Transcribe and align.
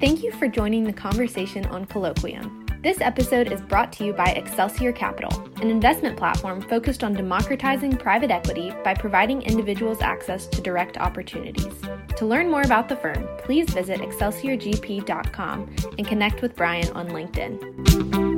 Thank 0.00 0.22
you 0.22 0.32
for 0.32 0.48
joining 0.48 0.84
the 0.84 0.94
conversation 0.94 1.66
on 1.66 1.84
Colloquium. 1.84 2.82
This 2.82 3.02
episode 3.02 3.52
is 3.52 3.60
brought 3.60 3.92
to 3.92 4.04
you 4.06 4.14
by 4.14 4.28
Excelsior 4.28 4.92
Capital, 4.92 5.46
an 5.60 5.68
investment 5.68 6.16
platform 6.16 6.62
focused 6.62 7.04
on 7.04 7.12
democratizing 7.12 7.98
private 7.98 8.30
equity 8.30 8.72
by 8.82 8.94
providing 8.94 9.42
individuals 9.42 10.00
access 10.00 10.46
to 10.46 10.62
direct 10.62 10.96
opportunities. 10.96 11.74
To 12.16 12.24
learn 12.24 12.50
more 12.50 12.62
about 12.62 12.88
the 12.88 12.96
firm, 12.96 13.28
please 13.40 13.68
visit 13.68 14.00
excelsiorgp.com 14.00 15.76
and 15.98 16.06
connect 16.06 16.40
with 16.40 16.56
Brian 16.56 16.90
on 16.92 17.08
LinkedIn. 17.08 18.29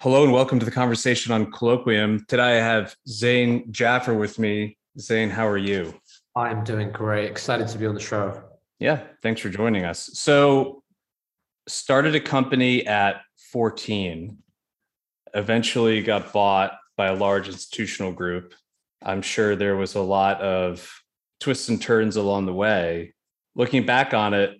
Hello 0.00 0.22
and 0.22 0.32
welcome 0.32 0.60
to 0.60 0.64
the 0.64 0.70
conversation 0.70 1.32
on 1.32 1.50
Colloquium. 1.50 2.24
Today 2.28 2.60
I 2.60 2.62
have 2.62 2.94
Zain 3.08 3.72
Jaffer 3.72 4.14
with 4.14 4.38
me. 4.38 4.78
Zain, 5.00 5.28
how 5.28 5.44
are 5.44 5.58
you? 5.58 5.92
I'm 6.36 6.62
doing 6.62 6.92
great. 6.92 7.28
Excited 7.28 7.66
to 7.66 7.78
be 7.78 7.84
on 7.84 7.96
the 7.96 8.00
show. 8.00 8.44
Yeah, 8.78 9.00
thanks 9.24 9.40
for 9.40 9.48
joining 9.48 9.84
us. 9.84 10.08
So, 10.12 10.84
started 11.66 12.14
a 12.14 12.20
company 12.20 12.86
at 12.86 13.22
14, 13.50 14.38
eventually 15.34 16.00
got 16.00 16.32
bought 16.32 16.78
by 16.96 17.08
a 17.08 17.16
large 17.16 17.48
institutional 17.48 18.12
group. 18.12 18.54
I'm 19.02 19.20
sure 19.20 19.56
there 19.56 19.76
was 19.76 19.96
a 19.96 20.00
lot 20.00 20.40
of 20.40 20.88
twists 21.40 21.70
and 21.70 21.82
turns 21.82 22.14
along 22.14 22.46
the 22.46 22.54
way. 22.54 23.14
Looking 23.56 23.84
back 23.84 24.14
on 24.14 24.32
it, 24.32 24.58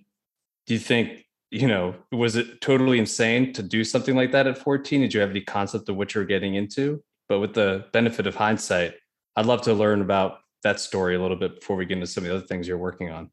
do 0.66 0.74
you 0.74 0.80
think, 0.80 1.24
you 1.50 1.66
know, 1.66 1.94
was 2.12 2.36
it 2.36 2.60
totally 2.60 2.98
insane 2.98 3.52
to 3.54 3.62
do 3.62 3.84
something 3.84 4.14
like 4.14 4.32
that 4.32 4.46
at 4.46 4.58
14? 4.58 5.00
Did 5.00 5.14
you 5.14 5.20
have 5.20 5.30
any 5.30 5.40
concept 5.40 5.88
of 5.88 5.96
what 5.96 6.14
you 6.14 6.20
were 6.20 6.26
getting 6.26 6.54
into? 6.54 7.02
But 7.28 7.40
with 7.40 7.54
the 7.54 7.86
benefit 7.92 8.26
of 8.26 8.34
hindsight, 8.34 8.94
I'd 9.36 9.46
love 9.46 9.62
to 9.62 9.74
learn 9.74 10.00
about 10.00 10.38
that 10.62 10.80
story 10.80 11.14
a 11.14 11.22
little 11.22 11.36
bit 11.36 11.60
before 11.60 11.76
we 11.76 11.86
get 11.86 11.94
into 11.94 12.06
some 12.06 12.24
of 12.24 12.30
the 12.30 12.36
other 12.36 12.46
things 12.46 12.66
you're 12.66 12.78
working 12.78 13.10
on. 13.10 13.30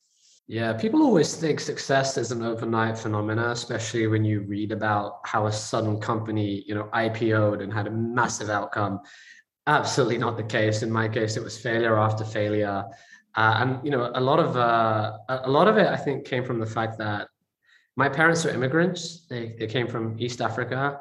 Yeah, 0.48 0.74
people 0.74 1.02
always 1.02 1.36
think 1.36 1.60
success 1.60 2.18
is 2.18 2.32
an 2.32 2.44
overnight 2.44 3.00
phenomena, 3.00 3.50
especially 3.50 4.06
when 4.06 4.24
you 4.24 4.42
read 4.42 4.72
about 4.72 5.22
how 5.26 5.48
a 5.48 5.52
sudden 5.52 6.00
company, 6.00 6.64
you 6.68 6.76
know, 6.76 6.84
IPO'd 6.94 7.62
and 7.62 7.74
had 7.74 7.88
a 7.88 7.92
massive 7.92 8.52
outcome. 8.52 9.00
Absolutely 9.66 10.20
not 10.20 10.38
the 10.38 10.44
case. 10.44 10.84
In 10.84 10.92
my 10.92 11.08
case, 11.08 11.36
it 11.36 11.44
was 11.44 11.58
failure 11.58 11.98
after 11.98 12.24
failure, 12.24 12.84
uh, 13.34 13.58
and 13.58 13.84
you 13.84 13.90
know, 13.90 14.12
a 14.14 14.22
lot 14.22 14.40
of 14.40 14.56
uh, 14.56 15.18
a 15.28 15.50
lot 15.50 15.68
of 15.68 15.78
it, 15.78 15.88
I 15.88 15.98
think, 15.98 16.26
came 16.26 16.46
from 16.46 16.60
the 16.60 16.68
fact 16.68 17.00
that 17.00 17.28
my 17.96 18.10
parents 18.10 18.46
are 18.46 18.50
immigrants. 18.50 19.26
They 19.30 19.56
they 19.60 19.68
came 19.68 19.88
from 19.88 20.20
East 20.20 20.42
Africa. 20.42 21.00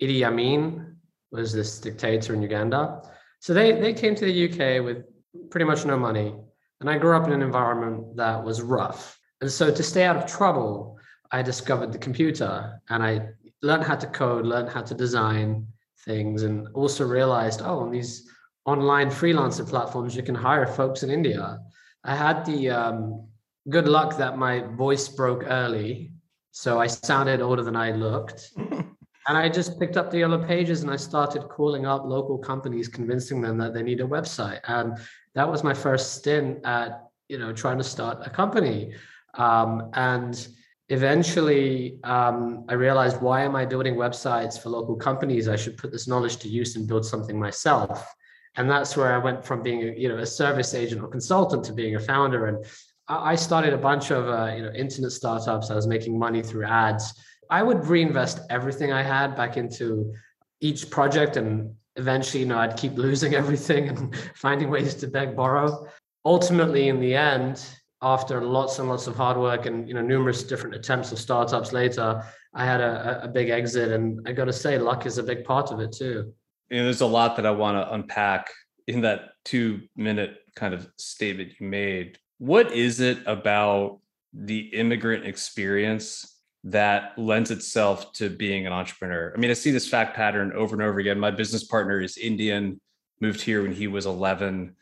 Idi 0.00 0.24
Amin 0.24 0.96
was 1.32 1.52
this 1.52 1.80
dictator 1.80 2.34
in 2.34 2.42
Uganda, 2.42 3.02
so 3.40 3.54
they 3.54 3.72
they 3.72 3.92
came 3.92 4.14
to 4.14 4.24
the 4.24 4.48
UK 4.48 4.84
with 4.84 5.04
pretty 5.50 5.64
much 5.64 5.84
no 5.84 5.98
money 5.98 6.34
and 6.80 6.90
I 6.90 6.98
grew 6.98 7.16
up 7.16 7.26
in 7.26 7.32
an 7.32 7.42
environment 7.42 8.16
that 8.16 8.42
was 8.42 8.62
rough. 8.62 9.18
And 9.40 9.50
so 9.50 9.72
to 9.72 9.82
stay 9.82 10.04
out 10.04 10.16
of 10.16 10.26
trouble, 10.26 10.98
I 11.32 11.42
discovered 11.42 11.92
the 11.92 11.98
computer 11.98 12.80
and 12.90 13.02
I 13.02 13.28
learned 13.62 13.84
how 13.84 13.96
to 13.96 14.06
code, 14.06 14.46
learned 14.46 14.68
how 14.68 14.82
to 14.82 14.94
design 14.94 15.66
things, 16.04 16.42
and 16.42 16.68
also 16.74 17.06
realized, 17.06 17.62
oh, 17.62 17.80
on 17.80 17.90
these 17.90 18.28
online 18.66 19.10
freelancer 19.10 19.66
platforms, 19.66 20.14
you 20.14 20.22
can 20.22 20.34
hire 20.34 20.66
folks 20.66 21.02
in 21.02 21.10
India. 21.10 21.58
I 22.04 22.14
had 22.14 22.44
the 22.44 22.70
um, 22.70 23.26
good 23.68 23.88
luck 23.88 24.16
that 24.18 24.38
my 24.38 24.60
voice 24.60 25.08
broke 25.08 25.44
early. 25.46 26.12
So 26.52 26.80
I 26.80 26.86
sounded 26.86 27.40
older 27.40 27.62
than 27.62 27.76
I 27.76 27.92
looked. 27.92 28.52
and 28.56 28.94
I 29.26 29.48
just 29.48 29.78
picked 29.78 29.96
up 29.96 30.10
the 30.10 30.18
yellow 30.18 30.42
pages 30.44 30.82
and 30.82 30.90
I 30.90 30.96
started 30.96 31.42
calling 31.48 31.84
up 31.84 32.04
local 32.04 32.38
companies, 32.38 32.88
convincing 32.88 33.40
them 33.40 33.58
that 33.58 33.74
they 33.74 33.82
need 33.82 34.00
a 34.00 34.04
website. 34.04 34.60
And 34.68 34.98
that 35.34 35.48
was 35.48 35.62
my 35.62 35.74
first 35.74 36.14
stint 36.14 36.64
at 36.64 37.06
you 37.28 37.38
know 37.38 37.52
trying 37.52 37.78
to 37.78 37.84
start 37.84 38.26
a 38.26 38.30
company 38.30 38.92
um, 39.34 39.90
and 39.94 40.48
eventually 40.88 41.98
um, 42.04 42.64
i 42.68 42.74
realized 42.74 43.20
why 43.20 43.42
am 43.42 43.56
i 43.56 43.64
building 43.64 43.94
websites 43.94 44.60
for 44.60 44.70
local 44.70 44.96
companies 44.96 45.48
i 45.48 45.56
should 45.56 45.76
put 45.76 45.92
this 45.92 46.06
knowledge 46.08 46.36
to 46.36 46.48
use 46.48 46.76
and 46.76 46.86
build 46.86 47.04
something 47.04 47.38
myself 47.38 48.12
and 48.56 48.70
that's 48.70 48.96
where 48.96 49.12
i 49.12 49.18
went 49.18 49.44
from 49.44 49.62
being 49.62 49.82
a, 49.82 49.92
you 49.92 50.08
know 50.08 50.18
a 50.18 50.26
service 50.26 50.74
agent 50.74 51.02
or 51.02 51.08
consultant 51.08 51.64
to 51.64 51.72
being 51.72 51.96
a 51.96 52.00
founder 52.00 52.46
and 52.46 52.64
i 53.08 53.34
started 53.34 53.72
a 53.72 53.78
bunch 53.78 54.10
of 54.10 54.28
uh, 54.28 54.52
you 54.54 54.62
know 54.62 54.72
internet 54.72 55.12
startups 55.12 55.70
i 55.70 55.74
was 55.74 55.86
making 55.86 56.18
money 56.18 56.42
through 56.42 56.64
ads 56.64 57.14
i 57.50 57.62
would 57.62 57.84
reinvest 57.86 58.40
everything 58.50 58.92
i 58.92 59.02
had 59.02 59.36
back 59.36 59.56
into 59.56 60.12
each 60.60 60.90
project 60.90 61.36
and 61.36 61.74
eventually, 61.96 62.42
you 62.42 62.48
know, 62.48 62.58
I'd 62.58 62.76
keep 62.76 62.94
losing 62.96 63.34
everything 63.34 63.88
and 63.88 64.16
finding 64.34 64.70
ways 64.70 64.94
to 64.96 65.08
beg, 65.08 65.34
borrow. 65.34 65.86
Ultimately, 66.24 66.88
in 66.88 67.00
the 67.00 67.14
end, 67.14 67.64
after 68.02 68.42
lots 68.42 68.78
and 68.78 68.88
lots 68.88 69.06
of 69.06 69.16
hard 69.16 69.38
work 69.38 69.66
and 69.66 69.88
you 69.88 69.94
know 69.94 70.02
numerous 70.02 70.42
different 70.42 70.74
attempts 70.74 71.12
of 71.12 71.18
startups 71.18 71.72
later, 71.72 72.22
I 72.54 72.64
had 72.64 72.80
a, 72.80 73.24
a 73.24 73.28
big 73.28 73.48
exit, 73.48 73.92
and 73.92 74.26
I 74.26 74.32
got 74.32 74.46
to 74.46 74.52
say, 74.52 74.78
luck 74.78 75.06
is 75.06 75.18
a 75.18 75.22
big 75.22 75.44
part 75.44 75.70
of 75.70 75.80
it 75.80 75.92
too. 75.92 76.32
You 76.70 76.78
know, 76.78 76.84
there's 76.84 77.00
a 77.00 77.06
lot 77.06 77.36
that 77.36 77.46
I 77.46 77.52
want 77.52 77.76
to 77.76 77.94
unpack 77.94 78.50
in 78.86 79.00
that 79.02 79.30
two 79.44 79.82
minute 79.96 80.38
kind 80.56 80.74
of 80.74 80.88
statement 80.96 81.52
you 81.60 81.68
made. 81.68 82.18
What 82.38 82.72
is 82.72 83.00
it 83.00 83.18
about 83.26 84.00
the 84.32 84.60
immigrant 84.74 85.24
experience 85.24 86.36
that 86.66 87.16
lends 87.16 87.52
itself 87.52 88.12
to 88.12 88.28
being 88.28 88.66
an 88.66 88.72
entrepreneur. 88.72 89.32
I 89.34 89.38
mean, 89.38 89.50
I 89.50 89.54
see 89.54 89.70
this 89.70 89.88
fact 89.88 90.16
pattern 90.16 90.52
over 90.52 90.74
and 90.74 90.82
over 90.82 90.98
again. 90.98 91.18
My 91.18 91.30
business 91.30 91.62
partner 91.62 92.00
is 92.00 92.16
Indian, 92.16 92.80
moved 93.20 93.40
here 93.40 93.62
when 93.62 93.72
he 93.72 93.86
was 93.86 94.04
11. 94.04 94.74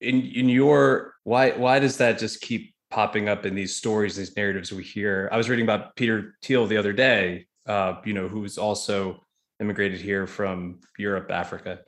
In 0.00 0.22
in 0.22 0.48
your 0.48 1.14
why 1.24 1.50
why 1.50 1.78
does 1.78 1.98
that 1.98 2.18
just 2.18 2.40
keep 2.40 2.74
popping 2.90 3.28
up 3.28 3.44
in 3.44 3.54
these 3.54 3.76
stories, 3.76 4.16
these 4.16 4.34
narratives 4.34 4.72
we 4.72 4.82
hear? 4.82 5.28
I 5.30 5.36
was 5.36 5.50
reading 5.50 5.66
about 5.66 5.94
Peter 5.94 6.36
Thiel 6.42 6.66
the 6.66 6.78
other 6.78 6.94
day, 6.94 7.46
uh, 7.66 7.96
you 8.04 8.14
know, 8.14 8.28
who's 8.28 8.56
also 8.56 9.22
immigrated 9.60 10.00
here 10.00 10.26
from 10.26 10.80
Europe, 10.98 11.30
Africa. 11.30 11.80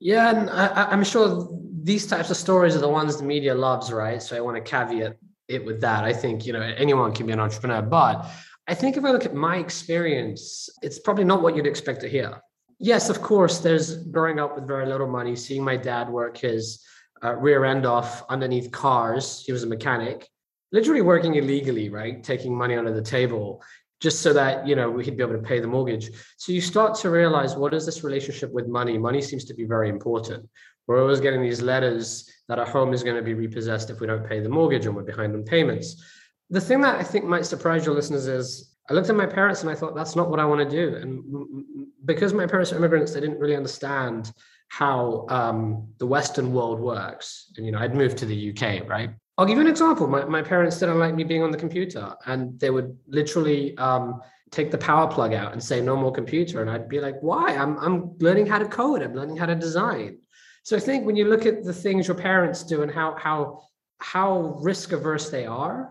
Yeah, 0.00 0.30
and 0.30 0.50
I, 0.50 0.90
I'm 0.90 1.04
sure 1.04 1.48
these 1.82 2.06
types 2.06 2.30
of 2.30 2.36
stories 2.36 2.74
are 2.74 2.80
the 2.80 2.88
ones 2.88 3.18
the 3.18 3.24
media 3.24 3.54
loves, 3.54 3.92
right? 3.92 4.22
So 4.22 4.36
I 4.36 4.40
want 4.40 4.56
to 4.56 4.62
caveat 4.62 5.16
it 5.48 5.64
with 5.64 5.80
that. 5.82 6.04
I 6.04 6.12
think, 6.12 6.46
you 6.46 6.52
know, 6.52 6.62
anyone 6.62 7.12
can 7.12 7.26
be 7.26 7.32
an 7.32 7.40
entrepreneur, 7.40 7.82
but 7.82 8.26
I 8.66 8.74
think 8.74 8.96
if 8.96 9.04
I 9.04 9.10
look 9.10 9.26
at 9.26 9.34
my 9.34 9.56
experience, 9.56 10.68
it's 10.82 10.98
probably 10.98 11.24
not 11.24 11.42
what 11.42 11.54
you'd 11.54 11.66
expect 11.66 12.00
to 12.00 12.08
hear. 12.08 12.40
Yes, 12.78 13.10
of 13.10 13.20
course, 13.20 13.58
there's 13.58 14.04
growing 14.04 14.38
up 14.38 14.54
with 14.54 14.66
very 14.66 14.86
little 14.86 15.08
money, 15.08 15.36
seeing 15.36 15.62
my 15.62 15.76
dad 15.76 16.08
work 16.08 16.38
his 16.38 16.82
uh, 17.22 17.34
rear 17.36 17.64
end 17.64 17.84
off 17.84 18.24
underneath 18.30 18.70
cars. 18.70 19.42
He 19.44 19.52
was 19.52 19.64
a 19.64 19.66
mechanic, 19.66 20.26
literally 20.72 21.02
working 21.02 21.34
illegally, 21.34 21.90
right? 21.90 22.24
Taking 22.24 22.56
money 22.56 22.76
under 22.76 22.92
the 22.94 23.02
table 23.02 23.62
just 24.00 24.22
so 24.22 24.32
that 24.32 24.66
you 24.66 24.74
know 24.74 24.90
we 24.90 25.04
could 25.04 25.16
be 25.16 25.22
able 25.22 25.34
to 25.34 25.42
pay 25.42 25.60
the 25.60 25.66
mortgage. 25.66 26.10
So 26.38 26.52
you 26.52 26.60
start 26.60 26.94
to 26.96 27.10
realize 27.10 27.54
what 27.54 27.74
is 27.74 27.86
this 27.86 28.02
relationship 28.02 28.52
with 28.52 28.66
money? 28.66 28.98
Money 28.98 29.20
seems 29.20 29.44
to 29.46 29.54
be 29.54 29.64
very 29.64 29.88
important. 29.88 30.48
We're 30.86 31.00
always 31.00 31.20
getting 31.20 31.42
these 31.42 31.62
letters 31.62 32.28
that 32.48 32.58
our 32.58 32.66
home 32.66 32.92
is 32.92 33.04
going 33.04 33.16
to 33.16 33.22
be 33.22 33.34
repossessed 33.34 33.90
if 33.90 34.00
we 34.00 34.06
don't 34.06 34.26
pay 34.26 34.40
the 34.40 34.48
mortgage 34.48 34.86
and 34.86 34.96
we're 34.96 35.02
behind 35.02 35.34
on 35.34 35.44
payments. 35.44 36.02
The 36.48 36.60
thing 36.60 36.80
that 36.80 36.96
i 36.98 37.04
think 37.04 37.24
might 37.24 37.46
surprise 37.46 37.86
your 37.86 37.94
listeners 37.94 38.26
is 38.26 38.74
i 38.88 38.94
looked 38.94 39.08
at 39.08 39.14
my 39.14 39.26
parents 39.26 39.60
and 39.60 39.70
i 39.70 39.74
thought 39.74 39.94
that's 39.94 40.16
not 40.16 40.30
what 40.30 40.40
i 40.40 40.44
want 40.44 40.68
to 40.68 40.76
do. 40.76 40.96
And 40.96 41.86
because 42.04 42.32
my 42.32 42.46
parents 42.46 42.72
are 42.72 42.76
immigrants 42.76 43.12
they 43.12 43.20
didn't 43.20 43.38
really 43.38 43.54
understand 43.54 44.32
how 44.68 45.26
um, 45.28 45.88
the 45.98 46.06
western 46.06 46.52
world 46.52 46.80
works. 46.80 47.52
And 47.56 47.66
you 47.66 47.72
know 47.72 47.78
i'd 47.78 47.94
moved 47.94 48.18
to 48.18 48.26
the 48.26 48.50
uk 48.50 48.88
right 48.88 49.10
I'll 49.40 49.46
give 49.46 49.56
you 49.56 49.62
an 49.62 49.70
example. 49.70 50.06
My, 50.06 50.22
my 50.26 50.42
parents 50.42 50.78
didn't 50.78 50.98
like 50.98 51.14
me 51.14 51.24
being 51.24 51.42
on 51.42 51.50
the 51.50 51.56
computer, 51.56 52.14
and 52.26 52.60
they 52.60 52.68
would 52.68 52.94
literally 53.06 53.74
um, 53.78 54.20
take 54.50 54.70
the 54.70 54.76
power 54.76 55.10
plug 55.10 55.32
out 55.32 55.54
and 55.54 55.64
say, 55.64 55.80
no 55.80 55.96
more 55.96 56.12
computer. 56.12 56.60
And 56.60 56.70
I'd 56.70 56.90
be 56.90 57.00
like, 57.00 57.16
why? 57.22 57.56
I'm, 57.56 57.78
I'm 57.78 58.18
learning 58.18 58.44
how 58.44 58.58
to 58.58 58.66
code, 58.66 59.00
I'm 59.00 59.14
learning 59.14 59.38
how 59.38 59.46
to 59.46 59.54
design. 59.54 60.18
So 60.62 60.76
I 60.76 60.80
think 60.80 61.06
when 61.06 61.16
you 61.16 61.24
look 61.24 61.46
at 61.46 61.64
the 61.64 61.72
things 61.72 62.06
your 62.06 62.18
parents 62.18 62.62
do 62.64 62.82
and 62.82 62.92
how, 62.92 63.16
how, 63.18 63.62
how 64.00 64.58
risk 64.60 64.92
averse 64.92 65.30
they 65.30 65.46
are, 65.46 65.88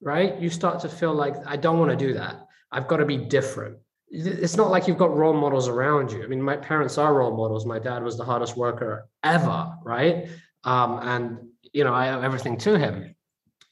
right? 0.00 0.36
You 0.40 0.50
start 0.50 0.80
to 0.80 0.88
feel 0.88 1.14
like, 1.14 1.36
I 1.46 1.54
don't 1.56 1.78
want 1.78 1.92
to 1.92 1.96
do 1.96 2.14
that. 2.14 2.48
I've 2.72 2.88
got 2.88 2.96
to 2.96 3.06
be 3.06 3.16
different. 3.16 3.78
It's 4.08 4.56
not 4.56 4.72
like 4.72 4.88
you've 4.88 4.98
got 4.98 5.16
role 5.16 5.34
models 5.34 5.68
around 5.68 6.10
you. 6.10 6.24
I 6.24 6.26
mean, 6.26 6.42
my 6.42 6.56
parents 6.56 6.98
are 6.98 7.14
role 7.14 7.36
models. 7.36 7.64
My 7.64 7.78
dad 7.78 8.02
was 8.02 8.16
the 8.16 8.24
hardest 8.24 8.56
worker 8.56 9.06
ever, 9.22 9.72
right? 9.84 10.26
Um, 10.64 10.98
and 11.02 11.38
you 11.78 11.84
know, 11.84 11.94
I 11.94 12.10
owe 12.12 12.20
everything 12.20 12.56
to 12.58 12.76
him. 12.76 13.14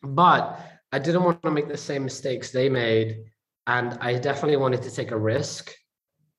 But 0.00 0.60
I 0.92 1.00
didn't 1.00 1.24
want 1.24 1.42
to 1.42 1.50
make 1.50 1.66
the 1.66 1.76
same 1.76 2.04
mistakes 2.04 2.52
they 2.52 2.68
made. 2.68 3.24
And 3.66 3.98
I 4.00 4.14
definitely 4.14 4.58
wanted 4.58 4.82
to 4.82 4.92
take 4.92 5.10
a 5.10 5.18
risk. 5.18 5.74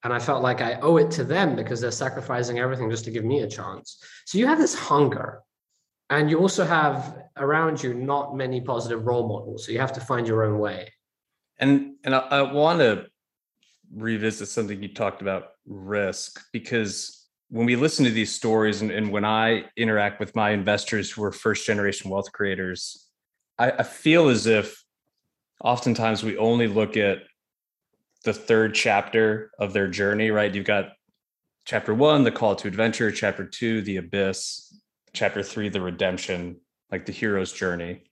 And 0.04 0.14
I 0.14 0.20
felt 0.20 0.42
like 0.42 0.62
I 0.62 0.80
owe 0.80 0.96
it 0.96 1.12
to 1.12 1.26
them 1.26 1.58
because 1.58 1.82
they're 1.82 1.92
sacrificing 1.92 2.60
everything 2.60 2.90
just 2.90 3.04
to 3.04 3.12
give 3.12 3.26
me 3.26 3.42
a 3.42 3.50
chance. 3.50 4.02
So 4.26 4.38
you 4.38 4.48
have 4.48 4.60
this 4.60 4.76
hunger. 4.76 5.42
And 6.10 6.30
you 6.30 6.40
also 6.40 6.64
have 6.64 7.18
around 7.36 7.84
you 7.84 7.94
not 7.94 8.34
many 8.34 8.62
positive 8.62 9.06
role 9.06 9.28
models. 9.28 9.66
So 9.66 9.74
you 9.74 9.80
have 9.80 9.92
to 9.92 10.00
find 10.00 10.26
your 10.26 10.46
own 10.46 10.60
way. 10.60 10.94
And 11.60 11.96
and 12.06 12.16
I, 12.16 12.20
I 12.20 12.42
want 12.54 12.80
to 12.80 13.08
revisit 13.94 14.48
something 14.48 14.82
you 14.82 14.94
talked 14.94 15.22
about 15.22 15.50
risk 15.66 16.42
because 16.54 17.17
when 17.50 17.66
we 17.66 17.76
listen 17.76 18.04
to 18.06 18.12
these 18.12 18.34
stories 18.34 18.82
and, 18.82 18.92
and 18.92 19.12
when 19.12 19.24
I 19.24 19.66
interact 19.78 20.20
with 20.20 20.36
my 20.36 20.52
investors 20.52 21.10
who 21.10 21.24
are 21.24 21.32
first 21.32 21.66
generation 21.66 22.10
wealth 22.10 22.32
creators, 22.34 23.08
I, 23.58 23.72
I 23.72 23.84
feel 23.84 24.28
as 24.28 24.48
if 24.48 24.84
oftentimes 25.64 26.24
we 26.24 26.38
only 26.38 26.68
look 26.68 26.98
at 26.98 27.20
the 28.26 28.34
third 28.34 28.76
chapter 28.76 29.52
of 29.60 29.74
their 29.74 29.88
journey, 29.88 30.30
right? 30.30 30.54
You've 30.54 30.66
got 30.66 30.90
chapter 31.66 31.94
one, 31.94 32.24
the 32.24 32.32
call 32.32 32.56
to 32.58 32.68
adventure, 32.68 33.12
chapter 33.12 33.46
two, 33.46 33.82
the 33.82 33.98
abyss, 33.98 34.78
chapter 35.14 35.42
three, 35.42 35.70
the 35.70 35.82
redemption, 35.82 36.58
like 36.92 37.06
the 37.06 37.12
hero's 37.14 37.54
journey. 37.54 38.04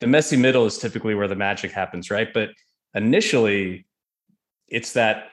The 0.00 0.06
messy 0.06 0.36
middle 0.36 0.66
is 0.66 0.78
typically 0.78 1.14
where 1.14 1.28
the 1.28 1.36
magic 1.36 1.72
happens, 1.72 2.10
right? 2.10 2.32
But 2.32 2.50
initially, 2.94 3.86
it's 4.68 4.92
that 4.92 5.28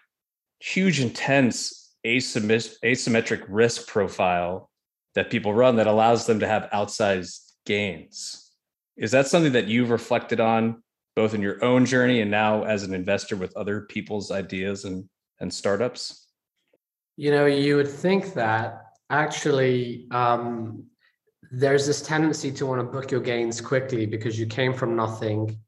huge, 0.60 1.00
intense 1.00 1.81
asymmetric 2.06 3.46
risk 3.48 3.88
profile 3.88 4.70
that 5.16 5.30
people 5.30 5.54
run 5.54 5.76
that 5.76 5.88
allows 5.88 6.26
them 6.26 6.40
to 6.40 6.48
have 6.48 6.70
outsized 6.74 7.52
gains. 7.66 8.52
Is 8.98 9.12
that 9.12 9.28
something 9.28 9.54
that 9.54 9.68
you've 9.68 9.90
reflected 9.90 10.40
on 10.40 10.84
both 11.16 11.34
in 11.34 11.42
your 11.42 11.64
own 11.64 11.86
journey 11.86 12.22
and 12.22 12.32
now 12.32 12.64
as 12.64 12.84
an 12.84 12.94
investor 12.94 13.36
with 13.36 13.56
other 13.58 13.82
people's 13.82 14.32
ideas 14.32 14.86
and, 14.86 15.08
and 15.40 15.54
startups? 15.54 16.28
You 17.18 17.32
know, 17.32 17.46
you 17.46 17.76
would 17.76 17.90
think 17.90 18.34
that 18.34 18.82
actually 19.10 20.08
um, 20.12 20.86
there's 21.52 21.86
this 21.86 22.02
tendency 22.02 22.52
to 22.54 22.66
want 22.66 22.80
to 22.80 22.84
book 22.84 23.12
your 23.12 23.20
gains 23.20 23.60
quickly 23.60 24.06
because 24.06 24.40
you 24.40 24.46
came 24.46 24.74
from 24.74 24.96
nothing 24.96 25.60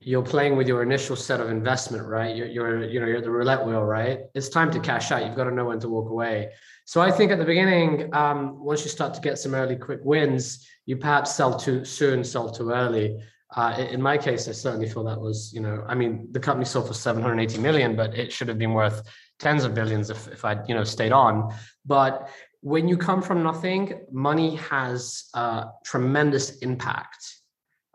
you're 0.00 0.22
playing 0.22 0.56
with 0.56 0.66
your 0.66 0.82
initial 0.82 1.14
set 1.14 1.40
of 1.40 1.50
investment, 1.50 2.06
right? 2.06 2.34
You're, 2.34 2.46
you're, 2.46 2.84
you 2.84 3.00
know, 3.00 3.06
you're 3.06 3.20
the 3.20 3.30
roulette 3.30 3.64
wheel, 3.66 3.82
right? 3.82 4.20
It's 4.34 4.48
time 4.48 4.70
to 4.70 4.80
cash 4.80 5.12
out. 5.12 5.24
You've 5.26 5.36
got 5.36 5.44
to 5.44 5.50
know 5.50 5.66
when 5.66 5.80
to 5.80 5.90
walk 5.90 6.08
away. 6.08 6.52
So 6.86 7.02
I 7.02 7.10
think 7.10 7.30
at 7.30 7.38
the 7.38 7.44
beginning, 7.44 8.12
um, 8.14 8.64
once 8.64 8.82
you 8.82 8.90
start 8.90 9.12
to 9.14 9.20
get 9.20 9.38
some 9.38 9.54
early 9.54 9.76
quick 9.76 10.00
wins, 10.02 10.66
you 10.86 10.96
perhaps 10.96 11.34
sell 11.34 11.58
too 11.58 11.84
soon, 11.84 12.24
sell 12.24 12.50
too 12.50 12.70
early. 12.70 13.22
Uh, 13.54 13.86
in 13.90 14.00
my 14.00 14.16
case, 14.16 14.48
I 14.48 14.52
certainly 14.52 14.88
feel 14.88 15.04
that 15.04 15.20
was, 15.20 15.52
you 15.52 15.60
know, 15.60 15.84
I 15.86 15.94
mean, 15.94 16.28
the 16.30 16.40
company 16.40 16.64
sold 16.64 16.88
for 16.88 16.94
780 16.94 17.58
million, 17.58 17.94
but 17.94 18.14
it 18.14 18.32
should 18.32 18.48
have 18.48 18.58
been 18.58 18.72
worth 18.72 19.02
tens 19.38 19.64
of 19.64 19.74
billions 19.74 20.08
if, 20.08 20.28
if 20.28 20.44
I'd, 20.44 20.66
you 20.66 20.74
know, 20.74 20.84
stayed 20.84 21.12
on. 21.12 21.52
But 21.84 22.30
when 22.60 22.88
you 22.88 22.96
come 22.96 23.20
from 23.20 23.42
nothing, 23.42 24.00
money 24.10 24.56
has 24.56 25.28
uh, 25.34 25.64
tremendous 25.84 26.58
impact 26.58 27.39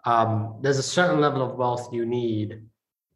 um, 0.05 0.59
there's 0.61 0.77
a 0.77 0.83
certain 0.83 1.19
level 1.19 1.41
of 1.41 1.57
wealth 1.57 1.91
you 1.91 2.05
need 2.05 2.61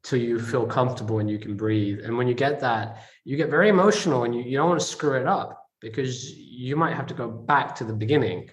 till 0.03 0.19
you 0.19 0.39
feel 0.39 0.65
comfortable 0.65 1.19
and 1.19 1.29
you 1.29 1.37
can 1.37 1.55
breathe. 1.55 1.99
And 1.99 2.17
when 2.17 2.27
you 2.27 2.33
get 2.33 2.59
that, 2.61 3.03
you 3.25 3.37
get 3.37 3.49
very 3.49 3.69
emotional 3.69 4.23
and 4.23 4.33
you, 4.33 4.41
you 4.41 4.57
don't 4.57 4.69
want 4.69 4.79
to 4.79 4.85
screw 4.85 5.13
it 5.19 5.27
up 5.27 5.65
because 5.81 6.31
you 6.31 6.75
might 6.75 6.95
have 6.95 7.07
to 7.07 7.13
go 7.13 7.29
back 7.29 7.75
to 7.75 7.83
the 7.83 7.93
beginning. 7.93 8.49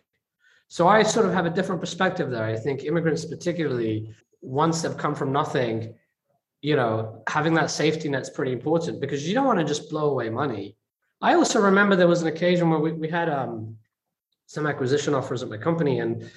So 0.68 0.88
I 0.88 1.02
sort 1.02 1.26
of 1.26 1.32
have 1.32 1.46
a 1.46 1.50
different 1.50 1.80
perspective 1.80 2.30
there. 2.30 2.44
I 2.44 2.56
think 2.56 2.84
immigrants, 2.84 3.24
particularly 3.24 4.14
once 4.40 4.82
they've 4.82 4.96
come 4.96 5.14
from 5.14 5.32
nothing, 5.32 5.94
you 6.60 6.76
know, 6.76 7.22
having 7.28 7.54
that 7.54 7.70
safety 7.70 8.08
net's 8.08 8.30
pretty 8.30 8.52
important 8.52 9.00
because 9.00 9.26
you 9.26 9.34
don't 9.34 9.46
want 9.46 9.60
to 9.60 9.64
just 9.64 9.88
blow 9.88 10.10
away 10.10 10.28
money. 10.28 10.76
I 11.22 11.34
also 11.34 11.60
remember 11.60 11.96
there 11.96 12.08
was 12.08 12.22
an 12.22 12.28
occasion 12.28 12.68
where 12.68 12.80
we, 12.80 12.92
we 12.92 13.08
had 13.08 13.28
um, 13.28 13.76
some 14.46 14.66
acquisition 14.66 15.14
offers 15.14 15.42
at 15.42 15.48
my 15.48 15.56
company 15.56 16.00
and 16.00 16.28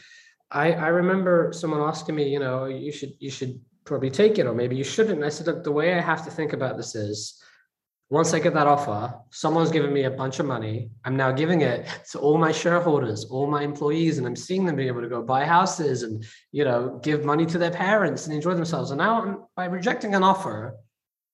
I, 0.51 0.73
I 0.73 0.87
remember 0.87 1.51
someone 1.53 1.81
asking 1.81 2.15
me, 2.15 2.29
you 2.29 2.39
know, 2.39 2.65
you 2.65 2.91
should 2.91 3.13
you 3.19 3.29
should 3.29 3.59
probably 3.85 4.09
take 4.09 4.37
it 4.37 4.45
or 4.45 4.53
maybe 4.53 4.75
you 4.75 4.83
shouldn't. 4.83 5.17
And 5.17 5.25
I 5.25 5.29
said, 5.29 5.47
look, 5.47 5.63
the 5.63 5.71
way 5.71 5.93
I 5.93 6.01
have 6.01 6.23
to 6.25 6.31
think 6.31 6.53
about 6.53 6.77
this 6.77 6.95
is 6.95 7.41
once 8.09 8.33
I 8.33 8.39
get 8.39 8.55
that 8.55 8.65
offer, 8.65 9.13
someone's 9.29 9.71
given 9.71 9.93
me 9.93 10.03
a 10.05 10.11
bunch 10.11 10.39
of 10.39 10.47
money. 10.47 10.89
I'm 11.05 11.15
now 11.15 11.31
giving 11.31 11.61
it 11.61 11.87
to 12.11 12.19
all 12.19 12.39
my 12.39 12.51
shareholders, 12.51 13.25
all 13.25 13.45
my 13.45 13.61
employees, 13.61 14.17
and 14.17 14.25
I'm 14.25 14.35
seeing 14.35 14.65
them 14.65 14.75
be 14.75 14.87
able 14.87 15.01
to 15.01 15.09
go 15.09 15.21
buy 15.21 15.45
houses 15.45 16.01
and 16.01 16.25
you 16.51 16.63
know 16.63 16.99
give 17.03 17.23
money 17.23 17.45
to 17.47 17.59
their 17.59 17.71
parents 17.71 18.25
and 18.25 18.35
enjoy 18.35 18.55
themselves. 18.55 18.89
And 18.89 18.97
now 18.97 19.21
I'm, 19.21 19.43
by 19.55 19.65
rejecting 19.65 20.15
an 20.15 20.23
offer, 20.23 20.75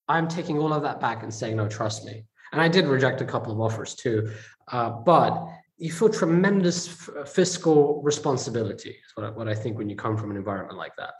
I'm 0.09 0.27
taking 0.27 0.57
all 0.59 0.73
of 0.73 0.83
that 0.83 0.99
back 0.99 1.23
and 1.23 1.33
saying, 1.33 1.55
no, 1.55 1.67
trust 1.67 2.05
me. 2.05 2.25
And 2.51 2.61
I 2.61 2.67
did 2.67 2.85
reject 2.87 3.21
a 3.21 3.25
couple 3.25 3.51
of 3.51 3.59
offers 3.59 3.95
too, 3.95 4.31
uh, 4.71 4.89
but 4.89 5.47
you 5.77 5.91
feel 5.91 6.09
tremendous 6.09 6.87
f- 6.87 7.09
uh, 7.17 7.25
fiscal 7.25 8.01
responsibility. 8.03 8.89
Is 8.89 9.11
what 9.15 9.25
I, 9.25 9.29
what 9.31 9.47
I 9.47 9.55
think 9.55 9.77
when 9.77 9.89
you 9.89 9.95
come 9.95 10.17
from 10.17 10.31
an 10.31 10.37
environment 10.37 10.77
like 10.77 10.95
that. 10.97 11.13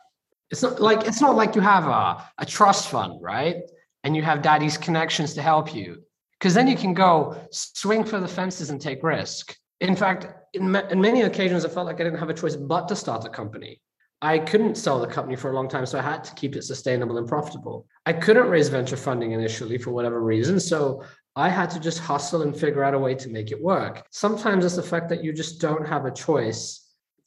It's 0.51 0.61
not 0.61 0.79
like 0.79 1.07
it's 1.07 1.21
not 1.21 1.35
like 1.35 1.55
you 1.55 1.61
have 1.61 1.85
a, 1.85 2.23
a 2.37 2.45
trust 2.45 2.89
fund, 2.89 3.21
right? 3.21 3.57
And 4.03 4.15
you 4.15 4.21
have 4.21 4.41
daddy's 4.41 4.77
connections 4.77 5.33
to 5.33 5.41
help 5.41 5.73
you, 5.73 6.03
because 6.39 6.53
then 6.53 6.67
you 6.67 6.77
can 6.77 6.93
go 6.93 7.35
swing 7.51 8.03
for 8.03 8.19
the 8.19 8.27
fences 8.27 8.69
and 8.69 8.79
take 8.79 9.01
risk. 9.03 9.55
In 9.81 9.95
fact, 9.95 10.27
in, 10.53 10.71
ma- 10.71 10.87
in 10.89 11.01
many 11.01 11.23
occasions, 11.23 11.65
I 11.65 11.69
felt 11.69 11.87
like 11.87 11.99
I 11.99 12.03
didn't 12.03 12.19
have 12.19 12.29
a 12.29 12.33
choice 12.33 12.55
but 12.55 12.87
to 12.87 12.95
start 12.95 13.25
a 13.25 13.29
company. 13.29 13.81
I 14.21 14.39
couldn't 14.39 14.75
sell 14.75 14.99
the 14.99 15.07
company 15.07 15.35
for 15.35 15.51
a 15.51 15.55
long 15.55 15.67
time, 15.67 15.85
so 15.85 15.99
I 15.99 16.01
had 16.01 16.23
to 16.23 16.33
keep 16.35 16.55
it 16.55 16.63
sustainable 16.63 17.17
and 17.17 17.27
profitable. 17.27 17.85
I 18.05 18.13
couldn't 18.13 18.47
raise 18.47 18.69
venture 18.69 18.95
funding 18.95 19.33
initially 19.33 19.77
for 19.77 19.91
whatever 19.91 20.21
reason, 20.21 20.59
so 20.59 21.03
I 21.35 21.49
had 21.49 21.69
to 21.71 21.79
just 21.79 21.99
hustle 21.99 22.43
and 22.43 22.55
figure 22.55 22.83
out 22.83 22.93
a 22.93 22.99
way 22.99 23.13
to 23.15 23.29
make 23.29 23.51
it 23.51 23.61
work. 23.61 24.05
Sometimes 24.11 24.63
it's 24.63 24.77
the 24.77 24.83
fact 24.83 25.09
that 25.09 25.23
you 25.23 25.33
just 25.33 25.59
don't 25.59 25.85
have 25.85 26.05
a 26.05 26.11
choice 26.11 26.81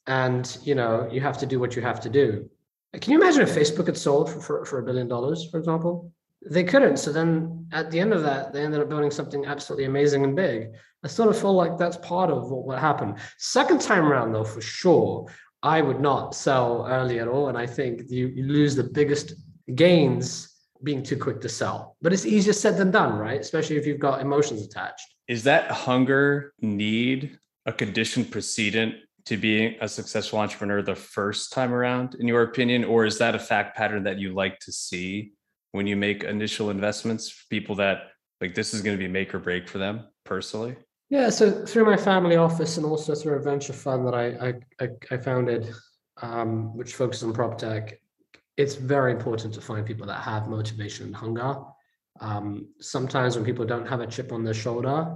and 0.07 0.57
you 0.63 0.73
know 0.73 1.07
you 1.11 1.21
have 1.21 1.37
to 1.37 1.45
do 1.45 1.59
what 1.59 1.75
you 1.75 1.81
have 1.81 2.01
to 2.01 2.09
do. 2.09 2.49
Can 2.93 3.13
you 3.13 3.21
imagine 3.21 3.43
if 3.43 3.55
Facebook 3.55 3.85
had 3.85 3.97
sold 3.97 4.31
for, 4.31 4.41
for, 4.41 4.65
for 4.65 4.79
a 4.79 4.83
billion 4.83 5.07
dollars, 5.07 5.47
for 5.51 5.59
example? 5.59 6.11
They 6.49 6.63
couldn't. 6.63 6.97
So 6.97 7.11
then 7.11 7.67
at 7.71 7.91
the 7.91 7.99
end 7.99 8.13
of 8.13 8.23
that, 8.23 8.51
they 8.51 8.63
ended 8.63 8.81
up 8.81 8.89
building 8.89 9.11
something 9.11 9.45
absolutely 9.45 9.85
amazing 9.85 10.23
and 10.23 10.35
big. 10.35 10.69
I 11.03 11.07
sort 11.07 11.29
of 11.29 11.37
feel 11.37 11.53
like 11.53 11.77
that's 11.77 11.97
part 11.97 12.31
of 12.31 12.49
what, 12.49 12.65
what 12.65 12.79
happened. 12.79 13.17
Second 13.37 13.81
time 13.81 14.05
around, 14.05 14.31
though, 14.31 14.43
for 14.43 14.61
sure, 14.61 15.27
I 15.61 15.81
would 15.81 15.99
not 15.99 16.33
sell 16.33 16.87
early 16.89 17.19
at 17.19 17.27
all. 17.27 17.49
And 17.49 17.57
I 17.57 17.67
think 17.67 18.09
you, 18.09 18.27
you 18.27 18.45
lose 18.45 18.75
the 18.75 18.83
biggest 18.83 19.33
gains 19.75 20.55
being 20.83 21.03
too 21.03 21.17
quick 21.17 21.41
to 21.41 21.49
sell. 21.49 21.97
But 22.01 22.13
it's 22.13 22.25
easier 22.25 22.53
said 22.53 22.77
than 22.77 22.91
done, 22.91 23.17
right? 23.17 23.39
Especially 23.39 23.77
if 23.77 23.85
you've 23.85 23.99
got 23.99 24.21
emotions 24.21 24.61
attached. 24.61 25.07
Is 25.27 25.43
that 25.43 25.69
hunger 25.69 26.53
need 26.61 27.37
a 27.65 27.73
condition 27.73 28.25
precedent 28.25 28.95
to 29.25 29.37
being 29.37 29.75
a 29.81 29.87
successful 29.87 30.39
entrepreneur 30.39 30.81
the 30.81 30.95
first 30.95 31.51
time 31.51 31.73
around, 31.73 32.15
in 32.15 32.27
your 32.27 32.43
opinion? 32.43 32.83
Or 32.83 33.05
is 33.05 33.17
that 33.19 33.35
a 33.35 33.39
fact 33.39 33.77
pattern 33.77 34.03
that 34.03 34.17
you 34.17 34.33
like 34.33 34.59
to 34.59 34.71
see 34.71 35.33
when 35.71 35.85
you 35.85 35.95
make 35.95 36.23
initial 36.23 36.69
investments 36.69 37.29
for 37.29 37.43
people 37.49 37.75
that 37.75 38.11
like 38.41 38.55
this 38.55 38.73
is 38.73 38.81
going 38.81 38.97
to 38.97 38.99
be 38.99 39.07
make 39.07 39.35
or 39.35 39.39
break 39.39 39.67
for 39.67 39.77
them 39.77 40.07
personally? 40.23 40.75
Yeah, 41.09 41.29
so 41.29 41.65
through 41.65 41.85
my 41.85 41.97
family 41.97 42.35
office 42.35 42.77
and 42.77 42.85
also 42.85 43.15
through 43.15 43.35
a 43.35 43.41
venture 43.41 43.73
fund 43.73 44.07
that 44.07 44.13
I 44.13 44.53
I, 44.83 44.87
I 45.11 45.17
founded, 45.17 45.73
um, 46.21 46.75
which 46.77 46.95
focuses 46.95 47.23
on 47.23 47.33
prop 47.33 47.57
tech, 47.57 47.99
it's 48.59 48.75
very 48.75 49.13
important 49.13 49.53
to 49.53 49.61
find 49.61 49.85
people 49.85 50.05
that 50.05 50.19
have 50.19 50.49
motivation 50.49 51.05
and 51.05 51.15
hunger. 51.15 51.51
Um, 52.19 52.67
sometimes 52.81 53.37
when 53.37 53.45
people 53.45 53.65
don't 53.65 53.87
have 53.87 54.01
a 54.01 54.07
chip 54.07 54.33
on 54.33 54.43
their 54.43 54.53
shoulder, 54.53 55.15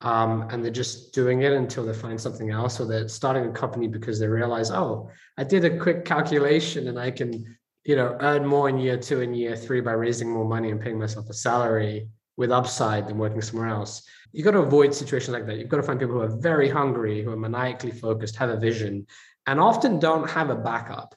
um, 0.00 0.48
and 0.50 0.62
they're 0.62 0.72
just 0.82 1.14
doing 1.14 1.42
it 1.42 1.52
until 1.52 1.86
they 1.86 1.94
find 1.94 2.20
something 2.20 2.50
else, 2.50 2.80
or 2.80 2.86
they're 2.86 3.06
starting 3.06 3.46
a 3.46 3.52
company 3.52 3.86
because 3.86 4.18
they 4.18 4.26
realize, 4.26 4.72
oh, 4.72 5.08
I 5.38 5.44
did 5.44 5.64
a 5.64 5.78
quick 5.78 6.04
calculation 6.04 6.88
and 6.88 6.98
I 6.98 7.12
can, 7.12 7.56
you 7.84 7.94
know, 7.94 8.16
earn 8.20 8.44
more 8.44 8.68
in 8.68 8.78
year 8.78 8.98
two 8.98 9.20
and 9.20 9.36
year 9.36 9.54
three 9.54 9.80
by 9.80 9.92
raising 9.92 10.28
more 10.28 10.44
money 10.44 10.72
and 10.72 10.80
paying 10.80 10.98
myself 10.98 11.30
a 11.30 11.32
salary 11.32 12.08
with 12.36 12.50
upside 12.50 13.06
than 13.06 13.18
working 13.18 13.40
somewhere 13.40 13.68
else. 13.68 14.02
You've 14.32 14.46
got 14.46 14.56
to 14.58 14.66
avoid 14.70 14.92
situations 14.92 15.32
like 15.32 15.46
that. 15.46 15.58
You've 15.58 15.68
got 15.68 15.76
to 15.76 15.84
find 15.84 16.00
people 16.00 16.16
who 16.16 16.22
are 16.22 16.40
very 16.40 16.68
hungry, 16.68 17.22
who 17.22 17.30
are 17.30 17.36
maniacally 17.36 17.92
focused, 17.92 18.34
have 18.34 18.50
a 18.50 18.56
vision, 18.56 19.06
and 19.46 19.60
often 19.60 20.00
don't 20.00 20.28
have 20.28 20.50
a 20.50 20.56
backup. 20.56 21.14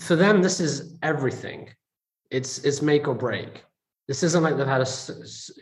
For 0.00 0.16
them, 0.16 0.42
this 0.42 0.60
is 0.60 0.96
everything. 1.02 1.70
It's 2.30 2.58
it's 2.64 2.82
make 2.82 3.08
or 3.08 3.14
break. 3.14 3.64
This 4.06 4.22
isn't 4.22 4.42
like 4.42 4.56
they've 4.56 4.66
had 4.66 4.80
a 4.80 4.88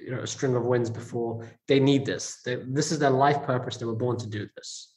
you 0.00 0.10
know 0.12 0.20
a 0.20 0.26
string 0.26 0.54
of 0.54 0.64
wins 0.64 0.90
before. 0.90 1.46
They 1.68 1.80
need 1.80 2.06
this. 2.06 2.40
They, 2.44 2.56
this 2.56 2.92
is 2.92 2.98
their 2.98 3.10
life 3.10 3.42
purpose. 3.42 3.76
They 3.76 3.86
were 3.86 3.94
born 3.94 4.16
to 4.18 4.26
do 4.26 4.48
this. 4.56 4.92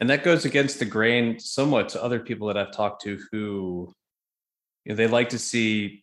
And 0.00 0.08
that 0.10 0.22
goes 0.22 0.44
against 0.44 0.78
the 0.78 0.84
grain 0.84 1.38
somewhat 1.38 1.88
to 1.90 2.02
other 2.02 2.20
people 2.20 2.46
that 2.48 2.56
I've 2.56 2.72
talked 2.72 3.02
to 3.02 3.18
who 3.30 3.92
you 4.84 4.92
know, 4.92 4.96
they 4.96 5.06
like 5.06 5.30
to 5.30 5.38
see 5.38 6.02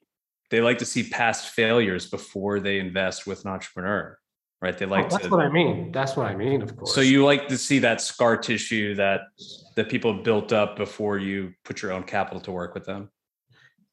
they 0.52 0.62
like 0.62 0.78
to 0.78 0.86
see 0.86 1.10
past 1.10 1.50
failures 1.50 2.10
before 2.10 2.60
they 2.60 2.80
invest 2.80 3.26
with 3.26 3.44
an 3.46 3.52
entrepreneur 3.52 4.18
right 4.62 4.78
they 4.78 4.86
oh, 4.86 4.90
like 4.90 5.06
oh, 5.06 5.10
that's 5.10 5.24
to, 5.24 5.30
what 5.30 5.40
i 5.40 5.50
mean 5.50 5.92
that's 5.92 6.16
what 6.16 6.28
i 6.28 6.36
mean 6.36 6.62
of 6.62 6.76
course 6.76 6.94
so 6.94 7.02
you 7.02 7.26
like 7.26 7.48
to 7.48 7.58
see 7.58 7.80
that 7.80 8.00
scar 8.00 8.38
tissue 8.38 8.94
that 8.96 9.22
that 9.76 9.90
people 9.90 10.14
built 10.14 10.54
up 10.54 10.78
before 10.78 11.18
you 11.18 11.54
put 11.64 11.82
your 11.82 11.92
own 11.92 12.04
capital 12.04 12.40
to 12.42 12.52
work 12.52 12.74
with 12.74 12.86
them? 12.86 13.10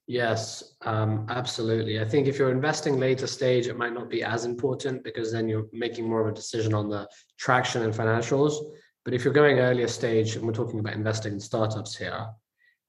Yes 0.06 0.74
um, 0.82 1.26
absolutely. 1.30 2.00
I 2.00 2.04
think 2.04 2.26
if 2.26 2.38
you're 2.38 2.50
investing 2.50 2.98
later 2.98 3.26
stage 3.26 3.66
it 3.66 3.78
might 3.78 3.94
not 3.94 4.10
be 4.10 4.22
as 4.22 4.44
important 4.44 5.04
because 5.04 5.32
then 5.32 5.48
you're 5.48 5.68
making 5.72 6.08
more 6.08 6.20
of 6.20 6.26
a 6.26 6.36
decision 6.36 6.74
on 6.74 6.88
the 6.88 7.08
traction 7.38 7.82
and 7.82 7.94
financials. 7.94 8.54
But 9.04 9.14
if 9.14 9.24
you're 9.24 9.34
going 9.34 9.58
earlier 9.58 9.88
stage 9.88 10.36
and 10.36 10.46
we're 10.46 10.52
talking 10.52 10.80
about 10.80 10.94
investing 10.94 11.32
in 11.34 11.40
startups 11.40 11.96
here 11.96 12.26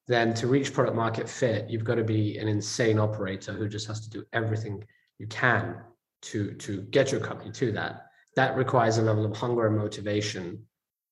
then 0.08 0.34
to 0.34 0.48
reach 0.48 0.74
product 0.74 0.96
market 0.96 1.30
fit, 1.30 1.70
you've 1.70 1.86
got 1.86 1.96
to 1.96 2.04
be 2.04 2.38
an 2.38 2.48
insane 2.48 3.00
operator 3.00 3.54
who 3.54 3.70
just 3.70 3.88
has 3.88 4.02
to 4.02 4.10
do 4.10 4.26
everything 4.34 4.84
you 5.18 5.28
can 5.28 5.78
to 6.22 6.54
to 6.54 6.82
get 6.84 7.12
your 7.12 7.22
company 7.22 7.52
to 7.52 7.72
that. 7.72 8.08
That 8.36 8.58
requires 8.58 8.98
a 8.98 9.02
level 9.02 9.26
of 9.26 9.36
hunger 9.36 9.68
and 9.68 9.78
motivation 9.78 10.66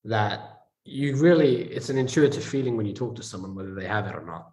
that 0.05 0.60
you 0.83 1.15
really 1.17 1.63
it's 1.63 1.89
an 1.89 1.97
intuitive 1.97 2.43
feeling 2.43 2.75
when 2.77 2.85
you 2.85 2.93
talk 2.93 3.15
to 3.15 3.23
someone 3.23 3.55
whether 3.55 3.75
they 3.75 3.87
have 3.87 4.07
it 4.07 4.15
or 4.15 4.25
not. 4.25 4.51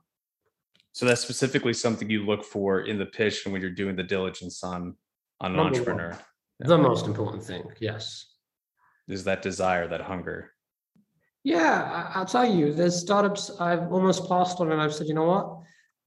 So 0.92 1.06
that's 1.06 1.20
specifically 1.20 1.72
something 1.72 2.10
you 2.10 2.24
look 2.24 2.44
for 2.44 2.82
in 2.82 2.98
the 2.98 3.06
pitch 3.06 3.44
and 3.44 3.52
when 3.52 3.62
you're 3.62 3.70
doing 3.70 3.96
the 3.96 4.02
diligence 4.02 4.62
on 4.64 4.94
on 5.40 5.52
an 5.52 5.56
Number 5.56 5.78
entrepreneur. 5.78 6.18
The 6.58 6.78
most 6.78 7.06
important 7.06 7.44
thing, 7.44 7.64
yes. 7.80 8.26
Is 9.06 9.24
that 9.24 9.42
desire, 9.42 9.86
that 9.88 10.00
hunger. 10.00 10.52
Yeah, 11.44 12.10
I'll 12.14 12.26
tell 12.26 12.44
you, 12.44 12.72
there's 12.72 12.98
startups 13.00 13.50
I've 13.60 13.92
almost 13.92 14.28
passed 14.28 14.60
on 14.60 14.72
and 14.72 14.82
I've 14.82 14.92
said, 14.92 15.06
you 15.06 15.14
know 15.14 15.24
what? 15.24 15.58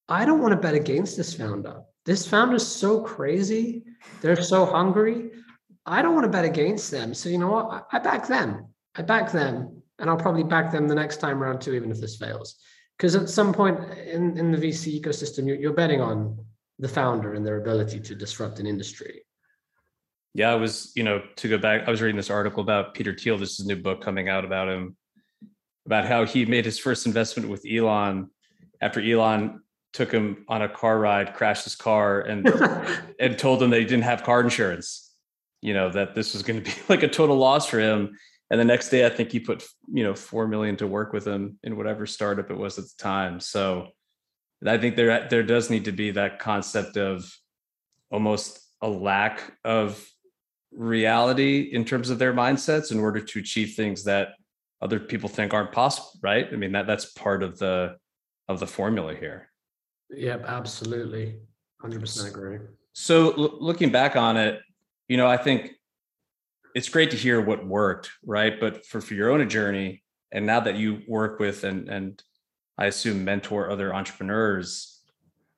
I 0.10 0.25
don't 0.25 0.42
want 0.42 0.51
to 0.51 0.60
bet 0.60 0.75
against 0.75 1.16
this 1.16 1.34
founder. 1.34 1.82
This 2.06 2.28
founder 2.28 2.56
is 2.56 2.68
so 2.68 3.01
crazy. 3.01 3.84
They're 4.22 4.42
so 4.42 4.66
hungry. 4.66 5.32
I 5.86 6.01
don't 6.01 6.13
want 6.13 6.25
to 6.25 6.30
bet 6.30 6.46
against 6.46 6.92
them. 6.92 7.13
So, 7.13 7.30
you 7.30 7.38
know 7.38 7.51
what? 7.51 7.88
I 7.92 8.00
back 8.00 8.28
them. 8.28 8.68
I 8.96 9.04
back 9.04 9.32
them. 9.32 9.81
And 10.01 10.10
I'll 10.10 10.17
probably 10.17 10.43
back 10.43 10.72
them 10.72 10.88
the 10.88 10.96
next 10.96 11.17
time 11.17 11.41
around 11.41 11.62
too, 11.62 11.74
even 11.74 11.91
if 11.91 12.01
this 12.01 12.17
fails. 12.17 12.55
Because 12.98 13.15
at 13.15 13.29
some 13.29 13.53
point 13.53 13.79
in, 13.98 14.38
in 14.38 14.51
the 14.51 14.58
VC 14.58 15.01
ecosystem, 15.01 15.48
you're, 15.48 15.55
you're 15.55 15.74
betting 15.74 16.01
on 16.01 16.38
the 16.79 16.88
founder 16.88 17.34
and 17.36 17.46
their 17.46 17.62
ability 17.62 18.00
to 18.01 18.15
disrupt 18.15 18.60
an 18.60 18.67
industry. 18.67 19.22
Yeah, 20.34 20.51
I 20.51 20.55
was, 20.55 20.91
you 20.96 21.03
know, 21.03 21.22
to 21.38 21.48
go 21.48 21.58
back, 21.58 21.88
I 21.88 21.91
was 21.91 22.01
reading 22.01 22.17
this 22.17 22.29
article 22.29 22.62
about 22.62 22.93
Peter 22.93 23.13
Thiel. 23.15 23.38
This 23.38 23.60
is 23.60 23.65
a 23.65 23.67
new 23.67 23.81
book 23.81 24.01
coming 24.01 24.27
out 24.27 24.43
about 24.43 24.70
him 24.70 24.96
about 25.86 26.05
how 26.05 26.25
he 26.25 26.46
made 26.46 26.65
his 26.65 26.77
first 26.77 27.05
investment 27.05 27.50
with 27.50 27.65
Elon 27.70 28.29
after 28.81 29.01
Elon 29.01 29.62
took 29.93 30.12
him 30.12 30.46
on 30.48 30.62
a 30.62 30.70
car 30.70 31.00
ride, 31.00 31.34
crashed 31.34 31.63
his 31.63 31.75
car, 31.75 32.22
and 32.22 32.48
and 33.20 33.38
told 33.38 33.62
him 33.62 33.70
that 33.72 33.79
he 33.79 33.86
didn't 33.86 34.03
have 34.03 34.24
car 34.24 34.41
insurance. 34.41 35.12
You 35.62 35.74
know 35.74 35.91
that 35.91 36.15
this 36.15 36.34
was 36.34 36.43
going 36.43 36.63
to 36.63 36.72
be 36.72 36.77
like 36.89 37.03
a 37.03 37.08
total 37.08 37.38
loss 37.38 37.67
for 37.67 37.79
him. 37.79 38.17
And 38.51 38.60
the 38.60 38.65
next 38.65 38.89
day, 38.89 39.05
I 39.05 39.10
think 39.10 39.31
he 39.31 39.39
put 39.39 39.63
you 39.91 40.03
know 40.03 40.13
four 40.13 40.46
million 40.46 40.75
to 40.77 40.86
work 40.86 41.13
with 41.13 41.25
him 41.25 41.58
in 41.63 41.77
whatever 41.77 42.05
startup 42.05 42.51
it 42.51 42.58
was 42.58 42.77
at 42.77 42.84
the 42.84 42.93
time. 42.98 43.39
So 43.39 43.88
I 44.65 44.77
think 44.77 44.98
there 44.98 45.27
there 45.29 45.41
does 45.41 45.70
need 45.70 45.86
to 45.86 45.93
be 45.93 46.12
that 46.12 46.38
concept 46.38 46.98
of 46.98 47.34
almost 48.12 48.60
a 48.81 48.89
lack 48.89 49.53
of 49.63 50.05
reality 50.74 51.70
in 51.72 51.86
terms 51.86 52.10
of 52.10 52.20
their 52.20 52.34
mindsets 52.34 52.91
in 52.91 53.00
order 53.00 53.22
to 53.22 53.39
achieve 53.39 53.74
things 53.74 54.03
that 54.03 54.29
other 54.81 55.00
people 55.00 55.29
think 55.29 55.53
aren't 55.53 55.72
possible 55.72 56.12
right? 56.22 56.48
I 56.51 56.58
mean 56.58 56.74
that 56.74 56.88
that's 56.88 57.05
part 57.05 57.43
of 57.43 57.58
the 57.58 57.96
of 58.50 58.60
the 58.60 58.67
formula 58.67 59.15
here. 59.15 59.50
Yep 60.10 60.43
absolutely. 60.46 61.39
100% 61.81 62.27
agree. 62.27 62.60
So 62.93 63.31
l- 63.31 63.58
looking 63.62 63.91
back 63.91 64.17
on 64.17 64.36
it 64.36 64.62
you 65.08 65.17
know 65.17 65.27
i 65.27 65.38
think 65.38 65.72
it's 66.75 66.90
great 66.90 67.12
to 67.12 67.18
hear 67.18 67.42
what 67.42 67.66
worked 67.66 68.12
right 68.25 68.60
but 68.60 68.86
for 68.86 69.01
for 69.01 69.13
your 69.13 69.32
own 69.32 69.48
journey 69.50 70.04
and 70.32 70.46
now 70.46 70.60
that 70.60 70.75
you 70.75 71.01
work 71.08 71.40
with 71.40 71.63
and 71.63 71.90
and 71.90 72.24
i 72.78 72.86
assume 72.86 73.24
mentor 73.24 73.70
other 73.70 73.94
entrepreneurs 73.94 75.01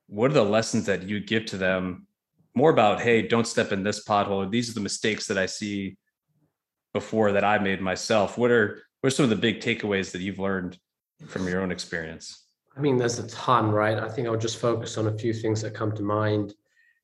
what 0.06 0.30
are 0.30 0.34
the 0.34 0.44
lessons 0.44 0.86
that 0.86 1.02
you 1.02 1.20
give 1.20 1.46
to 1.46 1.56
them 1.56 2.06
more 2.54 2.70
about 2.70 3.00
hey 3.00 3.22
don't 3.22 3.46
step 3.46 3.72
in 3.72 3.82
this 3.82 4.04
pothole 4.04 4.50
these 4.50 4.70
are 4.70 4.74
the 4.74 4.80
mistakes 4.80 5.26
that 5.26 5.38
i 5.38 5.46
see 5.46 5.96
before 6.92 7.32
that 7.32 7.44
i 7.44 7.58
made 7.58 7.80
myself 7.80 8.36
what 8.38 8.50
are 8.50 8.82
what 9.04 9.08
are 9.08 9.16
some 9.16 9.24
of 9.24 9.28
the 9.28 9.36
big 9.36 9.60
takeaways 9.60 10.12
that 10.12 10.22
you've 10.22 10.38
learned 10.38 10.78
from 11.26 11.46
your 11.46 11.60
own 11.60 11.70
experience? 11.70 12.46
I 12.74 12.80
mean, 12.80 12.96
there's 12.96 13.18
a 13.18 13.28
ton, 13.28 13.70
right? 13.70 13.98
I 13.98 14.08
think 14.08 14.26
I'll 14.26 14.38
just 14.38 14.56
focus 14.56 14.96
on 14.96 15.08
a 15.08 15.18
few 15.18 15.34
things 15.34 15.60
that 15.60 15.74
come 15.74 15.92
to 15.92 16.02
mind. 16.02 16.54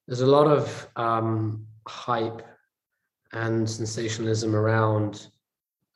There's 0.07 0.23
a 0.23 0.27
lot 0.27 0.47
of 0.47 0.89
um, 0.97 1.67
hype 1.87 2.41
and 3.33 3.69
sensationalism 3.69 4.55
around 4.55 5.29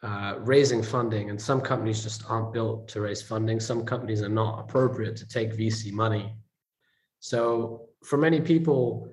uh, 0.02 0.34
raising 0.40 0.82
funding, 0.82 1.30
and 1.30 1.40
some 1.40 1.60
companies 1.60 2.02
just 2.02 2.24
aren't 2.28 2.52
built 2.52 2.88
to 2.88 3.00
raise 3.00 3.22
funding. 3.22 3.58
Some 3.58 3.84
companies 3.84 4.22
are 4.22 4.28
not 4.28 4.60
appropriate 4.60 5.16
to 5.16 5.26
take 5.26 5.54
VC 5.54 5.92
money. 5.92 6.34
So, 7.20 7.88
for 8.04 8.18
many 8.18 8.40
people, 8.40 9.08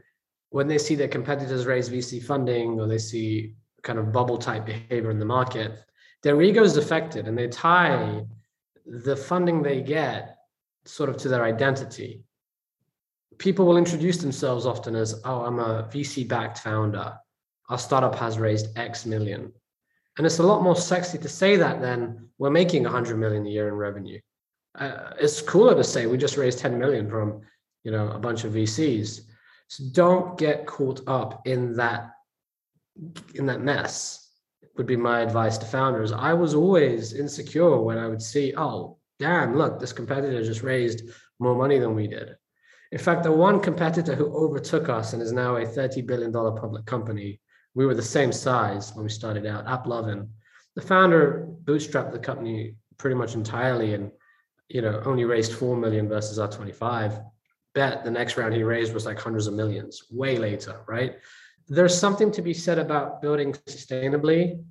when 0.50 0.68
they 0.68 0.78
see 0.78 0.96
their 0.96 1.08
competitors 1.08 1.66
raise 1.66 1.90
VC 1.90 2.22
funding 2.22 2.80
or 2.80 2.88
they 2.88 2.98
see 2.98 3.56
kind 3.84 3.98
of 4.00 4.12
bubble 4.12 4.38
type 4.38 4.66
behavior 4.66 5.12
in 5.12 5.20
the 5.20 5.26
market, 5.26 5.80
their 6.24 6.42
ego 6.42 6.62
is 6.62 6.78
affected 6.78 7.28
and 7.28 7.38
they 7.38 7.48
tie 7.48 8.22
the 8.86 9.16
funding 9.16 9.64
they 9.64 9.82
get 9.82 10.38
sort 10.86 11.10
of 11.10 11.18
to 11.18 11.30
their 11.30 11.46
identity. 11.46 12.22
People 13.38 13.66
will 13.66 13.78
introduce 13.78 14.18
themselves 14.18 14.66
often 14.66 14.96
as, 14.96 15.22
oh, 15.24 15.46
I'm 15.46 15.60
a 15.60 15.84
VC 15.92 16.28
backed 16.28 16.60
founder. 16.60 17.18
Our 17.72 17.80
startup 17.80 18.16
has 18.16 18.38
raised 18.38 18.78
X 18.78 19.06
million. 19.06 19.52
And 20.18 20.28
it's 20.28 20.40
a 20.40 20.44
lot 20.44 20.62
more 20.62 20.76
sexy 20.76 21.18
to 21.18 21.30
say 21.30 21.56
that 21.56 21.82
than 21.82 22.28
we're 22.38 22.50
making 22.50 22.84
100 22.84 23.18
million 23.18 23.48
a 23.48 23.50
year 23.50 23.70
in 23.70 23.76
revenue. 23.76 24.20
Uh, 24.78 25.14
it's 25.18 25.42
cooler 25.42 25.74
to 25.74 25.84
say 25.84 26.06
we 26.06 26.18
just 26.18 26.36
raised 26.36 26.60
10 26.60 26.78
million 26.78 27.10
from 27.10 27.42
you 27.84 27.92
know 27.92 28.10
a 28.10 28.20
bunch 28.20 28.44
of 28.44 28.52
VCs. 28.54 29.22
So 29.70 29.86
don't 29.94 30.38
get 30.38 30.66
caught 30.66 31.02
up 31.08 31.48
in 31.48 31.74
that 31.78 32.12
in 33.36 33.46
that 33.46 33.62
mess 33.62 34.30
would 34.76 34.86
be 34.86 34.98
my 34.98 35.22
advice 35.22 35.58
to 35.60 35.66
founders. 35.66 36.12
I 36.12 36.34
was 36.34 36.54
always 36.54 37.14
insecure 37.14 37.82
when 37.82 37.98
I 37.98 38.08
would 38.08 38.22
see, 38.22 38.54
oh, 38.58 38.98
damn, 39.20 39.58
look, 39.58 39.80
this 39.80 39.94
competitor 39.94 40.44
just 40.44 40.62
raised 40.62 41.04
more 41.40 41.56
money 41.56 41.80
than 41.80 41.96
we 41.96 42.08
did. 42.08 42.36
In 42.92 43.00
fact, 43.00 43.24
the 43.24 43.32
one 43.32 43.62
competitor 43.62 44.16
who 44.16 44.36
overtook 44.36 44.90
us 44.90 45.14
and 45.14 45.22
is 45.22 45.32
now 45.32 45.56
a 45.56 45.66
$30 45.66 46.06
billion 46.06 46.32
public 46.34 46.86
company, 46.86 47.40
we 47.74 47.86
were 47.86 47.96
the 47.96 48.02
same 48.02 48.32
size 48.32 48.94
when 48.94 49.04
we 49.04 49.10
started 49.10 49.46
out, 49.46 49.66
AppLovin. 49.66 50.28
The 50.76 50.82
founder 50.82 51.48
bootstrapped 51.64 52.12
the 52.12 52.20
company 52.20 52.76
pretty 52.98 53.16
much 53.16 53.34
entirely 53.34 53.94
and 53.94 54.12
you 54.70 54.82
know 54.82 55.02
only 55.06 55.26
raised 55.26 55.54
4 55.54 55.76
million 55.76 56.08
versus 56.08 56.40
our 56.40 56.48
25 56.48 57.20
bet 57.74 58.04
the 58.04 58.12
next 58.12 58.38
round 58.38 58.54
he 58.54 58.64
raised 58.64 58.94
was 58.94 59.06
like 59.06 59.20
hundreds 59.20 59.48
of 59.48 59.54
millions 59.54 60.04
way 60.12 60.38
later 60.38 60.82
right 60.88 61.16
there's 61.68 61.98
something 61.98 62.32
to 62.32 62.42
be 62.42 62.54
said 62.54 62.78
about 62.78 63.22
building 63.22 63.54
sustainably 63.68 64.64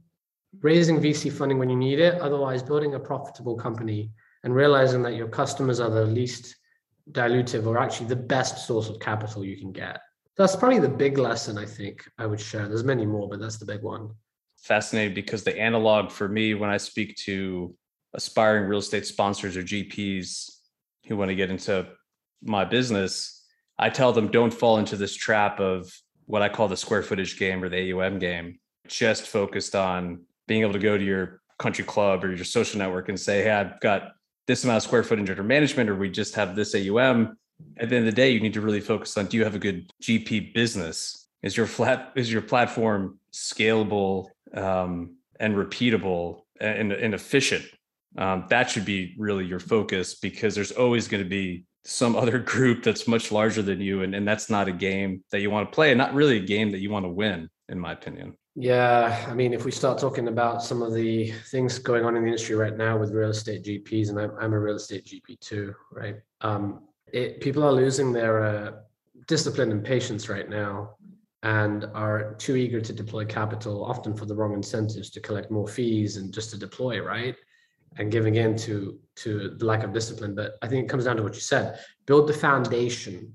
raising 0.61 1.01
VC 1.01 1.33
funding 1.33 1.59
when 1.59 1.71
you 1.71 1.77
need 1.77 2.01
it, 2.01 2.21
otherwise 2.21 2.63
building 2.63 2.95
a 2.95 3.01
profitable 3.01 3.57
company 3.57 4.11
and 4.43 4.55
realizing 4.55 5.03
that 5.03 5.15
your 5.15 5.29
customers 5.29 5.81
are 5.81 5.91
the 5.91 6.05
least 6.05 6.57
dilutive 7.13 7.67
or 7.67 7.79
actually 7.79 8.07
the 8.07 8.17
best 8.17 8.67
source 8.67 8.89
of 8.89 8.99
capital 9.01 9.45
you 9.45 9.57
can 9.57 9.73
get. 9.73 10.01
That's 10.41 10.57
probably 10.57 10.79
the 10.79 10.89
big 10.89 11.19
lesson 11.19 11.59
I 11.59 11.67
think 11.67 12.09
I 12.17 12.25
would 12.25 12.41
share. 12.41 12.67
There's 12.67 12.83
many 12.83 13.05
more, 13.05 13.29
but 13.29 13.41
that's 13.41 13.59
the 13.59 13.67
big 13.67 13.83
one. 13.83 14.09
Fascinating 14.63 15.13
because 15.13 15.45
the 15.45 15.55
analog 15.55 16.11
for 16.11 16.29
me 16.29 16.55
when 16.55 16.71
I 16.71 16.79
speak 16.79 17.15
to 17.27 17.77
aspiring 18.15 18.65
real 18.67 18.79
estate 18.79 19.05
sponsors 19.05 19.55
or 19.55 19.63
GPs 19.63 20.51
who 21.07 21.19
want 21.19 21.29
to 21.29 21.35
get 21.35 21.51
into 21.51 21.89
my 22.43 22.65
business, 22.65 23.45
I 23.79 23.91
tell 23.91 24.15
them 24.15 24.31
don't 24.31 24.51
fall 24.51 24.79
into 24.79 24.97
this 24.97 25.15
trap 25.15 25.61
of 25.61 25.93
what 26.25 26.41
I 26.41 26.49
call 26.49 26.69
the 26.69 26.77
square 26.79 27.03
footage 27.03 27.39
game 27.39 27.63
or 27.63 27.69
the 27.69 27.93
AUM 27.93 28.19
game, 28.19 28.61
just 28.89 29.27
focused 29.27 29.77
on 29.77 30.23
being 30.49 30.63
able 30.63 30.73
to 30.73 30.79
go 30.79 30.97
to 30.97 31.05
your 31.05 31.43
country 31.59 31.85
club 31.85 32.25
or 32.25 32.35
your 32.35 32.47
social 32.47 32.79
network 32.79 33.11
and 33.11 33.21
say, 33.21 33.43
Hey, 33.43 33.51
I've 33.51 33.79
got 33.81 34.13
this 34.47 34.65
amount 34.65 34.79
of 34.79 34.85
square 34.85 35.03
footage 35.03 35.29
under 35.29 35.43
management, 35.43 35.91
or 35.91 35.97
we 35.97 36.09
just 36.09 36.35
have 36.37 36.57
this 36.57 36.75
AUM. 36.75 37.37
At 37.79 37.89
the 37.89 37.97
end 37.97 38.07
of 38.07 38.15
the 38.15 38.17
day, 38.17 38.31
you 38.31 38.41
need 38.41 38.55
to 38.55 38.61
really 38.61 38.81
focus 38.81 39.17
on 39.17 39.27
do 39.27 39.37
you 39.37 39.45
have 39.45 39.55
a 39.55 39.59
good 39.59 39.93
GP 40.03 40.55
business? 40.55 41.29
Is 41.43 41.57
your 41.57 41.67
flat 41.67 42.13
is 42.17 42.31
your 42.31 42.43
platform 42.43 43.19
scalable 43.33 44.29
um, 44.55 45.17
and 45.39 45.55
repeatable 45.55 46.43
and, 46.61 46.93
and 46.93 47.15
efficient? 47.15 47.65
Um, 48.19 48.47
that 48.51 48.69
should 48.69 48.85
be 48.85 49.15
really 49.19 49.47
your 49.47 49.61
focus 49.61 50.17
because 50.17 50.55
there's 50.55 50.73
always 50.73 51.07
going 51.09 51.23
to 51.23 51.29
be 51.29 51.65
some 51.85 52.17
other 52.17 52.39
group 52.53 52.83
that's 52.83 53.09
much 53.09 53.33
larger 53.33 53.63
than 53.63 53.81
you 53.81 54.03
and, 54.03 54.15
and 54.15 54.27
that's 54.27 54.51
not 54.51 54.69
a 54.69 54.73
game 54.73 55.23
that 55.31 55.41
you 55.41 55.51
want 55.51 55.71
to 55.71 55.75
play 55.75 55.91
and 55.91 55.99
not 55.99 56.15
really 56.15 56.37
a 56.37 56.45
game 56.45 56.71
that 56.71 56.81
you 56.81 56.91
want 56.91 57.05
to 57.05 57.09
win 57.09 57.49
in 57.69 57.79
my 57.79 57.93
opinion 57.93 58.37
yeah 58.57 59.27
i 59.29 59.35
mean 59.35 59.53
if 59.55 59.65
we 59.65 59.71
start 59.71 59.99
talking 59.99 60.29
about 60.29 60.63
some 60.63 60.83
of 60.83 60.93
the 60.93 61.31
things 61.51 61.79
going 61.79 62.05
on 62.05 62.17
in 62.17 62.23
the 62.23 62.29
industry 62.29 62.57
right 62.57 62.77
now 62.77 62.99
with 62.99 63.13
real 63.13 63.31
estate 63.31 63.65
gps 63.65 64.11
and 64.11 64.19
i'm, 64.19 64.33
I'm 64.41 64.53
a 64.53 64.59
real 64.59 64.77
estate 64.77 65.07
gp 65.07 65.39
too 65.41 65.75
right 65.93 66.17
um, 66.41 66.83
it, 67.13 67.41
people 67.41 67.63
are 67.63 67.73
losing 67.73 68.13
their 68.13 68.45
uh, 68.45 68.73
discipline 69.27 69.71
and 69.71 69.85
patience 69.85 70.29
right 70.29 70.49
now 70.49 70.97
and 71.43 71.87
are 71.95 72.35
too 72.35 72.57
eager 72.57 72.81
to 72.81 72.93
deploy 72.93 73.25
capital 73.25 73.85
often 73.85 74.15
for 74.15 74.27
the 74.27 74.35
wrong 74.35 74.53
incentives 74.53 75.11
to 75.11 75.21
collect 75.21 75.51
more 75.51 75.67
fees 75.67 76.17
and 76.17 76.33
just 76.33 76.51
to 76.51 76.59
deploy 76.59 77.01
right 77.01 77.37
and 77.97 78.13
giving 78.13 78.37
in 78.37 78.57
to 78.57 78.99
to 79.17 79.57
the 79.59 79.65
lack 79.65 79.83
of 79.83 79.93
discipline. 79.93 80.35
But 80.35 80.53
I 80.63 80.69
think 80.69 80.85
it 80.85 80.89
comes 80.89 81.05
down 81.05 81.17
to 81.17 81.23
what 81.23 81.35
you 81.35 81.41
said: 81.41 81.81
build 82.07 82.29
the 82.29 82.33
foundation, 82.33 83.35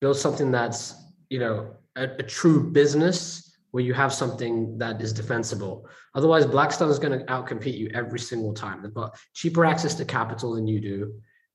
build 0.00 0.16
something 0.16 0.50
that's 0.50 0.94
you 1.28 1.38
know 1.38 1.74
a, 1.96 2.04
a 2.04 2.22
true 2.22 2.70
business 2.70 3.56
where 3.72 3.82
you 3.82 3.94
have 3.94 4.12
something 4.12 4.76
that 4.78 5.00
is 5.00 5.12
defensible. 5.12 5.88
Otherwise, 6.14 6.44
Blackstone 6.44 6.90
is 6.90 6.98
going 6.98 7.18
to 7.18 7.24
outcompete 7.26 7.78
you 7.78 7.90
every 7.94 8.18
single 8.18 8.52
time. 8.52 8.82
They've 8.82 8.92
got 8.92 9.16
cheaper 9.32 9.64
access 9.64 9.94
to 9.94 10.04
capital 10.04 10.54
than 10.54 10.66
you 10.66 10.80
do. 10.80 11.14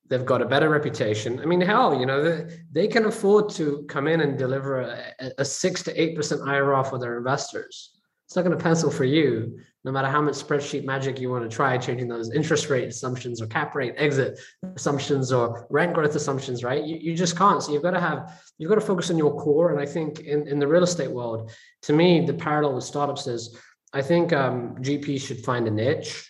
They've 0.09 0.25
got 0.25 0.41
a 0.41 0.45
better 0.45 0.69
reputation. 0.69 1.39
I 1.39 1.45
mean, 1.45 1.59
hell, 1.59 1.99
you 1.99 2.05
know, 2.05 2.23
they, 2.23 2.59
they 2.71 2.87
can 2.87 3.05
afford 3.05 3.49
to 3.51 3.85
come 3.89 4.07
in 4.07 4.21
and 4.21 4.37
deliver 4.37 4.81
a, 4.81 5.13
a 5.37 5.45
six 5.45 5.83
to 5.83 6.01
eight 6.01 6.15
percent 6.15 6.41
IRR 6.41 6.89
for 6.89 6.97
their 6.97 7.17
investors. 7.17 7.91
It's 8.25 8.35
not 8.35 8.43
going 8.43 8.57
to 8.57 8.63
pencil 8.63 8.91
for 8.91 9.05
you, 9.05 9.59
no 9.85 9.91
matter 9.91 10.09
how 10.09 10.21
much 10.21 10.35
spreadsheet 10.35 10.83
magic 10.83 11.19
you 11.19 11.29
want 11.29 11.49
to 11.49 11.55
try 11.55 11.77
changing 11.77 12.09
those 12.09 12.33
interest 12.33 12.69
rate 12.69 12.89
assumptions 12.89 13.41
or 13.41 13.47
cap 13.47 13.73
rate 13.73 13.93
exit 13.95 14.37
assumptions 14.75 15.31
or 15.31 15.65
rent 15.69 15.93
growth 15.93 16.15
assumptions, 16.15 16.63
right? 16.63 16.83
You, 16.83 16.97
you 16.97 17.15
just 17.15 17.37
can't. 17.37 17.63
So 17.63 17.71
you've 17.71 17.83
got 17.83 17.91
to 17.91 18.01
have, 18.01 18.41
you've 18.57 18.69
got 18.69 18.75
to 18.75 18.81
focus 18.81 19.09
on 19.09 19.17
your 19.17 19.39
core. 19.39 19.71
And 19.71 19.79
I 19.79 19.85
think 19.85 20.19
in, 20.19 20.47
in 20.47 20.59
the 20.59 20.67
real 20.67 20.83
estate 20.83 21.09
world, 21.09 21.51
to 21.83 21.93
me, 21.93 22.25
the 22.25 22.33
parallel 22.33 22.75
with 22.75 22.83
startups 22.83 23.27
is 23.27 23.57
I 23.93 24.01
think 24.01 24.33
um, 24.33 24.75
GPs 24.81 25.21
should 25.21 25.43
find 25.45 25.67
a 25.67 25.71
niche 25.71 26.29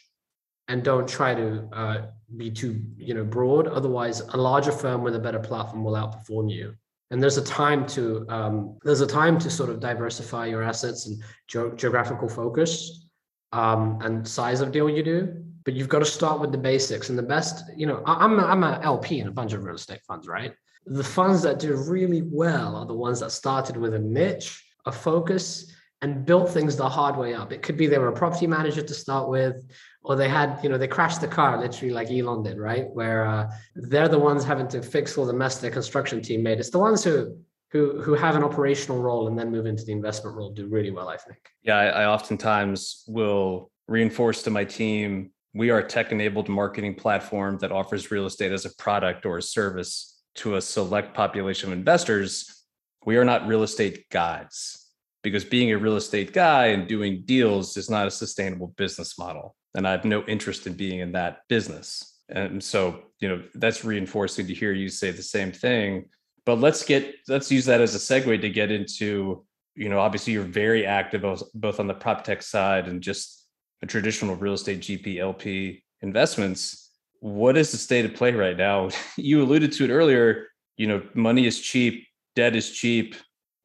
and 0.68 0.84
don't 0.84 1.08
try 1.08 1.34
to 1.34 1.68
uh, 1.72 1.98
be 2.36 2.52
too, 2.52 2.82
you 2.98 3.14
know, 3.14 3.24
broad. 3.24 3.68
Otherwise, 3.68 4.22
a 4.22 4.38
larger 4.38 4.72
firm 4.72 5.02
with 5.02 5.16
a 5.16 5.20
better 5.20 5.40
platform 5.40 5.84
will 5.84 5.94
outperform 5.94 6.52
you. 6.52 6.76
And 7.10 7.24
there's 7.24 7.38
a 7.38 7.44
time 7.44 7.86
to 7.88 8.26
um, 8.28 8.78
there's 8.84 9.02
a 9.02 9.08
time 9.08 9.40
to 9.40 9.50
sort 9.50 9.70
of 9.70 9.80
diversify 9.80 10.48
your 10.48 10.62
assets 10.62 11.08
and 11.08 11.24
ge- 11.48 11.80
geographical 11.80 12.28
focus 12.28 13.08
um, 13.54 14.00
and 14.02 14.28
size 14.28 14.60
of 14.60 14.74
deal 14.74 14.90
you 14.90 15.04
do. 15.04 15.44
But 15.64 15.74
you've 15.74 15.90
got 15.90 16.00
to 16.00 16.06
start 16.06 16.42
with 16.42 16.52
the 16.52 16.58
basics 16.58 17.10
and 17.10 17.18
the 17.18 17.24
best 17.24 17.66
you 17.76 17.88
know 17.88 18.02
i'm 18.06 18.40
a, 18.40 18.44
i'm 18.44 18.64
a 18.64 18.80
lp 18.84 19.20
in 19.20 19.28
a 19.28 19.32
bunch 19.32 19.52
of 19.52 19.64
real 19.64 19.76
estate 19.76 20.02
funds 20.08 20.28
right? 20.28 20.54
The 20.86 21.04
funds 21.04 21.42
that 21.42 21.60
do 21.60 21.76
really 21.76 22.22
well 22.22 22.78
are 22.78 22.86
the 22.86 22.94
ones 22.94 23.20
that 23.20 23.32
started 23.32 23.76
with 23.76 23.94
a 23.94 24.00
niche 24.00 24.64
a 24.86 24.92
focus 24.92 25.74
and 26.02 26.26
built 26.26 26.50
things 26.50 26.76
the 26.76 26.88
hard 26.88 27.18
way 27.18 27.34
up. 27.34 27.52
It 27.52 27.64
could 27.64 27.78
be 27.78 27.88
they 27.88 27.98
were 27.98 28.10
a 28.10 28.14
property 28.14 28.46
manager 28.48 28.82
to 28.82 28.94
start 28.94 29.30
with, 29.30 29.56
or 30.04 30.16
they 30.16 30.30
had, 30.30 30.60
you 30.62 30.70
know, 30.70 30.78
they 30.78 30.88
crashed 30.88 31.22
the 31.22 31.28
car 31.28 31.60
literally 31.60 31.94
like 31.94 32.12
Elon 32.12 32.44
did, 32.44 32.58
right? 32.58 32.88
Where 32.94 33.26
uh, 33.26 33.52
they're 33.76 34.08
the 34.08 34.20
ones 34.20 34.44
having 34.44 34.68
to 34.70 34.82
fix 34.82 35.18
all 35.18 35.26
the 35.26 35.34
mess 35.34 35.58
their 35.60 35.72
construction 35.72 36.22
team 36.22 36.44
made. 36.44 36.60
It's 36.60 36.70
the 36.70 36.80
ones 36.80 37.04
who 37.04 37.38
who 37.72 38.02
who 38.02 38.14
have 38.14 38.36
an 38.36 38.44
operational 38.44 39.02
role 39.02 39.28
and 39.28 39.38
then 39.38 39.52
move 39.52 39.66
into 39.66 39.84
the 39.84 39.92
investment 39.92 40.38
role 40.38 40.52
do 40.52 40.68
really 40.68 40.92
well, 40.92 41.10
I 41.10 41.18
think. 41.18 41.40
Yeah, 41.64 41.78
I, 41.78 41.86
I 41.88 42.06
oftentimes 42.06 43.04
will 43.08 43.72
reinforce 43.88 44.44
to 44.44 44.52
my 44.52 44.66
team 44.66 45.32
we 45.54 45.72
are 45.72 45.80
a 45.80 45.88
tech 45.88 46.12
enabled 46.12 46.50
marketing 46.50 46.94
platform 46.94 47.58
that 47.60 47.72
offers 47.72 48.12
real 48.12 48.28
estate 48.28 48.52
as 48.52 48.66
a 48.66 48.76
product 48.76 49.26
or 49.26 49.40
a 49.40 49.42
service 49.42 50.22
to 50.36 50.56
a 50.56 50.62
select 50.62 51.16
population 51.16 51.72
of 51.72 51.78
investors. 51.78 52.64
We 53.06 53.18
are 53.18 53.26
not 53.26 53.48
real 53.48 53.64
estate 53.64 54.08
guides 54.10 54.87
because 55.28 55.46
being 55.46 55.72
a 55.72 55.78
real 55.78 55.98
estate 55.98 56.34
guy 56.34 56.68
and 56.68 56.88
doing 56.88 57.24
deals 57.26 57.76
is 57.78 57.90
not 57.90 58.08
a 58.08 58.12
sustainable 58.12 58.74
business 58.78 59.18
model. 59.20 59.56
And 59.76 59.88
I 59.88 59.92
have 59.92 60.06
no 60.06 60.24
interest 60.24 60.66
in 60.68 60.74
being 60.74 61.00
in 61.02 61.12
that 61.12 61.42
business. 61.50 62.22
And 62.30 62.64
so, 62.64 63.04
you 63.20 63.28
know, 63.28 63.44
that's 63.56 63.84
reinforcing 63.84 64.48
to 64.48 64.54
hear 64.54 64.74
you 64.74 64.90
say 64.90 65.12
the 65.12 65.22
same 65.22 65.52
thing. 65.52 66.06
But 66.46 66.60
let's 66.60 66.84
get, 66.84 67.16
let's 67.28 67.52
use 67.52 67.66
that 67.66 67.82
as 67.82 67.94
a 67.94 67.98
segue 67.98 68.42
to 68.42 68.50
get 68.50 68.72
into, 68.72 69.46
you 69.76 69.90
know, 69.90 70.00
obviously 70.00 70.34
you're 70.34 70.44
very 70.44 70.86
active 70.86 71.24
both 71.54 71.80
on 71.80 71.88
the 71.88 71.94
prop 71.94 72.24
tech 72.24 72.42
side 72.42 72.88
and 72.88 73.02
just 73.02 73.46
a 73.82 73.86
traditional 73.86 74.36
real 74.36 74.54
estate 74.54 74.80
GP 74.80 75.20
LP 75.20 75.84
investments. 76.02 76.92
What 77.20 77.58
is 77.58 77.72
the 77.72 77.78
state 77.78 78.06
of 78.06 78.14
play 78.14 78.32
right 78.32 78.58
now? 78.58 78.90
You 79.18 79.42
alluded 79.42 79.72
to 79.74 79.86
it 79.86 79.90
earlier. 79.90 80.48
You 80.78 80.88
know, 80.88 81.04
money 81.14 81.46
is 81.46 81.60
cheap, 81.60 82.08
debt 82.36 82.56
is 82.56 82.72
cheap, 82.72 83.16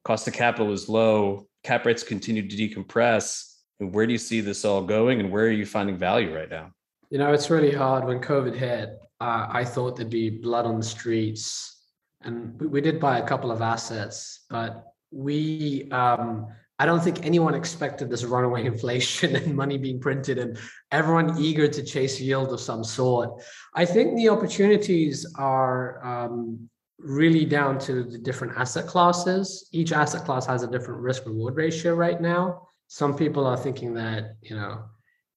cost 0.04 0.26
of 0.28 0.34
capital 0.34 0.72
is 0.72 0.88
low, 0.88 1.46
cap 1.64 1.86
rates 1.86 2.02
continue 2.02 2.46
to 2.48 2.56
decompress. 2.56 3.48
And 3.80 3.94
where 3.94 4.06
do 4.06 4.12
you 4.12 4.18
see 4.18 4.40
this 4.40 4.64
all 4.64 4.82
going 4.82 5.20
and 5.20 5.30
where 5.30 5.46
are 5.46 5.50
you 5.50 5.66
finding 5.66 5.96
value 5.96 6.34
right 6.34 6.50
now? 6.50 6.70
You 7.10 7.18
know, 7.18 7.32
it's 7.32 7.50
really 7.50 7.72
hard. 7.72 8.04
When 8.04 8.20
COVID 8.20 8.54
hit, 8.54 8.90
uh, 9.20 9.46
I 9.50 9.64
thought 9.64 9.96
there'd 9.96 10.10
be 10.10 10.30
blood 10.30 10.66
on 10.66 10.78
the 10.78 10.84
streets. 10.84 11.80
And 12.22 12.58
we, 12.60 12.66
we 12.66 12.80
did 12.80 13.00
buy 13.00 13.18
a 13.18 13.26
couple 13.26 13.50
of 13.50 13.60
assets, 13.60 14.44
but 14.48 14.84
we, 15.10 15.88
um, 15.90 16.46
I 16.78 16.86
don't 16.86 17.02
think 17.02 17.24
anyone 17.24 17.54
expected 17.54 18.10
this 18.10 18.24
runaway 18.24 18.64
inflation 18.72 19.36
and 19.36 19.54
money 19.54 19.78
being 19.78 20.00
printed 20.00 20.38
and 20.38 20.58
everyone 20.90 21.38
eager 21.38 21.68
to 21.68 21.82
chase 21.82 22.20
yield 22.20 22.52
of 22.52 22.60
some 22.60 22.82
sort. 22.82 23.42
I 23.74 23.84
think 23.84 24.16
the 24.16 24.28
opportunities 24.28 25.26
are 25.36 26.04
um, 26.04 26.68
really 27.02 27.44
down 27.44 27.78
to 27.80 28.04
the 28.04 28.18
different 28.18 28.56
asset 28.56 28.86
classes. 28.86 29.68
Each 29.72 29.92
asset 29.92 30.24
class 30.24 30.46
has 30.46 30.62
a 30.62 30.70
different 30.70 31.00
risk 31.00 31.26
reward 31.26 31.56
ratio 31.56 31.94
right 31.94 32.20
now. 32.20 32.68
Some 32.88 33.16
people 33.16 33.46
are 33.46 33.56
thinking 33.56 33.94
that, 33.94 34.36
you 34.42 34.56
know, 34.56 34.84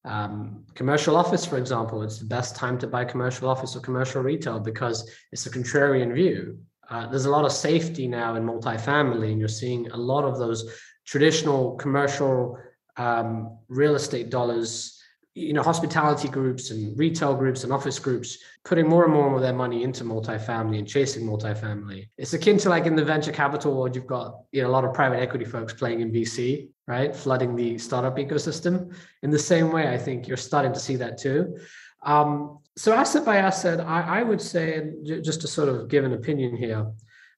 um, 0.04 0.64
commercial 0.74 1.16
office, 1.16 1.44
for 1.44 1.58
example, 1.58 2.02
it's 2.02 2.18
the 2.18 2.26
best 2.26 2.54
time 2.54 2.78
to 2.78 2.86
buy 2.86 3.04
commercial 3.04 3.48
office 3.48 3.74
or 3.74 3.80
commercial 3.80 4.22
retail 4.22 4.60
because 4.60 5.10
it's 5.32 5.46
a 5.46 5.50
contrarian 5.50 6.14
view. 6.14 6.58
Uh, 6.88 7.08
there's 7.08 7.24
a 7.24 7.30
lot 7.30 7.44
of 7.44 7.50
safety 7.50 8.06
now 8.06 8.36
in 8.36 8.44
multifamily, 8.44 9.32
and 9.32 9.40
you're 9.40 9.48
seeing 9.48 9.90
a 9.90 9.96
lot 9.96 10.24
of 10.24 10.38
those 10.38 10.78
traditional 11.04 11.74
commercial 11.74 12.56
um, 12.96 13.58
real 13.68 13.96
estate 13.96 14.30
dollars 14.30 14.95
you 15.36 15.52
know 15.52 15.62
hospitality 15.62 16.28
groups 16.28 16.70
and 16.70 16.98
retail 16.98 17.34
groups 17.34 17.62
and 17.62 17.70
office 17.70 17.98
groups 17.98 18.38
putting 18.64 18.88
more 18.88 19.04
and 19.04 19.12
more 19.12 19.36
of 19.36 19.42
their 19.42 19.52
money 19.52 19.82
into 19.82 20.02
multifamily 20.02 20.78
and 20.78 20.88
chasing 20.88 21.26
multifamily. 21.26 22.08
It's 22.16 22.32
akin 22.32 22.56
to 22.58 22.70
like 22.70 22.86
in 22.86 22.96
the 22.96 23.04
venture 23.04 23.32
capital 23.32 23.76
world 23.76 23.94
you've 23.94 24.06
got 24.06 24.38
you 24.50 24.62
know 24.62 24.68
a 24.68 24.74
lot 24.76 24.86
of 24.86 24.94
private 24.94 25.20
equity 25.20 25.44
folks 25.44 25.74
playing 25.74 26.00
in 26.00 26.10
vc 26.10 26.68
right? 26.88 27.14
Flooding 27.14 27.54
the 27.56 27.76
startup 27.78 28.16
ecosystem. 28.16 28.94
In 29.22 29.30
the 29.30 29.38
same 29.38 29.70
way 29.72 29.88
i 29.88 29.98
think 29.98 30.26
you're 30.26 30.38
starting 30.38 30.72
to 30.72 30.80
see 30.80 30.96
that 30.96 31.18
too. 31.18 31.58
Um, 32.02 32.60
so 32.74 32.94
asset 32.94 33.26
by 33.26 33.36
asset 33.36 33.80
I, 33.80 34.20
I 34.20 34.22
would 34.22 34.40
say 34.40 34.90
just 35.04 35.42
to 35.42 35.48
sort 35.48 35.68
of 35.68 35.88
give 35.88 36.04
an 36.04 36.14
opinion 36.14 36.56
here 36.56 36.90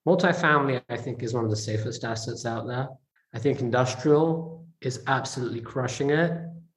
multifamily 0.06 0.80
i 0.88 0.96
think 0.96 1.24
is 1.24 1.34
one 1.34 1.44
of 1.44 1.50
the 1.50 1.62
safest 1.70 2.04
assets 2.04 2.46
out 2.46 2.68
there. 2.68 2.86
I 3.34 3.40
think 3.40 3.58
industrial 3.58 4.64
is 4.80 5.02
absolutely 5.08 5.62
crushing 5.62 6.10
it 6.10 6.32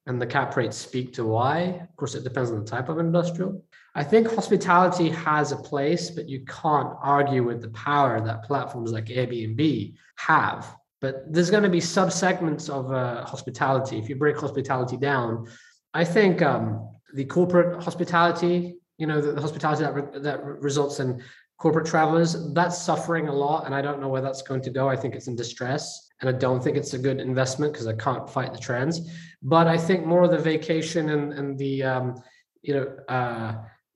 and 0.06 0.20
the 0.20 0.26
cap 0.26 0.56
rates 0.56 0.76
speak 0.76 1.12
to 1.14 1.24
why. 1.24 1.58
Of 1.60 1.96
course, 1.96 2.14
it 2.14 2.24
depends 2.24 2.50
on 2.50 2.60
the 2.60 2.70
type 2.70 2.88
of 2.88 2.98
industrial. 2.98 3.62
I 3.94 4.02
think 4.02 4.32
hospitality 4.32 5.10
has 5.10 5.52
a 5.52 5.56
place, 5.56 6.10
but 6.10 6.28
you 6.28 6.44
can't 6.46 6.94
argue 7.02 7.44
with 7.44 7.60
the 7.60 7.70
power 7.70 8.20
that 8.20 8.44
platforms 8.44 8.90
like 8.92 9.06
Airbnb 9.06 9.94
have 10.16 10.76
but 11.02 11.24
there's 11.30 11.50
going 11.50 11.64
to 11.64 11.68
be 11.68 11.80
subsegments 11.80 12.70
of 12.70 12.90
uh, 12.92 13.24
hospitality. 13.26 13.98
If 13.98 14.08
you 14.08 14.14
break 14.14 14.38
hospitality 14.38 14.96
down, 14.96 15.48
I 15.92 16.04
think 16.04 16.40
um, 16.40 16.88
the 17.12 17.24
corporate 17.24 17.82
hospitality, 17.82 18.76
you 18.98 19.08
know, 19.08 19.20
the, 19.20 19.32
the 19.32 19.40
hospitality 19.40 19.82
that 19.82 19.94
re- 19.94 20.20
that 20.20 20.44
results 20.44 21.00
in 21.00 21.20
corporate 21.62 21.86
travelers, 21.86 22.52
that's 22.54 22.76
suffering 22.76 23.28
a 23.28 23.32
lot, 23.32 23.66
and 23.66 23.74
I 23.74 23.80
don't 23.80 24.00
know 24.00 24.08
where 24.08 24.20
that's 24.20 24.42
going 24.42 24.62
to 24.62 24.70
go. 24.70 24.88
I 24.88 24.96
think 24.96 25.14
it's 25.14 25.28
in 25.28 25.36
distress, 25.36 26.08
and 26.20 26.28
I 26.28 26.32
don't 26.32 26.60
think 26.60 26.76
it's 26.76 26.92
a 26.94 26.98
good 26.98 27.20
investment 27.20 27.72
because 27.72 27.86
I 27.86 27.92
can't 27.92 28.28
fight 28.28 28.52
the 28.52 28.58
trends. 28.58 29.08
But 29.44 29.68
I 29.68 29.78
think 29.78 30.04
more 30.04 30.24
of 30.24 30.32
the 30.32 30.38
vacation 30.38 31.10
and 31.10 31.32
and 31.32 31.56
the 31.56 31.84
um, 31.84 32.20
you 32.62 32.74
know. 32.74 32.96
Uh, 33.08 33.54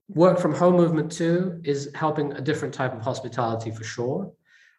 work 0.08 0.38
from 0.38 0.54
home 0.54 0.76
movement 0.76 1.10
too 1.10 1.60
is 1.64 1.90
helping 1.96 2.32
a 2.34 2.40
different 2.40 2.72
type 2.72 2.94
of 2.94 3.02
hospitality 3.02 3.72
for 3.72 3.82
sure. 3.82 4.32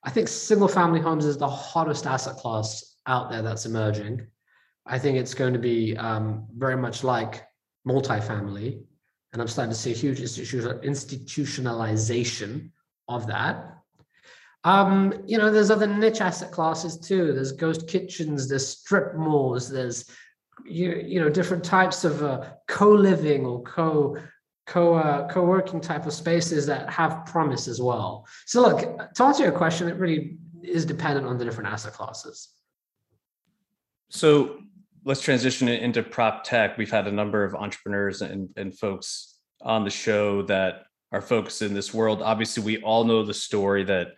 I 0.06 0.10
think 0.10 0.30
single 0.30 0.69
family 0.69 1.02
homes 1.02 1.26
is 1.26 1.38
the 1.38 1.50
hottest 1.50 2.08
asset 2.08 2.38
class 2.38 2.95
out 3.08 3.30
there 3.30 3.41
that's 3.41 3.65
emerging. 3.65 4.26
I 4.86 4.97
think 4.97 5.17
it's 5.17 5.34
going 5.34 5.52
to 5.52 5.60
be 5.60 5.97
um, 5.97 6.47
very 6.56 6.78
much 6.78 7.04
like 7.04 7.43
multifamily. 7.86 8.82
And 9.34 9.41
I'm 9.41 9.50
starting 9.50 9.73
to 9.73 9.78
see 9.78 9.91
a 9.91 9.95
huge 9.95 10.21
institutionalization 10.21 12.71
of 13.08 13.28
that. 13.28 13.78
Um, 14.63 15.13
you 15.26 15.38
know, 15.38 15.52
there's 15.52 15.72
other 15.72 15.88
niche 15.88 16.22
asset 16.22 16.52
classes 16.52 16.98
too. 16.98 17.34
There's 17.34 17.52
ghost 17.52 17.88
kitchens, 17.88 18.50
there's 18.50 18.67
strip 18.67 19.15
malls, 19.15 19.70
there's 19.70 20.10
you, 20.65 21.02
you 21.06 21.20
know 21.22 21.30
different 21.30 21.63
types 21.63 22.04
of 22.04 22.24
uh, 22.24 22.43
co-living 22.67 23.46
or 23.46 23.62
co 23.63 24.17
co 24.65 24.96
uh, 24.96 25.28
co-working 25.30 25.80
type 25.80 26.06
of 26.06 26.13
spaces 26.13 26.65
that 26.65 26.89
have 26.89 27.26
promise 27.26 27.67
as 27.67 27.82
well. 27.82 28.28
So 28.46 28.62
look, 28.62 29.13
to 29.13 29.24
answer 29.24 29.43
your 29.43 29.54
question, 29.54 29.88
it 29.88 29.96
really 29.96 30.38
is 30.62 30.86
dependent 30.86 31.28
on 31.28 31.38
the 31.38 31.46
different 31.46 31.70
asset 31.70 31.93
classes. 31.93 32.50
So 34.10 34.60
let's 35.06 35.22
transition 35.22 35.70
into 35.70 36.04
prop 36.04 36.43
tech. 36.43 36.78
We've 36.78 36.91
had 36.91 37.08
a 37.08 37.12
number 37.12 37.43
of 37.43 37.56
entrepreneurs 37.56 38.22
and, 38.22 38.50
and 38.58 38.78
folks 38.78 39.39
on 39.62 39.84
the 39.84 39.89
show 39.89 40.41
that 40.43 40.84
are 41.12 41.22
focus 41.22 41.62
in 41.62 41.74
this 41.74 41.93
world. 41.93 42.22
Obviously, 42.22 42.63
we 42.63 42.82
all 42.82 43.04
know 43.04 43.24
the 43.24 43.34
story 43.34 43.84
that 43.86 44.10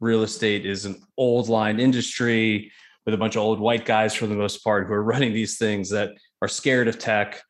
real 0.00 0.22
estate 0.22 0.64
is 0.64 0.84
an 0.84 1.00
old 1.16 1.48
line 1.48 1.80
industry 1.80 2.72
with 3.04 3.14
a 3.14 3.18
bunch 3.18 3.36
of 3.36 3.42
old 3.42 3.60
white 3.60 3.84
guys 3.84 4.14
for 4.14 4.26
the 4.26 4.34
most 4.34 4.64
part 4.64 4.86
who 4.86 4.92
are 4.92 5.02
running 5.02 5.32
these 5.32 5.58
things 5.58 5.90
that 5.90 6.10
are 6.40 6.48
scared 6.48 6.88
of 6.88 6.98
tech 6.98 7.42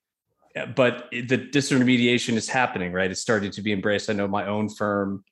but 0.75 1.09
the 1.11 1.39
disintermediation 1.39 2.35
is 2.35 2.49
happening, 2.49 2.93
right? 2.93 3.11
It's 3.11 3.21
starting 3.21 3.51
to 3.53 3.63
be 3.63 3.73
embraced. 3.73 4.11
I 4.11 4.15
know 4.15 4.29
my 4.29 4.47
own 4.47 4.69
firm, 4.69 5.25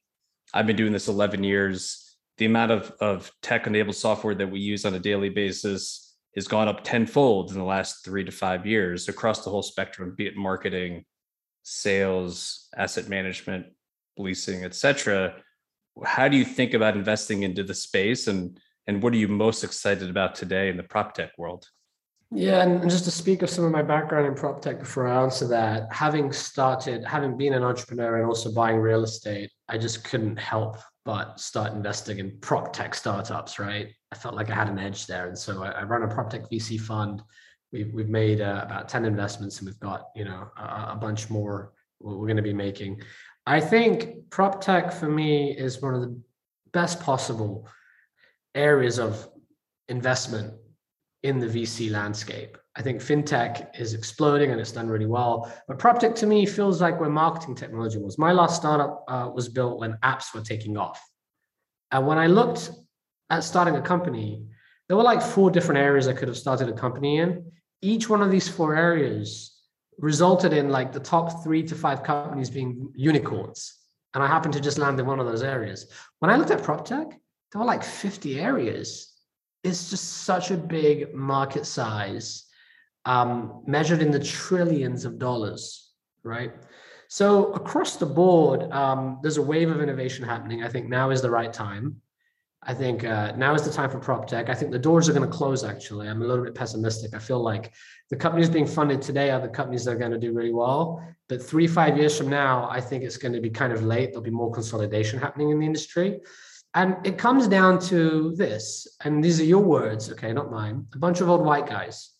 I've 0.55 0.67
been 0.67 0.77
doing 0.77 0.93
this 0.93 1.09
11 1.09 1.43
years. 1.43 2.17
The 2.39 2.47
amount 2.47 2.73
of, 2.73 2.93
of 3.01 3.33
tech 3.43 3.67
enabled 3.67 3.97
software 3.97 4.35
that 4.35 4.51
we 4.51 4.61
use 4.61 4.85
on 4.85 4.95
a 4.95 4.99
daily 4.99 5.31
basis 5.31 6.17
has 6.35 6.47
gone 6.47 6.69
up 6.69 6.85
tenfold 6.85 7.51
in 7.51 7.59
the 7.59 7.65
last 7.65 8.05
three 8.05 8.25
to 8.25 8.31
five 8.31 8.67
years 8.67 9.09
across 9.09 9.43
the 9.43 9.51
whole 9.51 9.63
spectrum, 9.63 10.15
be 10.17 10.27
it 10.27 10.37
marketing, 10.37 11.05
sales, 11.69 12.69
asset 12.77 13.09
management, 13.09 13.67
leasing, 14.17 14.65
etc. 14.65 15.35
How 16.05 16.29
do 16.29 16.37
you 16.37 16.45
think 16.45 16.75
about 16.75 16.97
investing 16.97 17.43
into 17.43 17.65
the 17.65 17.75
space 17.75 18.29
and 18.29 18.59
and 18.87 19.03
what 19.03 19.13
are 19.13 19.17
you 19.17 19.27
most 19.27 19.65
excited 19.65 20.09
about 20.09 20.37
today 20.37 20.69
in 20.69 20.77
the 20.77 20.85
prop 20.85 21.13
tech 21.15 21.33
world? 21.37 21.67
Yeah, 22.31 22.63
and 22.63 22.89
just 22.89 23.05
to 23.07 23.11
speak 23.11 23.43
of 23.43 23.51
some 23.51 23.65
of 23.65 23.73
my 23.73 23.83
background 23.83 24.27
in 24.27 24.35
prop 24.35 24.63
tech 24.63 24.79
before 24.79 25.09
I 25.09 25.21
answer 25.23 25.49
that, 25.49 25.93
having 25.93 26.33
started, 26.33 27.05
having 27.05 27.37
been 27.37 27.53
an 27.53 27.65
entrepreneur 27.65 28.19
and 28.19 28.27
also 28.27 28.53
buying 28.53 28.79
real 28.79 29.03
estate, 29.03 29.51
I 29.69 29.77
just 29.77 30.05
couldn't 30.05 30.37
help 30.37 30.77
but 31.05 31.41
start 31.41 31.73
investing 31.73 32.21
in 32.21 32.39
prop 32.41 32.73
tech 32.73 32.95
startups, 32.95 33.59
right? 33.59 33.89
I 34.13 34.17
felt 34.17 34.37
like 34.37 34.51
I 34.51 34.55
had 34.55 34.69
an 34.69 34.79
edge 34.79 35.07
there. 35.07 35.27
And 35.27 35.39
so 35.39 35.65
I, 35.65 35.71
I 35.71 35.83
run 35.83 36.05
a 36.05 36.09
prop 36.09 36.31
tech 36.31 36.49
VC 36.49 36.81
fund. 36.81 37.23
We've, 37.77 37.93
we've 37.93 38.09
made 38.09 38.41
uh, 38.41 38.63
about 38.63 38.89
10 38.89 39.05
investments 39.05 39.59
and 39.59 39.67
we've 39.67 39.81
got, 39.81 40.07
you 40.17 40.25
know, 40.25 40.49
a, 40.57 40.93
a 40.93 40.99
bunch 40.99 41.29
more 41.29 41.73
we're 42.01 42.27
going 42.27 42.39
to 42.39 42.43
be 42.43 42.55
making. 42.55 43.03
I 43.47 43.61
think 43.61 44.31
prop 44.31 44.63
tech 44.63 44.93
for 44.93 45.11
me 45.11 45.57
is 45.57 45.83
one 45.83 45.95
of 45.95 46.01
the 46.01 46.19
best 46.73 47.01
possible 47.01 47.69
areas 48.55 48.99
of 48.99 49.29
investment 49.89 50.55
in 51.23 51.39
the 51.39 51.47
VC 51.47 51.91
landscape. 51.91 52.57
I 52.77 52.83
think 52.83 53.03
fintech 53.03 53.79
is 53.79 53.93
exploding 53.93 54.53
and 54.53 54.61
it's 54.61 54.73
done 54.73 54.89
really 54.89 55.07
well. 55.07 55.53
But 55.69 55.79
prop 55.79 55.99
tech 55.99 56.15
to 56.17 56.27
me 56.27 56.47
feels 56.47 56.81
like 56.81 56.99
where 56.99 57.11
marketing 57.11 57.57
technology 57.57 57.99
was. 57.99 58.17
My 58.17 58.33
last 58.33 58.57
startup 58.57 59.05
uh, 59.07 59.31
was 59.35 59.51
built 59.51 59.81
when 59.81 59.99
apps 60.03 60.35
were 60.35 60.41
taking 60.41 60.79
off. 60.79 60.99
And 61.93 62.07
when 62.07 62.17
I 62.17 62.27
looked 62.27 62.71
at 63.29 63.45
starting 63.45 63.77
a 63.77 63.83
company, 63.83 64.47
there 64.89 64.97
were 64.97 65.03
like 65.03 65.21
four 65.21 65.51
different 65.51 65.81
areas 65.81 66.09
I 66.09 66.15
could 66.15 66.29
have 66.29 66.37
started 66.39 66.69
a 66.71 66.73
company 66.73 67.19
in. 67.19 67.53
Each 67.83 68.09
one 68.09 68.23
of 68.23 68.31
these 68.31 68.49
four 68.49 68.75
areas 68.75 69.53
resulted 69.99 70.53
in 70.53 70.71
like 70.71 70.93
the 70.93 71.01
top 71.01 71.43
three 71.43 71.63
to 71.65 71.75
five 71.75 72.03
companies 72.03 72.51
being 72.51 72.91
unicorns. 72.95 73.75
And 74.15 74.23
I 74.23 74.27
happened 74.27 74.55
to 74.55 74.61
just 74.61 74.79
land 74.79 74.99
in 74.99 75.07
one 75.07 75.21
of 75.21 75.27
those 75.27 75.43
areas. 75.43 75.87
When 76.19 76.31
I 76.31 76.37
looked 76.37 76.51
at 76.51 76.63
PropTech, 76.63 77.11
there 77.11 77.61
were 77.61 77.65
like 77.65 77.85
50 77.85 78.41
areas 78.41 79.17
it's 79.67 79.91
just 79.91 80.23
such 80.25 80.51
a 80.51 80.57
big 80.57 81.13
market 81.13 81.67
size 81.67 82.45
um, 83.05 83.63
measured 83.67 84.01
in 84.01 84.11
the 84.11 84.23
trillions 84.23 85.05
of 85.05 85.19
dollars, 85.19 85.91
right? 86.23 86.53
So 87.09 87.53
across 87.53 87.97
the 87.97 88.07
board, 88.07 88.71
um, 88.73 89.19
there's 89.23 89.37
a 89.37 89.43
wave 89.43 89.71
of 89.71 89.81
innovation 89.81 90.25
happening. 90.25 90.63
I 90.63 90.69
think 90.69 90.89
now 90.89 91.11
is 91.11 91.23
the 91.23 91.31
right 91.31 91.53
time. 91.53 92.01
I 92.63 92.75
think 92.75 93.05
uh, 93.05 93.33
now 93.37 93.55
is 93.55 93.63
the 93.63 93.71
time 93.71 93.91
for 93.91 94.01
prop 94.01 94.27
tech. 94.27 94.49
I 94.49 94.55
think 94.55 94.73
the 94.73 94.79
doors 94.79 95.09
are 95.09 95.13
going 95.13 95.29
to 95.29 95.37
close. 95.37 95.63
Actually, 95.63 96.09
I'm 96.09 96.23
a 96.23 96.27
little 96.27 96.45
bit 96.45 96.55
pessimistic. 96.55 97.15
I 97.15 97.19
feel 97.19 97.41
like 97.41 97.73
the 98.11 98.17
companies 98.17 98.51
being 98.51 98.67
funded 98.67 99.03
today 99.03 99.31
are 99.31 99.41
the 99.41 99.49
companies 99.49 99.85
that 99.85 99.93
are 99.93 99.99
going 99.99 100.11
to 100.11 100.19
do 100.19 100.33
really 100.33 100.53
well. 100.53 101.03
But 101.29 101.43
three, 101.43 101.67
five 101.67 101.97
years 101.97 102.17
from 102.17 102.29
now, 102.29 102.69
I 102.71 102.81
think 102.81 103.05
it's 103.05 103.19
going 103.19 103.35
to 103.35 103.41
be 103.41 103.51
kind 103.51 103.73
of 103.73 103.85
late. 103.85 104.11
There'll 104.11 104.23
be 104.23 104.31
more 104.31 104.51
consolidation 104.53 105.19
happening 105.19 105.51
in 105.51 105.61
the 105.61 105.67
industry. 105.67 106.21
And 106.75 106.97
it 107.05 107.17
comes 107.17 107.49
down 107.49 107.79
to 107.83 108.35
this, 108.37 108.87
and 109.03 109.25
these 109.25 109.41
are 109.41 109.45
your 109.45 109.63
words, 109.63 110.11
okay, 110.13 110.33
not 110.33 110.51
mine. 110.51 110.87
A 110.95 110.99
bunch 110.99 111.23
of 111.23 111.31
old 111.31 111.43
white 111.43 111.67
guys, 111.67 112.11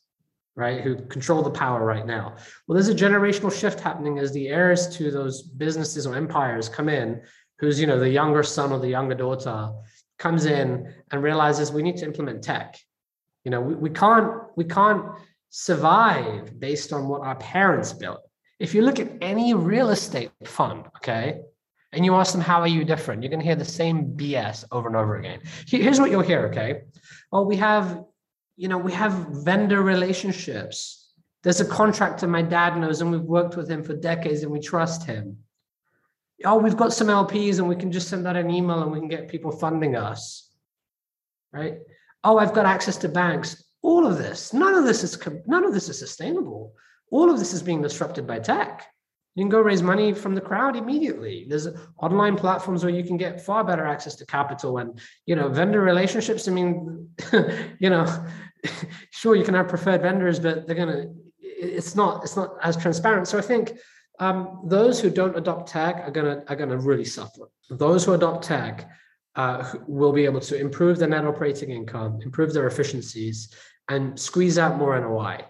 right, 0.55 0.81
who 0.81 0.97
control 0.97 1.43
the 1.43 1.51
power 1.51 1.85
right 1.85 2.07
now. 2.07 2.37
Well, 2.67 2.75
there's 2.75 2.89
a 2.89 2.95
generational 2.95 3.53
shift 3.53 3.81
happening 3.81 4.19
as 4.19 4.33
the 4.33 4.49
heirs 4.49 4.89
to 4.97 5.11
those 5.11 5.43
businesses 5.43 6.07
or 6.07 6.17
empires 6.17 6.71
come 6.71 6.89
in, 6.89 7.21
who's, 7.59 7.79
you 7.79 7.87
know, 7.87 7.99
the 7.99 8.09
younger 8.09 8.43
son 8.43 8.73
or 8.73 8.79
the 8.79 8.89
younger 8.89 9.15
daughter 9.15 9.73
comes 10.19 10.47
in 10.47 10.93
and 11.11 11.23
realizes 11.23 11.73
we 11.73 11.83
need 11.83 11.97
to 11.99 12.05
implement 12.05 12.43
tech. 12.43 12.79
You 13.45 13.51
know, 13.51 13.61
we, 13.61 13.75
we 13.75 13.91
can't 13.91 14.33
we 14.57 14.65
can't 14.65 15.05
survive 15.51 16.59
based 16.59 16.93
on 16.93 17.09
what 17.09 17.23
our 17.23 17.37
parents 17.37 17.93
built. 17.93 18.21
If 18.59 18.75
you 18.75 18.83
look 18.83 18.99
at 18.99 19.13
any 19.21 19.55
real 19.55 19.91
estate 19.91 20.31
fund, 20.45 20.87
okay, 20.97 21.41
and 21.93 22.05
you 22.05 22.15
ask 22.15 22.33
them, 22.33 22.41
how 22.41 22.61
are 22.61 22.69
you 22.69 22.85
different? 22.85 23.23
You're 23.23 23.31
going 23.31 23.41
to 23.41 23.47
hear 23.47 23.57
the 23.57 23.65
same 23.65 24.17
BS 24.17 24.65
over 24.71 24.89
and 24.89 24.97
over 24.97 25.17
again. 25.17 25.41
Here's 25.67 25.99
what 26.01 26.11
you'll 26.11 26.23
hear, 26.23 26.47
okay? 26.47 26.83
Oh, 27.33 27.43
we 27.43 27.57
have, 27.57 28.05
you 28.57 28.69
know, 28.69 28.79
we 28.79 28.93
have 28.93 29.13
vendor 29.31 29.83
relationships. 29.83 31.13
There's 31.43 31.61
a 31.61 31.65
contractor 31.65 32.27
my 32.27 32.43
dad 32.43 32.77
knows, 32.77 33.01
and 33.01 33.11
we've 33.11 33.21
worked 33.21 33.57
with 33.57 33.71
him 33.71 33.83
for 33.83 33.95
decades 33.95 34.43
and 34.43 34.53
we 34.53 34.61
trust 34.61 35.07
him. 35.07 35.39
Oh, 36.45 36.59
we've 36.59 36.77
got 36.77 36.93
some 36.93 37.09
LPs 37.09 37.59
and 37.59 37.69
we 37.69 37.77
can 37.77 37.91
just 37.91 38.09
send 38.09 38.27
out 38.27 38.37
an 38.37 38.51
email 38.51 38.83
and 38.83 38.93
we 38.93 38.99
can 38.99 39.09
get 39.09 39.29
people 39.29 39.51
funding 39.51 39.97
us. 39.97 40.51
Right? 41.53 41.79
Oh, 42.25 42.39
I've 42.39 42.53
got 42.53 42.67
access 42.67 42.97
to 42.99 43.09
banks. 43.09 43.65
All 43.83 44.07
of 44.07 44.19
this, 44.19 44.53
none 44.53 44.75
of 44.75 44.85
this 44.85 45.05
is 45.05 45.19
none 45.47 45.65
of 45.65 45.73
this 45.73 45.89
is 45.89 45.99
sustainable. 45.99 46.75
All 47.11 47.31
of 47.31 47.39
this 47.39 47.55
is 47.55 47.63
being 47.63 47.83
disrupted 47.83 48.27
by 48.27 48.41
tech 48.41 48.87
you 49.37 49.43
can 49.43 49.51
go 49.51 49.61
raise 49.61 49.83
money 49.83 50.15
from 50.15 50.35
the 50.35 50.41
crowd 50.41 50.77
immediately 50.77 51.47
there's 51.49 51.69
online 51.99 52.37
platforms 52.37 52.83
where 52.83 52.93
you 52.93 53.05
can 53.05 53.17
get 53.17 53.41
far 53.41 53.63
better 53.63 53.87
access 53.87 54.17
to 54.17 54.27
capital 54.27 54.79
and 54.79 54.99
you 55.27 55.37
know 55.37 55.49
vendor 55.49 55.81
relationships 55.81 56.49
i 56.49 56.51
mean 56.51 57.09
you 57.79 57.91
know 57.91 58.07
sure 59.11 59.37
you 59.37 59.45
can 59.45 59.55
have 59.55 59.69
preferred 59.69 60.03
vendors 60.03 60.41
but 60.41 60.67
they're 60.67 60.87
to 60.87 61.15
it's 61.39 61.95
not 61.95 62.25
it's 62.25 62.37
not 62.37 62.55
as 62.63 62.77
transparent 62.77 63.29
so 63.29 63.39
i 63.39 63.43
think 63.43 63.79
um, 64.19 64.61
those 64.65 65.01
who 65.01 65.11
don't 65.11 65.37
adopt 65.37 65.69
tech 65.69 65.97
are 65.97 66.11
going 66.11 66.41
to 66.41 66.51
are 66.51 66.57
to 66.57 66.79
really 66.79 67.05
suffer. 67.05 67.51
Those 67.71 68.05
who 68.05 68.15
adopt 68.15 68.45
tech 68.45 68.89
uh, 69.35 69.75
will 69.87 70.13
be 70.13 70.25
able 70.25 70.41
to 70.41 70.59
improve 70.59 70.99
their 70.99 71.09
net 71.09 71.25
operating 71.25 71.71
income 71.71 72.21
improve 72.23 72.53
their 72.53 72.67
efficiencies 72.67 73.55
and 73.89 74.19
squeeze 74.19 74.59
out 74.59 74.79
more 74.79 74.99
NOI 74.99 75.45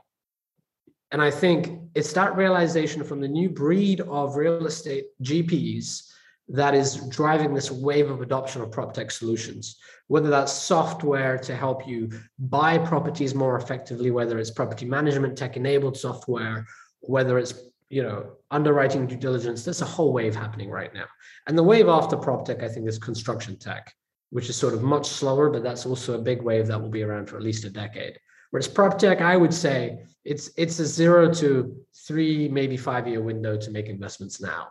and 1.13 1.23
I 1.23 1.31
think 1.31 1.81
it's 1.95 2.13
that 2.15 2.37
realization 2.37 3.05
from 3.05 3.21
the 3.21 3.29
new 3.29 3.49
breed 3.49 4.01
of 4.03 4.37
real 4.37 4.67
estate 4.67 5.07
GPs 5.23 6.11
that 6.49 6.75
is 6.75 6.97
driving 7.09 7.55
this 7.55 7.71
wave 7.71 8.11
of 8.11 8.23
adoption 8.23 8.63
of 8.63 8.71
prop 8.71 8.93
tech 8.93 9.11
solutions, 9.11 9.79
whether 10.09 10.29
that's 10.29 10.53
software 10.53 11.39
to 11.39 11.57
help 11.57 11.87
you 11.87 12.11
buy 12.39 12.79
properties 12.79 13.35
more 13.35 13.57
effectively, 13.57 14.11
whether 14.11 14.39
it's 14.39 14.51
property 14.51 14.87
management 14.87 15.37
tech 15.37 15.57
enabled 15.57 15.97
software, 15.97 16.67
whether 17.01 17.39
it's 17.39 17.55
you 17.89 18.03
know 18.03 18.33
underwriting 18.51 19.07
due 19.07 19.17
diligence. 19.17 19.65
There's 19.65 19.83
a 19.83 19.87
whole 19.87 20.13
wave 20.13 20.35
happening 20.35 20.71
right 20.71 20.93
now. 20.93 21.07
And 21.47 21.57
the 21.57 21.63
wave 21.63 21.89
after 21.89 22.17
prop 22.17 22.45
tech, 22.45 22.63
I 22.63 22.69
think, 22.69 22.89
is 22.89 22.99
construction 22.99 23.57
tech. 23.57 23.95
which 24.31 24.49
is 24.49 24.57
sort 24.57 24.75
of 24.75 24.83
much 24.83 25.07
slower, 25.09 25.51
but 25.51 25.63
that's 25.63 25.87
also 25.87 26.15
a 26.15 26.23
big 26.23 26.43
wave 26.43 26.67
that 26.67 26.81
will 26.81 26.89
be 26.89 27.03
around 27.03 27.29
for 27.29 27.37
at 27.37 27.43
least 27.43 27.65
a 27.65 27.71
decade. 27.71 28.19
Whereas 28.51 28.69
prop 28.69 28.99
tech, 28.99 29.21
I 29.21 29.37
would 29.37 29.55
say 29.55 30.05
it's 30.25 30.51
it's 30.57 30.79
a 30.79 30.87
zero 30.87 31.33
to 31.35 31.77
three, 32.07 32.49
maybe 32.49 32.77
five 32.77 33.07
year 33.07 33.23
window 33.23 33.57
to 33.57 33.71
make 33.71 33.87
investments 33.87 34.41
now. 34.41 34.69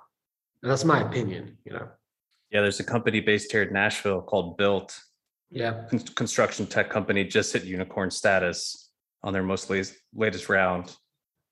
And 0.62 0.72
that's 0.72 0.86
my 0.86 1.02
opinion, 1.02 1.58
you 1.66 1.74
know. 1.74 1.88
Yeah, 2.52 2.62
there's 2.62 2.80
a 2.80 2.84
company 2.84 3.20
based 3.22 3.52
here 3.52 3.64
in 3.64 3.74
Nashville 3.74 4.22
called 4.22 4.58
Built. 4.58 4.98
Yeah. 5.52 5.86
Construction 6.16 6.68
tech 6.68 6.90
company 6.90 7.24
just 7.24 7.54
hit 7.54 7.64
unicorn 7.64 8.12
status 8.12 8.90
on 9.24 9.34
their 9.34 9.44
most 9.44 9.70
latest, 9.70 9.96
latest 10.14 10.50
round. 10.50 10.96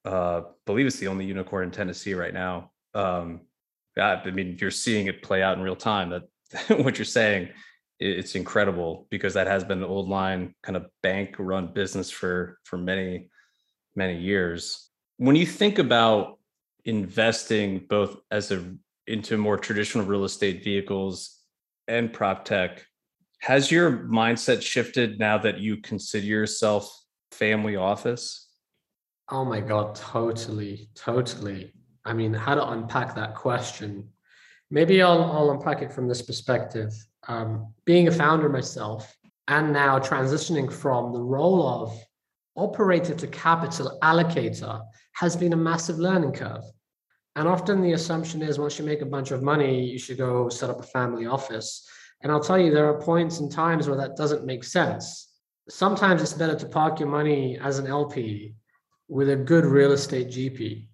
Uh, 0.06 0.42
believe 0.66 0.86
it's 0.86 0.98
the 0.98 1.08
only 1.08 1.26
unicorn 1.26 1.66
in 1.66 1.72
Tennessee 1.72 2.14
right 2.14 2.34
now. 2.34 2.72
Um, 2.94 3.42
I 3.98 4.30
mean, 4.32 4.58
you're 4.60 4.72
seeing 4.72 5.08
it 5.08 5.22
play 5.22 5.42
out 5.44 5.58
in 5.58 5.64
real 5.64 5.76
time. 5.76 6.10
That 6.10 6.24
what 6.84 6.98
you're 6.98 7.06
saying, 7.06 7.50
it's 8.00 8.36
incredible 8.36 9.08
because 9.10 9.34
that 9.36 9.48
has 9.48 9.64
been 9.64 9.80
the 9.80 9.88
old 9.88 10.10
line 10.10 10.56
kind 10.64 10.76
of 10.76 10.88
bank 11.02 11.36
run 11.40 11.74
business 11.74 12.10
for 12.10 12.60
for 12.64 12.78
many 12.78 13.30
many 13.96 14.20
years. 14.20 14.90
When 15.18 15.36
you 15.36 15.46
think 15.46 15.80
about 15.80 16.40
investing 16.86 17.86
both 17.88 18.18
as 18.32 18.52
a 18.52 18.74
into 19.08 19.38
more 19.38 19.58
traditional 19.58 20.06
real 20.06 20.24
estate 20.24 20.64
vehicles 20.64 21.40
and 21.88 22.12
prop 22.12 22.46
tech, 22.46 22.86
has 23.40 23.70
your 23.70 23.92
mindset 23.92 24.62
shifted 24.62 25.20
now 25.20 25.38
that 25.38 25.60
you 25.60 25.78
consider 25.78 26.26
yourself 26.26 26.92
family 27.32 27.76
office? 27.76 28.43
Oh 29.30 29.46
my 29.46 29.62
God, 29.62 29.96
totally, 29.96 30.90
totally. 30.96 31.72
I 32.06 32.14
mean, 32.14 32.34
how 32.34 32.56
to 32.56 32.70
unpack 32.72 33.16
that 33.16 33.36
question? 33.36 34.10
Maybe 34.70 35.02
I'll, 35.02 35.24
I'll 35.24 35.52
unpack 35.52 35.82
it 35.82 35.94
from 35.94 36.08
this 36.08 36.22
perspective. 36.22 36.92
Um, 37.28 37.74
being 37.86 38.10
a 38.10 38.12
founder 38.12 38.50
myself, 38.50 39.16
and 39.48 39.72
now 39.72 40.00
transitioning 40.00 40.72
from 40.72 41.14
the 41.14 41.22
role 41.22 41.68
of 41.68 41.98
operator 42.56 43.14
to 43.16 43.28
capital 43.28 43.98
allocator 44.02 44.82
has 45.14 45.36
been 45.36 45.54
a 45.54 45.58
massive 45.58 46.00
learning 46.00 46.34
curve. 46.34 46.64
And 47.36 47.48
often 47.48 47.82
the 47.82 47.94
assumption 47.94 48.42
is 48.42 48.60
once 48.60 48.78
you 48.78 48.86
make 48.86 49.02
a 49.02 49.06
bunch 49.06 49.32
of 49.32 49.42
money, 49.42 49.86
you 49.86 49.98
should 49.98 50.18
go 50.18 50.50
set 50.50 50.70
up 50.70 50.80
a 50.80 50.84
family 50.84 51.26
office. 51.26 51.88
And 52.22 52.32
I'll 52.32 52.40
tell 52.40 52.60
you, 52.60 52.72
there 52.72 52.88
are 52.88 53.02
points 53.02 53.40
and 53.40 53.52
times 53.52 53.88
where 53.88 53.98
that 53.98 54.16
doesn't 54.16 54.46
make 54.46 54.64
sense. 54.64 55.30
Sometimes 55.70 56.22
it's 56.22 56.34
better 56.34 56.56
to 56.56 56.68
park 56.68 57.00
your 57.00 57.10
money 57.10 57.58
as 57.60 57.80
an 57.80 57.88
LP 57.88 58.54
with 59.14 59.30
a 59.30 59.36
good 59.36 59.64
real 59.64 59.92
estate 59.92 60.30
GP. 60.30 60.88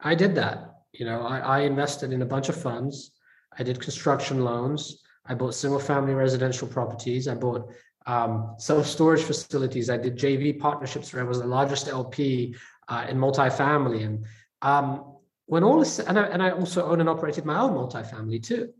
I 0.00 0.16
did 0.16 0.34
that. 0.34 0.80
You 0.92 1.06
know, 1.06 1.22
I, 1.22 1.38
I 1.38 1.58
invested 1.60 2.12
in 2.12 2.20
a 2.20 2.26
bunch 2.26 2.48
of 2.48 2.60
funds. 2.60 3.12
I 3.56 3.62
did 3.62 3.80
construction 3.80 4.42
loans. 4.42 5.02
I 5.24 5.34
bought 5.34 5.54
single 5.54 5.78
family 5.78 6.12
residential 6.12 6.66
properties. 6.66 7.28
I 7.28 7.36
bought 7.36 7.70
um, 8.06 8.56
self 8.58 8.88
storage 8.88 9.22
facilities. 9.22 9.88
I 9.88 9.98
did 9.98 10.18
JV 10.18 10.58
partnerships 10.58 11.12
where 11.12 11.22
I 11.22 11.28
was 11.28 11.38
the 11.38 11.46
largest 11.46 11.86
LP 11.86 12.56
uh, 12.88 13.06
in 13.08 13.16
multifamily. 13.16 14.04
And 14.04 14.24
um, 14.62 15.14
when 15.46 15.62
all 15.62 15.80
is, 15.80 16.00
and 16.00 16.18
I, 16.18 16.24
and 16.24 16.42
I 16.42 16.50
also 16.50 16.84
own 16.86 16.98
and 16.98 17.08
operated 17.08 17.44
my 17.44 17.60
own 17.60 17.74
multifamily 17.74 18.42
too. 18.42 18.72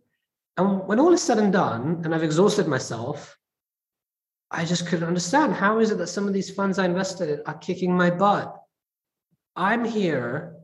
And 0.57 0.85
when 0.89 0.99
all 0.99 1.13
is 1.13 1.23
said 1.23 1.39
and 1.39 1.53
done, 1.53 2.03
and 2.05 2.13
I've 2.13 2.25
exhausted 2.25 2.67
myself, 2.67 3.39
I 4.51 4.65
just 4.65 4.89
couldn't 4.89 5.07
understand 5.07 5.55
how 5.55 5.79
is 5.79 5.93
it 5.93 5.99
that 5.99 6.09
some 6.09 6.27
of 6.27 6.35
these 6.35 6.51
funds 6.51 6.81
I 6.81 6.87
invested 6.87 7.29
in 7.29 7.43
are 7.47 7.59
kicking 7.59 7.97
my 7.97 8.11
butt. 8.11 8.60
I'm 9.57 9.85
here. 9.85 10.57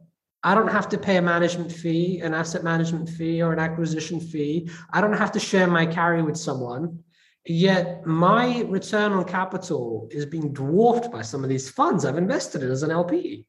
I 0.42 0.54
don't 0.54 0.70
have 0.70 0.88
to 0.90 0.98
pay 0.98 1.16
a 1.16 1.22
management 1.22 1.72
fee, 1.72 2.20
an 2.20 2.32
asset 2.32 2.62
management 2.62 3.08
fee, 3.08 3.42
or 3.42 3.52
an 3.52 3.58
acquisition 3.58 4.20
fee. 4.20 4.70
I 4.92 5.00
don't 5.00 5.16
have 5.16 5.32
to 5.32 5.40
share 5.40 5.66
my 5.66 5.86
carry 5.86 6.22
with 6.22 6.36
someone. 6.36 7.02
Yet 7.46 8.04
my 8.06 8.62
return 8.62 9.12
on 9.12 9.24
capital 9.24 10.08
is 10.10 10.26
being 10.26 10.52
dwarfed 10.52 11.10
by 11.12 11.22
some 11.22 11.44
of 11.44 11.50
these 11.50 11.70
funds 11.70 12.04
I've 12.04 12.18
invested 12.18 12.62
in 12.62 12.70
as 12.70 12.82
an 12.82 12.90
LP. 12.90 13.46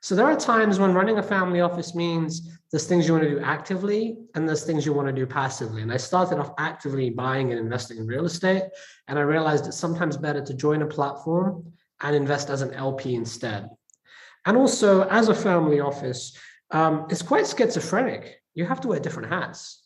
So 0.00 0.14
there 0.14 0.26
are 0.26 0.36
times 0.36 0.78
when 0.78 0.94
running 0.94 1.18
a 1.18 1.22
family 1.22 1.60
office 1.60 1.94
means 1.94 2.58
there's 2.70 2.86
things 2.86 3.06
you 3.06 3.14
want 3.14 3.24
to 3.24 3.30
do 3.30 3.40
actively 3.40 4.16
and 4.34 4.46
there's 4.46 4.64
things 4.64 4.86
you 4.86 4.92
want 4.92 5.08
to 5.08 5.14
do 5.14 5.26
passively. 5.26 5.82
And 5.82 5.92
I 5.92 5.96
started 5.96 6.38
off 6.38 6.52
actively 6.58 7.10
buying 7.10 7.50
and 7.50 7.58
investing 7.58 7.98
in 7.98 8.06
real 8.06 8.26
estate. 8.26 8.64
And 9.08 9.18
I 9.18 9.22
realized 9.22 9.66
it's 9.66 9.76
sometimes 9.76 10.16
better 10.16 10.42
to 10.44 10.54
join 10.54 10.82
a 10.82 10.86
platform 10.86 11.72
and 12.00 12.14
invest 12.14 12.48
as 12.48 12.62
an 12.62 12.74
LP 12.74 13.16
instead. 13.16 13.68
And 14.46 14.56
also, 14.56 15.02
as 15.08 15.28
a 15.28 15.34
family 15.34 15.80
office, 15.80 16.36
um, 16.70 17.06
it's 17.10 17.22
quite 17.22 17.46
schizophrenic. 17.46 18.40
You 18.54 18.64
have 18.64 18.80
to 18.82 18.88
wear 18.88 19.00
different 19.00 19.30
hats. 19.30 19.82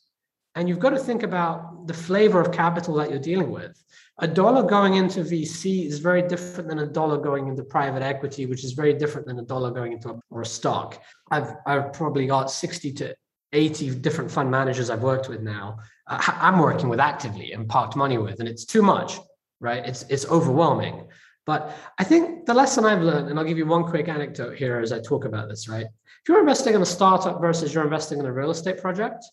And 0.54 0.68
you've 0.68 0.78
got 0.78 0.90
to 0.90 0.98
think 0.98 1.22
about 1.22 1.86
the 1.86 1.94
flavor 1.94 2.40
of 2.40 2.52
capital 2.52 2.94
that 2.96 3.10
you're 3.10 3.18
dealing 3.18 3.50
with. 3.50 3.82
A 4.18 4.28
dollar 4.28 4.62
going 4.62 4.94
into 4.94 5.20
VC 5.20 5.86
is 5.86 5.98
very 5.98 6.22
different 6.22 6.68
than 6.68 6.80
a 6.80 6.86
dollar 6.86 7.16
going 7.16 7.48
into 7.48 7.64
private 7.64 8.02
equity, 8.02 8.44
which 8.44 8.62
is 8.62 8.72
very 8.72 8.92
different 8.92 9.26
than 9.26 9.38
a 9.38 9.42
dollar 9.42 9.70
going 9.70 9.92
into 9.92 10.10
a, 10.10 10.20
or 10.30 10.42
a 10.42 10.46
stock. 10.46 11.02
I've, 11.30 11.54
I've 11.66 11.92
probably 11.94 12.26
got 12.26 12.50
60 12.50 12.92
to 12.92 13.16
80 13.54 13.96
different 13.96 14.30
fund 14.30 14.50
managers 14.50 14.90
I've 14.90 15.02
worked 15.02 15.28
with 15.28 15.40
now. 15.40 15.78
Uh, 16.06 16.18
I'm 16.26 16.58
working 16.58 16.88
with 16.88 17.00
actively 17.00 17.52
and 17.52 17.68
parked 17.68 17.96
money 17.96 18.18
with, 18.18 18.40
and 18.40 18.48
it's 18.48 18.66
too 18.66 18.82
much, 18.82 19.18
right? 19.60 19.84
It's, 19.84 20.04
it's 20.10 20.26
overwhelming. 20.26 21.08
But 21.44 21.76
I 21.98 22.04
think 22.04 22.46
the 22.46 22.54
lesson 22.54 22.84
I've 22.84 23.02
learned, 23.02 23.28
and 23.28 23.38
I'll 23.38 23.44
give 23.44 23.58
you 23.58 23.66
one 23.66 23.84
quick 23.84 24.08
anecdote 24.08 24.56
here 24.56 24.78
as 24.78 24.92
I 24.92 25.00
talk 25.00 25.24
about 25.24 25.48
this, 25.48 25.68
right? 25.68 25.86
If 25.86 26.28
you're 26.28 26.40
investing 26.40 26.74
in 26.74 26.82
a 26.82 26.86
startup 26.86 27.40
versus 27.40 27.74
you're 27.74 27.84
investing 27.84 28.20
in 28.20 28.26
a 28.26 28.32
real 28.32 28.50
estate 28.50 28.80
project, 28.80 29.24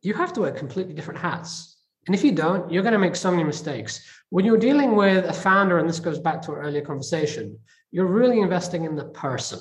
you 0.00 0.14
have 0.14 0.32
to 0.32 0.40
wear 0.40 0.52
completely 0.52 0.94
different 0.94 1.20
hats. 1.20 1.76
And 2.06 2.14
if 2.14 2.24
you 2.24 2.32
don't, 2.32 2.72
you're 2.72 2.82
going 2.82 2.94
to 2.94 2.98
make 2.98 3.14
so 3.14 3.30
many 3.30 3.44
mistakes. 3.44 4.00
When 4.30 4.44
you're 4.44 4.56
dealing 4.56 4.96
with 4.96 5.26
a 5.26 5.32
founder, 5.32 5.78
and 5.78 5.88
this 5.88 6.00
goes 6.00 6.18
back 6.18 6.40
to 6.42 6.52
our 6.52 6.62
earlier 6.62 6.80
conversation, 6.80 7.58
you're 7.90 8.06
really 8.06 8.40
investing 8.40 8.84
in 8.84 8.96
the 8.96 9.04
person. 9.04 9.60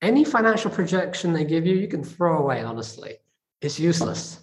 Any 0.00 0.24
financial 0.24 0.70
projection 0.70 1.32
they 1.32 1.44
give 1.44 1.66
you, 1.66 1.76
you 1.76 1.88
can 1.88 2.02
throw 2.02 2.38
away, 2.38 2.62
honestly. 2.62 3.18
It's 3.60 3.78
useless. 3.78 4.40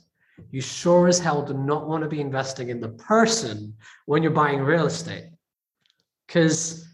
You 0.51 0.61
sure 0.61 1.07
as 1.07 1.19
hell 1.19 1.41
do 1.41 1.53
not 1.53 1.87
want 1.87 2.03
to 2.03 2.09
be 2.09 2.21
investing 2.21 2.69
in 2.69 2.79
the 2.79 2.89
person 2.89 3.75
when 4.05 4.23
you're 4.23 4.31
buying 4.31 4.61
real 4.61 4.85
estate 4.85 5.31
because 6.29 6.87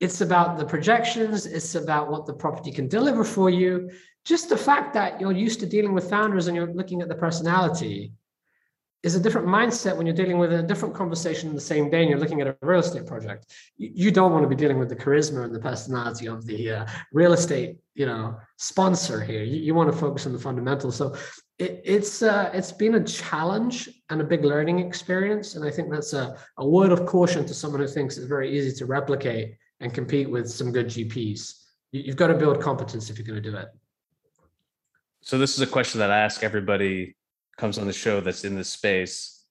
it's 0.00 0.22
about 0.22 0.56
the 0.56 0.64
projections, 0.64 1.44
it's 1.44 1.74
about 1.74 2.10
what 2.10 2.24
the 2.24 2.32
property 2.32 2.72
can 2.72 2.88
deliver 2.88 3.22
for 3.22 3.50
you. 3.50 3.90
Just 4.24 4.48
the 4.48 4.56
fact 4.56 4.94
that 4.94 5.20
you're 5.20 5.32
used 5.32 5.60
to 5.60 5.66
dealing 5.66 5.92
with 5.92 6.08
founders 6.08 6.46
and 6.46 6.56
you're 6.56 6.72
looking 6.72 7.02
at 7.02 7.08
the 7.08 7.14
personality 7.14 8.12
is 9.02 9.14
a 9.14 9.20
different 9.20 9.46
mindset 9.46 9.94
when 9.96 10.06
you're 10.06 10.16
dealing 10.16 10.38
with 10.38 10.52
a 10.52 10.62
different 10.62 10.94
conversation 10.94 11.50
in 11.50 11.54
the 11.54 11.60
same 11.60 11.90
day 11.90 12.00
and 12.00 12.08
you're 12.08 12.18
looking 12.18 12.40
at 12.40 12.46
a 12.46 12.56
real 12.62 12.80
estate 12.80 13.04
project. 13.04 13.52
You 13.76 14.10
don't 14.10 14.32
want 14.32 14.44
to 14.44 14.48
be 14.48 14.56
dealing 14.56 14.78
with 14.78 14.88
the 14.88 14.96
charisma 14.96 15.44
and 15.44 15.54
the 15.54 15.60
personality 15.60 16.28
of 16.28 16.46
the 16.46 16.70
uh, 16.70 16.86
real 17.12 17.34
estate, 17.34 17.76
you 17.94 18.06
know, 18.06 18.38
sponsor 18.56 19.20
here. 19.20 19.42
You, 19.42 19.60
you, 19.60 19.74
want 19.74 19.92
to 19.92 19.98
focus 19.98 20.24
on 20.24 20.32
the 20.32 20.38
fundamentals. 20.38 20.96
So 20.96 21.14
it, 21.58 21.82
it's 21.84 22.22
uh, 22.22 22.50
it's 22.52 22.72
been 22.72 22.94
a 22.94 23.04
challenge 23.04 23.88
and 24.10 24.20
a 24.20 24.24
big 24.24 24.44
learning 24.44 24.80
experience, 24.80 25.54
and 25.54 25.64
I 25.64 25.70
think 25.70 25.90
that's 25.90 26.12
a, 26.12 26.36
a 26.58 26.66
word 26.66 26.92
of 26.92 27.06
caution 27.06 27.46
to 27.46 27.54
someone 27.54 27.80
who 27.80 27.86
thinks 27.86 28.16
it's 28.16 28.26
very 28.26 28.56
easy 28.56 28.76
to 28.78 28.86
replicate 28.86 29.56
and 29.80 29.92
compete 29.92 30.30
with 30.30 30.50
some 30.50 30.72
good 30.72 30.86
GPs. 30.86 31.54
You, 31.92 32.02
you've 32.02 32.16
got 32.16 32.28
to 32.28 32.34
build 32.34 32.60
competence 32.60 33.10
if 33.10 33.18
you're 33.18 33.26
going 33.26 33.42
to 33.42 33.50
do 33.50 33.56
it. 33.56 33.68
So 35.20 35.38
this 35.38 35.54
is 35.54 35.60
a 35.60 35.66
question 35.66 36.00
that 36.00 36.10
I 36.10 36.18
ask 36.18 36.42
everybody 36.42 37.16
comes 37.56 37.78
on 37.78 37.86
the 37.86 37.92
show 37.92 38.20
that's 38.20 38.44
in 38.44 38.56
this 38.56 38.70
space, 38.70 39.44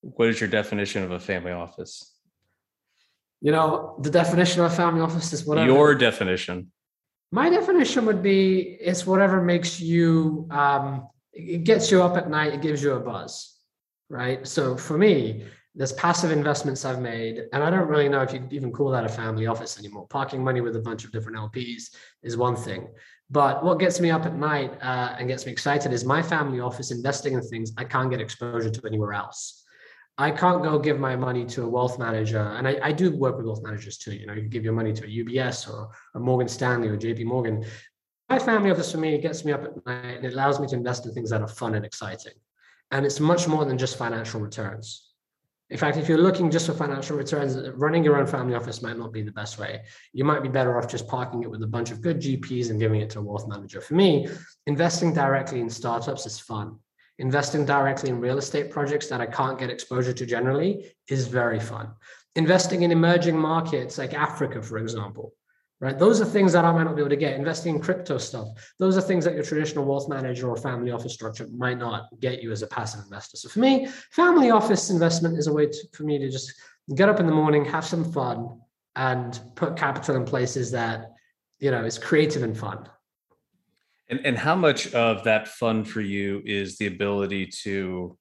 what 0.00 0.28
is 0.28 0.40
your 0.40 0.48
definition 0.48 1.02
of 1.02 1.12
a 1.12 1.20
family 1.20 1.52
office? 1.52 2.18
You 3.40 3.52
know, 3.52 3.96
the 4.00 4.10
definition 4.10 4.64
of 4.64 4.72
a 4.72 4.74
family 4.74 5.00
office 5.00 5.32
is 5.32 5.44
whatever. 5.44 5.70
Your 5.70 5.94
definition. 5.94 6.72
My 7.30 7.50
definition 7.50 8.06
would 8.06 8.22
be 8.22 8.60
it's 8.80 9.06
whatever 9.06 9.42
makes 9.42 9.80
you, 9.80 10.48
um, 10.50 11.08
it 11.34 11.64
gets 11.64 11.90
you 11.90 12.02
up 12.02 12.16
at 12.16 12.30
night, 12.30 12.54
it 12.54 12.62
gives 12.62 12.82
you 12.82 12.92
a 12.92 13.00
buzz, 13.00 13.56
right? 14.08 14.46
So 14.46 14.76
for 14.76 14.96
me, 14.96 15.44
there's 15.74 15.92
passive 15.92 16.30
investments 16.30 16.84
I've 16.84 17.00
made, 17.00 17.42
and 17.52 17.62
I 17.62 17.70
don't 17.70 17.88
really 17.88 18.08
know 18.08 18.22
if 18.22 18.32
you'd 18.32 18.52
even 18.52 18.70
call 18.70 18.90
that 18.90 19.04
a 19.04 19.08
family 19.08 19.46
office 19.46 19.78
anymore. 19.78 20.06
Parking 20.08 20.42
money 20.42 20.60
with 20.60 20.76
a 20.76 20.80
bunch 20.80 21.04
of 21.04 21.10
different 21.10 21.36
LPs 21.36 21.90
is 22.22 22.36
one 22.36 22.54
thing. 22.54 22.88
But 23.30 23.64
what 23.64 23.80
gets 23.80 23.98
me 24.00 24.10
up 24.10 24.24
at 24.24 24.36
night 24.36 24.72
uh, 24.80 25.16
and 25.18 25.26
gets 25.26 25.46
me 25.46 25.52
excited 25.52 25.92
is 25.92 26.04
my 26.04 26.22
family 26.22 26.60
office 26.60 26.92
investing 26.92 27.34
in 27.34 27.42
things 27.42 27.72
I 27.76 27.84
can't 27.84 28.10
get 28.10 28.20
exposure 28.20 28.70
to 28.70 28.86
anywhere 28.86 29.14
else. 29.14 29.64
I 30.16 30.30
can't 30.30 30.62
go 30.62 30.78
give 30.78 31.00
my 31.00 31.16
money 31.16 31.44
to 31.46 31.64
a 31.64 31.68
wealth 31.68 31.98
manager, 31.98 32.38
and 32.38 32.68
I, 32.68 32.78
I 32.80 32.92
do 32.92 33.16
work 33.16 33.36
with 33.36 33.46
wealth 33.46 33.64
managers 33.64 33.98
too. 33.98 34.14
You 34.14 34.26
know, 34.26 34.34
you 34.34 34.42
give 34.42 34.62
your 34.62 34.74
money 34.74 34.92
to 34.92 35.04
a 35.04 35.08
UBS 35.08 35.68
or 35.68 35.88
a 36.14 36.20
Morgan 36.20 36.46
Stanley 36.46 36.86
or 36.86 36.96
JP 36.96 37.24
Morgan. 37.24 37.64
My 38.28 38.38
family 38.38 38.70
office 38.70 38.90
for 38.90 38.98
me 38.98 39.18
gets 39.18 39.44
me 39.44 39.52
up 39.52 39.64
at 39.64 39.86
night 39.86 40.16
and 40.16 40.24
it 40.24 40.32
allows 40.32 40.58
me 40.58 40.66
to 40.68 40.76
invest 40.76 41.04
in 41.06 41.12
things 41.12 41.30
that 41.30 41.42
are 41.42 41.48
fun 41.48 41.74
and 41.74 41.84
exciting. 41.84 42.32
And 42.90 43.04
it's 43.04 43.20
much 43.20 43.46
more 43.46 43.64
than 43.64 43.76
just 43.76 43.98
financial 43.98 44.40
returns. 44.40 45.10
In 45.70 45.78
fact, 45.78 45.96
if 45.96 46.08
you're 46.08 46.18
looking 46.18 46.50
just 46.50 46.66
for 46.66 46.74
financial 46.74 47.16
returns, 47.16 47.56
running 47.74 48.04
your 48.04 48.16
own 48.16 48.26
family 48.26 48.54
office 48.54 48.82
might 48.82 48.98
not 48.98 49.12
be 49.12 49.22
the 49.22 49.32
best 49.32 49.58
way. 49.58 49.82
You 50.12 50.24
might 50.24 50.42
be 50.42 50.48
better 50.48 50.78
off 50.78 50.88
just 50.88 51.08
parking 51.08 51.42
it 51.42 51.50
with 51.50 51.62
a 51.62 51.66
bunch 51.66 51.90
of 51.90 52.00
good 52.02 52.20
GPs 52.20 52.70
and 52.70 52.78
giving 52.78 53.00
it 53.00 53.10
to 53.10 53.18
a 53.18 53.22
wealth 53.22 53.48
manager. 53.48 53.80
For 53.80 53.94
me, 53.94 54.28
investing 54.66 55.12
directly 55.14 55.60
in 55.60 55.70
startups 55.70 56.26
is 56.26 56.38
fun. 56.38 56.78
investing 57.18 57.64
directly 57.64 58.10
in 58.10 58.20
real 58.20 58.38
estate 58.38 58.70
projects 58.70 59.06
that 59.08 59.20
I 59.20 59.26
can't 59.26 59.58
get 59.58 59.70
exposure 59.70 60.12
to 60.12 60.26
generally 60.26 60.96
is 61.08 61.28
very 61.28 61.60
fun. 61.60 61.90
Investing 62.34 62.82
in 62.82 62.90
emerging 62.90 63.38
markets 63.38 63.98
like 63.98 64.14
Africa, 64.14 64.60
for 64.60 64.78
example, 64.78 65.32
right? 65.84 65.98
Those 65.98 66.18
are 66.20 66.24
things 66.24 66.54
that 66.54 66.64
I 66.64 66.72
might 66.72 66.84
not 66.84 66.96
be 66.96 67.02
able 67.02 67.10
to 67.10 67.16
get. 67.16 67.34
Investing 67.34 67.74
in 67.74 67.80
crypto 67.80 68.16
stuff, 68.16 68.48
those 68.78 68.96
are 68.96 69.02
things 69.02 69.24
that 69.26 69.34
your 69.34 69.44
traditional 69.44 69.84
wealth 69.84 70.08
manager 70.08 70.48
or 70.48 70.56
family 70.56 70.90
office 70.90 71.12
structure 71.12 71.46
might 71.54 71.78
not 71.78 72.08
get 72.20 72.42
you 72.42 72.52
as 72.52 72.62
a 72.62 72.66
passive 72.66 73.04
investor. 73.04 73.36
So 73.36 73.50
for 73.50 73.58
me, 73.58 73.86
family 74.10 74.50
office 74.50 74.88
investment 74.88 75.38
is 75.38 75.46
a 75.46 75.52
way 75.52 75.66
to, 75.66 75.78
for 75.92 76.04
me 76.04 76.18
to 76.18 76.30
just 76.30 76.54
get 76.94 77.10
up 77.10 77.20
in 77.20 77.26
the 77.26 77.32
morning, 77.32 77.66
have 77.66 77.84
some 77.84 78.10
fun, 78.12 78.60
and 78.96 79.38
put 79.56 79.76
capital 79.76 80.16
in 80.16 80.24
places 80.24 80.70
that 80.70 81.12
you 81.58 81.70
know 81.70 81.84
is 81.84 81.98
creative 81.98 82.42
and 82.42 82.56
fun. 82.56 82.88
And 84.08 84.24
and 84.24 84.38
how 84.38 84.54
much 84.56 84.94
of 84.94 85.24
that 85.24 85.48
fun 85.48 85.84
for 85.84 86.00
you 86.00 86.40
is 86.46 86.78
the 86.78 86.86
ability 86.86 87.48
to 87.62 88.16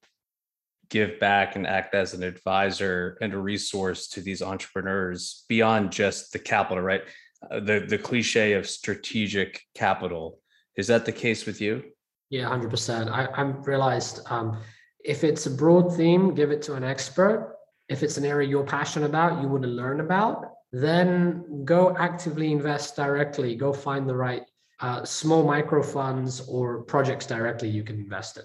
give 0.90 1.20
back 1.20 1.56
and 1.56 1.66
act 1.66 1.96
as 1.96 2.14
an 2.14 2.24
advisor 2.24 3.18
and 3.22 3.34
a 3.34 3.38
resource 3.38 4.08
to 4.10 4.22
these 4.22 4.42
entrepreneurs 4.42 5.46
beyond 5.50 5.92
just 5.92 6.32
the 6.34 6.40
capital, 6.40 6.84
right? 6.84 7.02
Uh, 7.52 7.60
the 7.60 7.86
the 7.88 7.98
cliche 7.98 8.54
of 8.54 8.68
strategic 8.68 9.62
capital. 9.76 10.40
Is 10.76 10.88
that 10.88 11.06
the 11.06 11.12
case 11.12 11.46
with 11.46 11.62
you? 11.62 11.84
Yeah, 12.30 12.48
hundred 12.48 12.70
percent. 12.70 13.10
I 13.10 13.26
I 13.26 13.42
realized 13.42 14.22
um, 14.28 14.60
if 15.04 15.24
it's 15.24 15.46
a 15.46 15.52
broad 15.52 15.96
theme, 15.96 16.34
give 16.34 16.52
it 16.52 16.62
to 16.64 16.76
an 16.76 16.84
expert. 16.84 17.58
If 17.90 18.02
it's 18.04 18.18
an 18.18 18.26
area 18.26 18.48
you're 18.48 18.64
passionate 18.64 19.08
about, 19.08 19.42
you 19.42 19.48
want 19.48 19.64
to 19.64 19.70
learn 19.70 20.00
about, 20.00 20.54
then 20.72 21.64
go 21.66 21.96
actively 21.98 22.52
invest 22.52 22.96
directly. 22.96 23.56
Go 23.56 23.74
find 23.74 24.08
the 24.08 24.16
right 24.16 24.44
uh, 24.80 25.04
small 25.04 25.44
micro 25.44 25.84
funds 25.84 26.42
or 26.48 26.84
projects 26.84 27.26
directly 27.26 27.70
you 27.70 27.84
can 27.84 27.98
invest 27.98 28.38
in. 28.38 28.44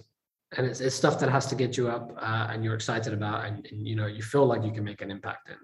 And 0.57 0.67
it's, 0.67 0.81
it's 0.81 0.95
stuff 0.95 1.19
that 1.21 1.31
has 1.31 1.47
to 1.47 1.55
get 1.55 1.77
you 1.77 1.89
up 1.89 2.13
uh, 2.21 2.49
and 2.51 2.65
you're 2.65 2.75
excited 2.75 3.13
about 3.13 3.45
and, 3.45 3.67
and 3.71 3.87
you 3.87 3.97
know 3.97 4.07
you 4.07 4.23
feel 4.23 4.47
like 4.47 4.63
you 4.65 4.73
can 4.73 4.85
make 4.85 5.03
an 5.03 5.11
impact 5.11 5.49
in. 5.51 5.57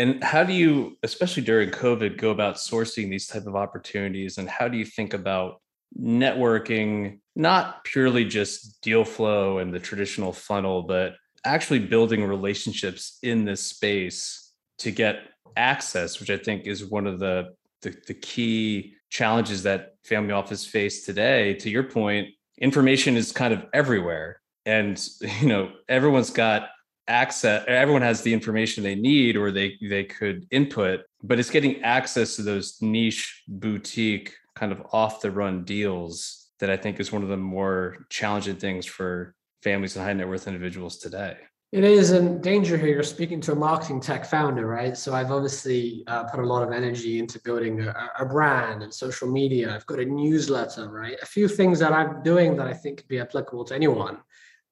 And 0.00 0.24
how 0.24 0.44
do 0.44 0.54
you, 0.54 0.96
especially 1.02 1.42
during 1.42 1.68
COVID, 1.68 2.16
go 2.16 2.30
about 2.30 2.54
sourcing 2.54 3.10
these 3.10 3.26
type 3.26 3.46
of 3.46 3.54
opportunities? 3.54 4.38
And 4.38 4.48
how 4.48 4.66
do 4.66 4.78
you 4.78 4.86
think 4.86 5.12
about 5.12 5.60
networking, 5.98 7.18
not 7.36 7.84
purely 7.84 8.24
just 8.24 8.80
deal 8.80 9.04
flow 9.04 9.58
and 9.58 9.74
the 9.74 9.78
traditional 9.78 10.32
funnel, 10.32 10.84
but 10.84 11.16
actually 11.44 11.80
building 11.80 12.24
relationships 12.24 13.18
in 13.22 13.44
this 13.44 13.60
space 13.60 14.54
to 14.78 14.90
get 14.90 15.16
access, 15.54 16.18
which 16.18 16.30
I 16.30 16.38
think 16.38 16.66
is 16.66 16.82
one 16.82 17.06
of 17.06 17.18
the, 17.18 17.48
the, 17.82 17.94
the 18.06 18.14
key 18.14 18.94
challenges 19.10 19.64
that 19.64 19.96
family 20.04 20.32
office 20.32 20.64
face 20.64 21.04
today. 21.04 21.52
To 21.56 21.68
your 21.68 21.82
point, 21.82 22.28
information 22.56 23.18
is 23.18 23.32
kind 23.32 23.52
of 23.52 23.66
everywhere. 23.74 24.40
And 24.64 24.98
you 25.42 25.48
know, 25.48 25.72
everyone's 25.90 26.30
got 26.30 26.70
access 27.10 27.64
everyone 27.66 28.02
has 28.02 28.22
the 28.22 28.32
information 28.32 28.82
they 28.82 28.94
need 28.94 29.36
or 29.36 29.50
they 29.50 29.76
they 29.88 30.04
could 30.04 30.46
input 30.50 31.00
but 31.22 31.38
it's 31.38 31.50
getting 31.50 31.82
access 31.82 32.36
to 32.36 32.42
those 32.42 32.80
niche 32.80 33.42
boutique 33.48 34.34
kind 34.54 34.72
of 34.72 34.82
off 34.92 35.20
the 35.20 35.30
run 35.30 35.64
deals 35.64 36.48
that 36.60 36.70
i 36.70 36.76
think 36.76 37.00
is 37.00 37.12
one 37.12 37.22
of 37.22 37.28
the 37.28 37.36
more 37.36 38.06
challenging 38.08 38.56
things 38.56 38.86
for 38.86 39.34
families 39.62 39.96
and 39.96 40.04
high 40.04 40.12
net 40.12 40.28
worth 40.28 40.46
individuals 40.46 40.98
today. 40.98 41.36
It 41.72 41.84
is 41.84 42.10
a 42.10 42.20
danger 42.40 42.76
here. 42.76 42.88
You're 42.88 43.04
speaking 43.04 43.40
to 43.42 43.52
a 43.52 43.54
marketing 43.54 44.00
tech 44.00 44.24
founder 44.24 44.66
right? 44.66 44.96
So 44.96 45.14
i've 45.14 45.30
obviously 45.30 46.02
uh, 46.08 46.24
put 46.24 46.40
a 46.40 46.46
lot 46.46 46.62
of 46.62 46.72
energy 46.72 47.18
into 47.18 47.40
building 47.40 47.80
a, 47.82 48.10
a 48.18 48.26
brand 48.26 48.82
and 48.82 48.92
social 48.92 49.28
media. 49.30 49.74
I've 49.74 49.86
got 49.86 50.00
a 50.00 50.04
newsletter 50.04 50.88
right? 50.88 51.16
A 51.22 51.26
few 51.26 51.46
things 51.46 51.78
that 51.78 51.92
i'm 51.92 52.22
doing 52.22 52.56
that 52.56 52.66
i 52.66 52.72
think 52.72 52.98
could 52.98 53.08
be 53.08 53.20
applicable 53.20 53.64
to 53.66 53.74
anyone 53.74 54.18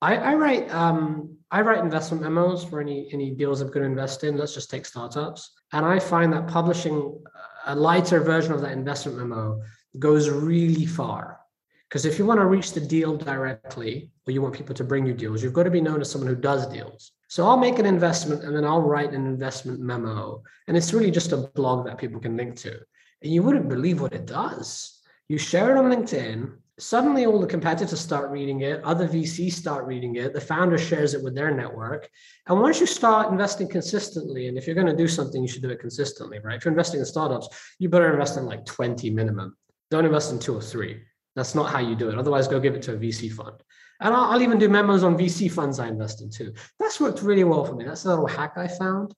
I, 0.00 0.16
I 0.16 0.34
write 0.34 0.72
um, 0.72 1.36
I 1.50 1.60
write 1.62 1.78
investment 1.78 2.22
memos 2.22 2.64
for 2.64 2.80
any 2.80 3.08
any 3.12 3.30
deals 3.30 3.60
I'm 3.60 3.68
going 3.68 3.82
to 3.82 3.88
invest 3.88 4.24
in. 4.24 4.36
Let's 4.36 4.54
just 4.54 4.70
take 4.70 4.86
startups, 4.86 5.52
and 5.72 5.84
I 5.84 5.98
find 5.98 6.32
that 6.32 6.46
publishing 6.46 7.20
a 7.66 7.74
lighter 7.74 8.20
version 8.20 8.52
of 8.52 8.60
that 8.60 8.72
investment 8.72 9.18
memo 9.18 9.60
goes 9.98 10.28
really 10.30 10.86
far. 10.86 11.40
Because 11.88 12.04
if 12.04 12.18
you 12.18 12.26
want 12.26 12.38
to 12.38 12.46
reach 12.46 12.72
the 12.72 12.80
deal 12.80 13.16
directly, 13.16 14.10
or 14.26 14.32
you 14.32 14.42
want 14.42 14.54
people 14.54 14.74
to 14.74 14.84
bring 14.84 15.06
you 15.06 15.14
deals, 15.14 15.42
you've 15.42 15.54
got 15.54 15.62
to 15.62 15.70
be 15.70 15.80
known 15.80 16.02
as 16.02 16.10
someone 16.10 16.28
who 16.28 16.40
does 16.40 16.66
deals. 16.66 17.12
So 17.28 17.46
I'll 17.46 17.56
make 17.56 17.78
an 17.78 17.86
investment 17.86 18.44
and 18.44 18.54
then 18.54 18.64
I'll 18.64 18.82
write 18.82 19.14
an 19.14 19.26
investment 19.26 19.80
memo, 19.80 20.42
and 20.68 20.76
it's 20.76 20.92
really 20.92 21.10
just 21.10 21.32
a 21.32 21.48
blog 21.54 21.86
that 21.86 21.98
people 21.98 22.20
can 22.20 22.36
link 22.36 22.56
to. 22.56 22.78
And 23.22 23.32
you 23.32 23.42
wouldn't 23.42 23.68
believe 23.68 24.00
what 24.00 24.12
it 24.12 24.26
does. 24.26 25.00
You 25.28 25.38
share 25.38 25.74
it 25.74 25.78
on 25.78 25.90
LinkedIn, 25.90 26.52
suddenly 26.78 27.26
all 27.26 27.40
the 27.40 27.46
competitors 27.46 28.00
start 28.00 28.30
reading 28.30 28.60
it 28.60 28.82
other 28.84 29.08
vcs 29.08 29.52
start 29.52 29.84
reading 29.86 30.16
it 30.16 30.32
the 30.32 30.40
founder 30.40 30.78
shares 30.78 31.14
it 31.14 31.22
with 31.22 31.34
their 31.34 31.50
network. 31.50 32.08
And 32.46 32.60
once 32.60 32.80
you 32.80 32.86
start 32.86 33.30
investing 33.30 33.68
consistently 33.68 34.48
and 34.48 34.56
if 34.56 34.66
you're 34.66 34.74
going 34.74 34.86
to 34.86 34.96
do 34.96 35.08
something 35.08 35.42
you 35.42 35.48
should 35.48 35.62
do 35.62 35.70
it 35.70 35.80
consistently 35.80 36.38
right? 36.38 36.56
If 36.56 36.64
you're 36.64 36.72
investing 36.72 37.00
in 37.00 37.06
startups 37.06 37.48
you 37.78 37.88
better 37.88 38.10
invest 38.10 38.36
in 38.36 38.46
like 38.46 38.64
20 38.64 39.10
minimum. 39.10 39.56
Don't 39.90 40.04
invest 40.04 40.32
in 40.32 40.38
two 40.38 40.54
or 40.54 40.62
three. 40.62 41.00
That's 41.34 41.54
not 41.54 41.70
how 41.70 41.80
you 41.80 41.96
do 41.96 42.10
it. 42.10 42.18
Otherwise 42.18 42.48
go 42.48 42.60
give 42.60 42.74
it 42.74 42.82
to 42.82 42.94
a 42.94 42.96
vc 42.96 43.32
fund. 43.32 43.62
And 44.00 44.14
I'll, 44.14 44.32
I'll 44.32 44.42
even 44.42 44.58
do 44.58 44.68
memos 44.68 45.02
on 45.02 45.18
vc 45.18 45.50
funds 45.50 45.80
i 45.80 45.88
invest 45.88 46.22
in 46.22 46.30
too. 46.30 46.54
That's 46.78 47.00
worked 47.00 47.22
really 47.22 47.44
well 47.44 47.64
for 47.64 47.74
me. 47.74 47.84
That's 47.84 48.04
a 48.04 48.08
little 48.08 48.26
hack 48.26 48.52
i 48.56 48.68
found 48.68 49.14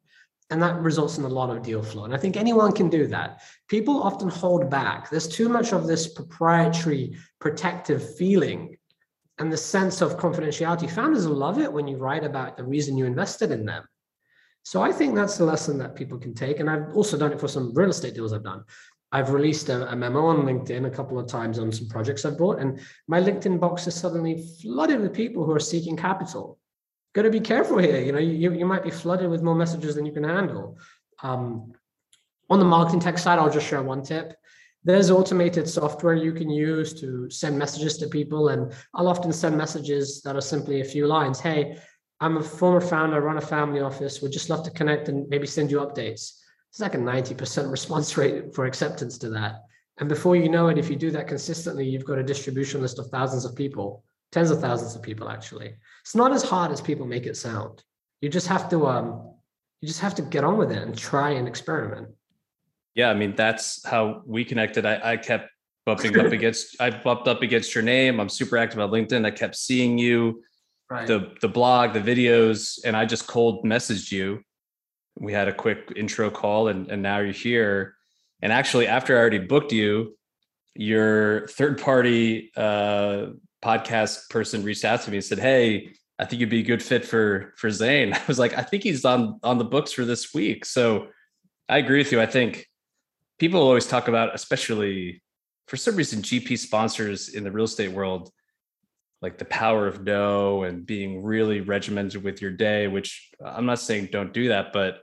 and 0.51 0.61
that 0.61 0.81
results 0.81 1.17
in 1.17 1.25
a 1.25 1.29
lot 1.29 1.49
of 1.49 1.63
deal 1.63 1.83
flow. 1.83 2.05
And 2.05 2.15
I 2.15 2.17
think 2.17 2.37
anyone 2.37 2.73
can 2.73 2.91
do 2.91 3.07
that. 3.07 3.43
People 3.69 4.03
often 4.03 4.29
hold 4.29 4.69
back. 4.69 5.09
There's 5.09 5.29
too 5.29 5.49
much 5.49 5.73
of 5.73 5.87
this 5.87 6.09
proprietary, 6.09 7.17
protective 7.39 8.17
feeling 8.17 8.77
and 9.39 9.53
the 9.53 9.57
sense 9.57 10.01
of 10.03 10.19
confidentiality. 10.19 10.91
Founders 10.91 11.27
love 11.27 11.59
it 11.59 11.73
when 11.73 11.87
you 11.87 11.97
write 11.97 12.25
about 12.25 12.57
the 12.57 12.65
reason 12.65 12.99
you 12.99 13.07
invested 13.07 13.53
in 13.53 13.65
them. 13.65 13.85
So 14.65 14.83
I 14.83 14.93
think 14.93 15.15
that's 15.15 15.41
a 15.41 15.45
lesson 15.45 15.79
that 15.79 15.97
people 15.97 16.19
can 16.19 16.35
take. 16.35 16.61
And 16.61 16.69
I've 16.69 16.95
also 16.95 17.17
done 17.17 17.33
it 17.33 17.41
for 17.41 17.49
some 17.49 17.73
real 17.73 17.89
estate 17.89 18.15
deals 18.15 18.33
I've 18.33 18.45
done. 18.45 18.65
I've 19.13 19.31
released 19.31 19.69
a, 19.71 19.91
a, 19.91 19.97
memo 19.97 20.27
on 20.27 20.43
LinkedIn 20.43 20.87
a 20.87 20.91
couple 20.91 21.19
of 21.19 21.27
times 21.27 21.59
on 21.59 21.73
some 21.73 21.89
projects 21.89 22.25
I've 22.25 22.39
bought, 22.39 22.61
and 22.61 22.79
my 23.09 23.21
LinkedIn 23.21 23.59
box 23.59 23.89
is 23.89 23.95
suddenly 23.97 24.47
flooded 24.63 25.01
with 25.01 25.13
people 25.13 25.45
who 25.45 25.51
are 25.51 25.59
seeking 25.59 25.97
capital 25.97 26.60
got 27.13 27.23
to 27.23 27.31
be 27.31 27.41
careful 27.41 27.79
here. 27.79 28.01
You 28.01 28.13
know, 28.13 28.19
you, 28.19 28.53
you 28.53 28.67
might 28.67 28.83
be 28.83 28.91
flooded 28.91 29.31
with 29.31 29.43
more 29.43 29.55
messages 29.55 29.95
than 29.95 30.07
you 30.07 30.13
can 30.13 30.25
handle. 30.25 30.79
Um, 31.23 31.73
on 32.49 32.59
the 32.59 32.65
marketing 32.65 33.01
tech 33.01 33.19
side, 33.19 33.39
I'll 33.39 33.51
just 33.51 33.67
share 33.67 33.83
one 33.83 34.03
tip. 34.03 34.35
There's 34.83 35.11
automated 35.11 35.69
software 35.69 36.15
you 36.15 36.33
can 36.33 36.49
use 36.49 36.99
to 37.01 37.29
send 37.29 37.59
messages 37.59 37.99
to 37.99 38.09
people. 38.09 38.49
And 38.49 38.73
I'll 38.95 39.09
often 39.09 39.33
send 39.33 39.57
messages 39.57 40.23
that 40.23 40.37
are 40.37 40.41
simply 40.41 40.81
a 40.81 40.85
few 40.85 41.07
lines. 41.07 41.39
Hey, 41.39 41.77
I'm 42.21 42.37
a 42.37 42.43
former 42.43 42.81
founder, 42.81 43.17
I 43.17 43.19
run 43.21 43.39
a 43.39 43.43
family 43.43 43.81
office, 43.81 44.21
would 44.21 44.33
just 44.33 44.51
love 44.51 44.63
to 44.65 44.71
connect 44.71 45.09
and 45.09 45.29
maybe 45.29 45.47
send 45.47 45.71
you 45.71 45.79
updates. 45.79 46.39
It's 46.71 46.81
like 46.81 46.95
a 46.95 46.99
90% 46.99 47.71
response 47.73 48.17
rate 48.17 48.55
for 48.55 48.67
acceptance 48.67 49.19
to 49.19 49.31
that. 49.31 49.63
And 49.99 50.09
before 50.09 50.37
you 50.37 50.49
know 50.49 50.69
it, 50.69 50.79
if 50.79 50.89
you 50.89 50.97
do 50.97 51.11
that 51.11 51.29
consistently, 51.29 51.87
you've 51.87 52.05
got 52.05 52.19
a 52.19 52.23
distribution 52.23 52.81
list 52.81 52.99
of 52.99 53.09
thousands 53.09 53.45
of 53.45 53.55
people 53.55 54.05
tens 54.33 54.51
of 54.51 54.61
thousands 54.61 54.95
of 54.95 55.03
people 55.03 55.29
actually. 55.29 55.75
It's 56.03 56.15
not 56.15 56.33
as 56.33 56.43
hard 56.43 56.71
as 56.71 56.81
people 56.81 57.07
make 57.07 57.27
it 57.27 57.37
sound. 57.37 57.83
You 58.21 58.29
just 58.29 58.47
have 58.49 58.69
to 58.71 58.87
um, 58.87 59.35
you 59.81 59.89
just 59.89 60.01
have 60.01 60.15
to 60.17 60.23
get 60.23 60.45
on 60.45 60.57
with 60.57 60.73
it 60.73 60.83
and 60.83 60.97
try 60.97 61.31
and 61.31 61.49
experiment. 61.49 62.09
Yeah, 62.95 63.11
I 63.11 63.15
mean 63.15 63.35
that's 63.35 63.85
how 63.87 64.23
we 64.27 64.45
connected. 64.45 64.87
I, 64.87 65.13
I 65.13 65.17
kept 65.17 65.51
bumping 65.87 66.19
up 66.19 66.33
against 66.33 66.81
I 66.81 66.91
bumped 66.91 67.29
up 67.29 67.43
against 67.43 67.75
your 67.75 67.83
name. 67.83 68.21
I'm 68.21 68.29
super 68.29 68.57
active 68.59 68.81
on 68.81 68.91
LinkedIn. 68.91 69.25
I 69.25 69.31
kept 69.31 69.57
seeing 69.57 69.99
you, 69.99 70.43
right. 70.91 71.07
the 71.07 71.33
the 71.41 71.49
blog, 71.49 71.93
the 71.93 72.01
videos, 72.01 72.79
and 72.85 72.97
I 72.97 73.07
just 73.07 73.27
cold 73.27 73.65
messaged 73.65 74.13
you. 74.13 74.43
We 75.19 75.33
had 75.33 75.49
a 75.49 75.53
quick 75.53 75.93
intro 75.97 76.31
call 76.31 76.69
and, 76.69 76.91
and 76.91 77.03
now 77.03 77.19
you're 77.19 77.33
here. 77.33 77.95
And 78.43 78.53
actually, 78.53 78.87
after 78.87 79.17
I 79.17 79.21
already 79.21 79.39
booked 79.39 79.73
you, 79.73 80.17
your 80.75 81.47
third 81.49 81.81
party 81.81 82.51
uh, 82.57 83.27
podcast 83.63 84.29
person 84.31 84.63
reached 84.63 84.85
out 84.85 85.03
to 85.03 85.11
me 85.11 85.19
and 85.19 85.25
said, 85.25 85.39
"Hey, 85.39 85.95
I 86.19 86.25
think 86.25 86.41
you'd 86.41 86.51
be 86.51 86.61
a 86.61 86.65
good 86.65 86.83
fit 86.83 87.05
for 87.05 87.55
for 87.57 87.71
Zain." 87.71 88.13
I 88.15 88.23
was 88.27 88.39
like, 88.39 88.57
"I 88.57 88.63
think 88.63 88.83
he's 88.83 89.05
on 89.05 89.39
on 89.43 89.59
the 89.59 89.65
books 89.65 89.93
for 89.93 90.05
this 90.05 90.35
week." 90.35 90.65
So 90.65 91.09
I 91.69 91.79
agree 91.79 91.99
with 91.99 92.13
you. 92.13 92.21
I 92.21 92.27
think 92.27 92.67
people 93.39 93.61
always 93.61 93.87
talk 93.87 94.09
about, 94.09 94.35
especially 94.35 95.23
for 95.69 95.77
some 95.77 95.97
reason, 95.97 96.23
GP 96.23 96.59
sponsors 96.59 97.29
in 97.29 97.45
the 97.45 97.53
real 97.53 97.65
estate 97.65 97.93
world, 97.93 98.31
like 99.23 99.39
the 99.39 99.45
power 99.45 99.87
of 99.87 100.03
no 100.03 100.65
and 100.65 100.85
being 100.85 101.23
really 101.23 101.61
regimented 101.61 102.25
with 102.25 102.43
your 102.43 102.51
day. 102.51 102.89
Which 102.89 103.31
I'm 103.45 103.67
not 103.67 103.79
saying 103.79 104.09
don't 104.13 104.33
do 104.33 104.49
that, 104.49 104.73
but 104.73 105.01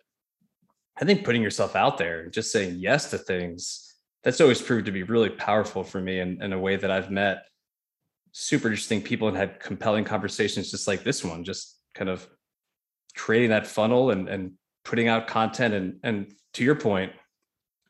I 0.99 1.05
think 1.05 1.24
putting 1.24 1.43
yourself 1.43 1.76
out 1.76 1.97
there 1.97 2.22
and 2.22 2.34
just 2.34 2.51
saying 2.51 2.78
yes 2.80 3.12
to 3.12 3.18
things 3.18 3.84
that's 4.24 4.41
always 4.41 4.62
proved 4.62 4.88
to 4.88 4.91
be 4.91 5.03
really 5.03 5.30
powerful 5.30 5.84
for 5.84 6.01
me 6.01 6.20
in, 6.20 6.41
in 6.41 6.51
a 6.53 6.60
way 6.60 6.76
that 6.76 6.91
I've 6.91 7.12
met 7.12 7.45
super 8.40 8.68
interesting 8.68 9.02
people 9.02 9.28
and 9.28 9.36
had 9.36 9.60
compelling 9.60 10.04
conversations 10.04 10.72
just 10.72 10.88
like 10.88 11.04
this 11.04 11.24
one 11.24 11.44
just 11.44 11.80
kind 11.94 12.10
of 12.10 12.28
creating 13.16 13.50
that 13.50 13.66
funnel 13.66 14.12
and 14.12 14.30
and 14.30 14.52
putting 14.84 15.08
out 15.08 15.28
content 15.28 15.74
and 15.74 16.00
and 16.04 16.34
to 16.54 16.64
your 16.64 16.76
point 16.76 17.12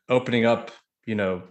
opening 0.08 0.46
up 0.46 0.70
you 1.04 1.14
know 1.14 1.42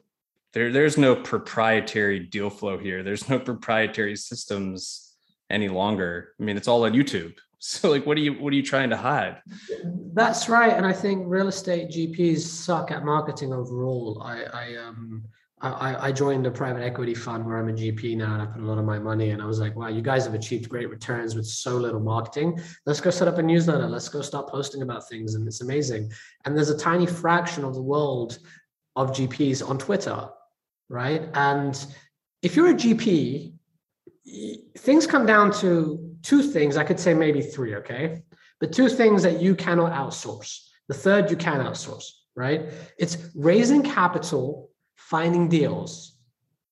there 0.53 0.71
there's 0.71 0.97
no 0.97 1.15
proprietary 1.15 2.19
deal 2.19 2.49
flow 2.49 2.77
here 2.77 3.03
there's 3.03 3.29
no 3.29 3.37
proprietary 3.37 4.15
systems 4.15 5.07
any 5.49 5.69
longer. 5.69 6.33
I 6.39 6.43
mean, 6.43 6.57
it's 6.57 6.67
all 6.67 6.85
on 6.85 6.93
YouTube. 6.93 7.33
So 7.59 7.89
like 7.89 8.05
what 8.05 8.15
are 8.17 8.21
you 8.21 8.33
what 8.33 8.53
are 8.53 8.55
you 8.55 8.61
trying 8.61 8.91
to 8.91 8.95
hide? 8.95 9.41
That's 10.13 10.47
right. 10.47 10.71
And 10.71 10.85
I 10.85 10.93
think 10.93 11.23
real 11.25 11.47
estate 11.47 11.89
GPs 11.89 12.41
suck 12.41 12.91
at 12.91 13.03
marketing 13.03 13.51
overall. 13.51 14.21
I, 14.23 14.43
I 14.43 14.75
um 14.75 15.23
I, 15.59 16.09
I 16.09 16.11
joined 16.11 16.45
a 16.45 16.51
private 16.51 16.83
equity 16.83 17.15
fund 17.15 17.43
where 17.43 17.57
I'm 17.57 17.67
a 17.67 17.73
GP 17.73 18.17
now 18.17 18.33
and 18.33 18.43
I 18.43 18.45
put 18.45 18.61
a 18.61 18.65
lot 18.65 18.77
of 18.77 18.85
my 18.85 18.99
money 18.99 19.31
and 19.31 19.41
I 19.41 19.45
was 19.45 19.59
like, 19.59 19.75
wow, 19.75 19.87
you 19.87 20.03
guys 20.03 20.23
have 20.25 20.35
achieved 20.35 20.69
great 20.69 20.87
returns 20.87 21.35
with 21.35 21.47
so 21.47 21.77
little 21.77 21.99
marketing. 21.99 22.59
Let's 22.85 23.01
go 23.01 23.09
set 23.09 23.27
up 23.27 23.39
a 23.39 23.41
newsletter. 23.41 23.87
Let's 23.87 24.07
go 24.07 24.21
start 24.21 24.49
posting 24.49 24.83
about 24.83 25.09
things. 25.09 25.33
And 25.33 25.47
it's 25.47 25.61
amazing. 25.61 26.11
And 26.45 26.55
there's 26.55 26.69
a 26.69 26.77
tiny 26.77 27.07
fraction 27.07 27.63
of 27.63 27.73
the 27.73 27.81
world 27.81 28.37
of 28.95 29.11
GPs 29.11 29.67
on 29.67 29.79
Twitter, 29.79 30.29
right? 30.89 31.27
And 31.33 31.83
if 32.43 32.55
you're 32.55 32.69
a 32.69 32.75
GP, 32.75 33.53
things 34.77 35.07
come 35.07 35.25
down 35.25 35.51
to 35.53 36.15
two 36.21 36.43
things. 36.43 36.77
I 36.77 36.83
could 36.83 36.99
say 36.99 37.15
maybe 37.15 37.41
three, 37.41 37.75
okay? 37.77 38.21
But 38.59 38.73
two 38.73 38.89
things 38.89 39.23
that 39.23 39.41
you 39.41 39.55
cannot 39.55 39.91
outsource. 39.91 40.67
The 40.87 40.93
third 40.93 41.31
you 41.31 41.37
can 41.37 41.61
outsource, 41.61 42.05
right? 42.35 42.69
It's 42.99 43.17
raising 43.33 43.81
capital 43.81 44.66
finding 45.09 45.47
deals. 45.47 46.17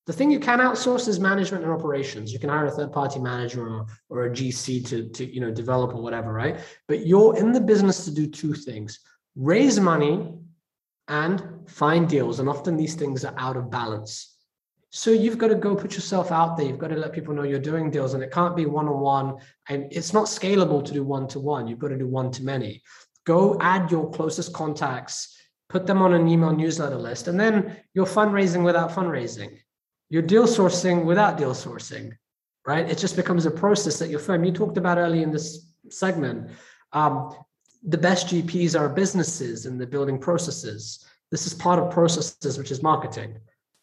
The 0.07 0.13
thing 0.13 0.29
you 0.29 0.39
can 0.39 0.59
outsource 0.59 1.07
is 1.07 1.19
management 1.19 1.63
and 1.63 1.73
operations. 1.73 2.31
You 2.33 2.37
can 2.37 2.49
hire 2.49 2.65
a 2.65 2.71
third 2.71 2.91
party 2.91 3.19
manager 3.19 3.65
or, 3.65 3.85
or 4.09 4.25
a 4.25 4.29
GC 4.29 4.85
to, 4.89 5.09
to 5.09 5.33
you 5.33 5.39
know 5.39 5.51
develop 5.51 5.95
or 5.95 6.01
whatever, 6.01 6.31
right? 6.31 6.59
But 6.87 7.07
you're 7.07 7.37
in 7.37 7.53
the 7.53 7.61
business 7.61 8.05
to 8.05 8.11
do 8.13 8.27
two 8.27 8.53
things: 8.53 8.99
raise 9.35 9.79
money 9.79 10.33
and 11.07 11.43
find 11.67 12.09
deals. 12.09 12.39
And 12.39 12.49
often 12.49 12.75
these 12.75 12.95
things 12.95 13.23
are 13.23 13.33
out 13.37 13.57
of 13.57 13.71
balance. 13.71 14.37
So 14.91 15.11
you've 15.11 15.37
got 15.37 15.47
to 15.47 15.55
go 15.55 15.75
put 15.75 15.95
yourself 15.95 16.31
out 16.31 16.55
there. 16.55 16.67
You've 16.67 16.79
got 16.79 16.89
to 16.89 16.95
let 16.95 17.13
people 17.13 17.33
know 17.33 17.43
you're 17.43 17.59
doing 17.71 17.89
deals, 17.89 18.13
and 18.13 18.23
it 18.23 18.31
can't 18.31 18.55
be 18.55 18.65
one 18.65 18.87
on 18.87 18.99
one. 18.99 19.37
And 19.69 19.87
it's 19.91 20.13
not 20.13 20.25
scalable 20.25 20.83
to 20.85 20.93
do 20.93 21.03
one 21.03 21.27
to 21.29 21.39
one. 21.39 21.67
You've 21.67 21.79
got 21.79 21.89
to 21.89 21.97
do 21.97 22.07
one 22.07 22.31
to 22.31 22.43
many. 22.43 22.83
Go 23.25 23.57
add 23.61 23.89
your 23.89 24.11
closest 24.11 24.53
contacts 24.53 25.34
put 25.69 25.87
them 25.87 26.01
on 26.01 26.13
an 26.13 26.27
email 26.27 26.51
newsletter 26.51 26.97
list, 26.97 27.27
and 27.27 27.39
then 27.39 27.77
you're 27.93 28.05
fundraising 28.05 28.63
without 28.63 28.91
fundraising. 28.91 29.57
You're 30.09 30.21
deal 30.21 30.45
sourcing 30.45 31.05
without 31.05 31.37
deal 31.37 31.53
sourcing, 31.53 32.15
right? 32.65 32.89
It 32.89 32.97
just 32.97 33.15
becomes 33.15 33.45
a 33.45 33.51
process 33.51 33.99
that 33.99 34.09
your 34.09 34.19
firm, 34.19 34.43
you 34.43 34.51
talked 34.51 34.77
about 34.77 34.97
early 34.97 35.23
in 35.23 35.31
this 35.31 35.71
segment. 35.89 36.51
Um, 36.93 37.35
the 37.87 37.97
best 37.97 38.27
GPs 38.27 38.79
are 38.79 38.89
businesses 38.89 39.65
and 39.65 39.79
the 39.79 39.87
building 39.87 40.19
processes. 40.19 41.05
This 41.31 41.47
is 41.47 41.53
part 41.53 41.79
of 41.79 41.91
processes, 41.91 42.57
which 42.57 42.71
is 42.71 42.83
marketing. 42.83 43.37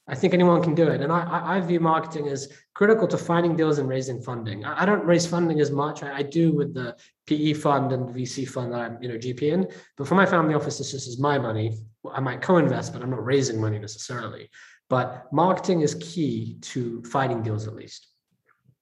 I 0.08 0.16
think 0.16 0.34
anyone 0.34 0.62
can 0.62 0.74
do 0.74 0.88
it. 0.88 1.00
And 1.00 1.12
I, 1.12 1.56
I 1.56 1.60
view 1.60 1.78
marketing 1.78 2.26
as 2.28 2.48
critical 2.74 3.06
to 3.06 3.16
finding 3.16 3.54
deals 3.54 3.78
and 3.78 3.88
raising 3.88 4.20
funding. 4.20 4.64
I, 4.64 4.84
don't 4.84 5.04
raise 5.04 5.26
funding 5.26 5.60
as 5.60 5.70
much. 5.70 6.02
I, 6.02 6.16
I, 6.16 6.22
do 6.22 6.52
with 6.52 6.74
the 6.74 6.96
PE 7.26 7.52
fund 7.52 7.92
and 7.92 8.08
VC 8.08 8.48
fund 8.48 8.72
that 8.72 8.80
I'm, 8.80 8.98
you 9.00 9.08
know, 9.08 9.14
GP 9.14 9.42
in. 9.42 9.68
But 9.96 10.08
for 10.08 10.16
my 10.16 10.26
family 10.26 10.54
office, 10.54 10.78
this 10.78 10.90
just 10.90 11.06
is 11.06 11.20
my 11.20 11.38
money. 11.38 11.78
I 12.12 12.18
might 12.18 12.42
co-invest, 12.42 12.92
but 12.92 13.02
I'm 13.02 13.10
not 13.10 13.24
raising 13.24 13.60
money 13.60 13.78
necessarily. 13.78 14.50
But 14.88 15.32
marketing 15.32 15.82
is 15.82 15.94
key 15.94 16.58
to 16.62 17.02
finding 17.04 17.42
deals 17.42 17.68
at 17.68 17.74
least. 17.74 18.08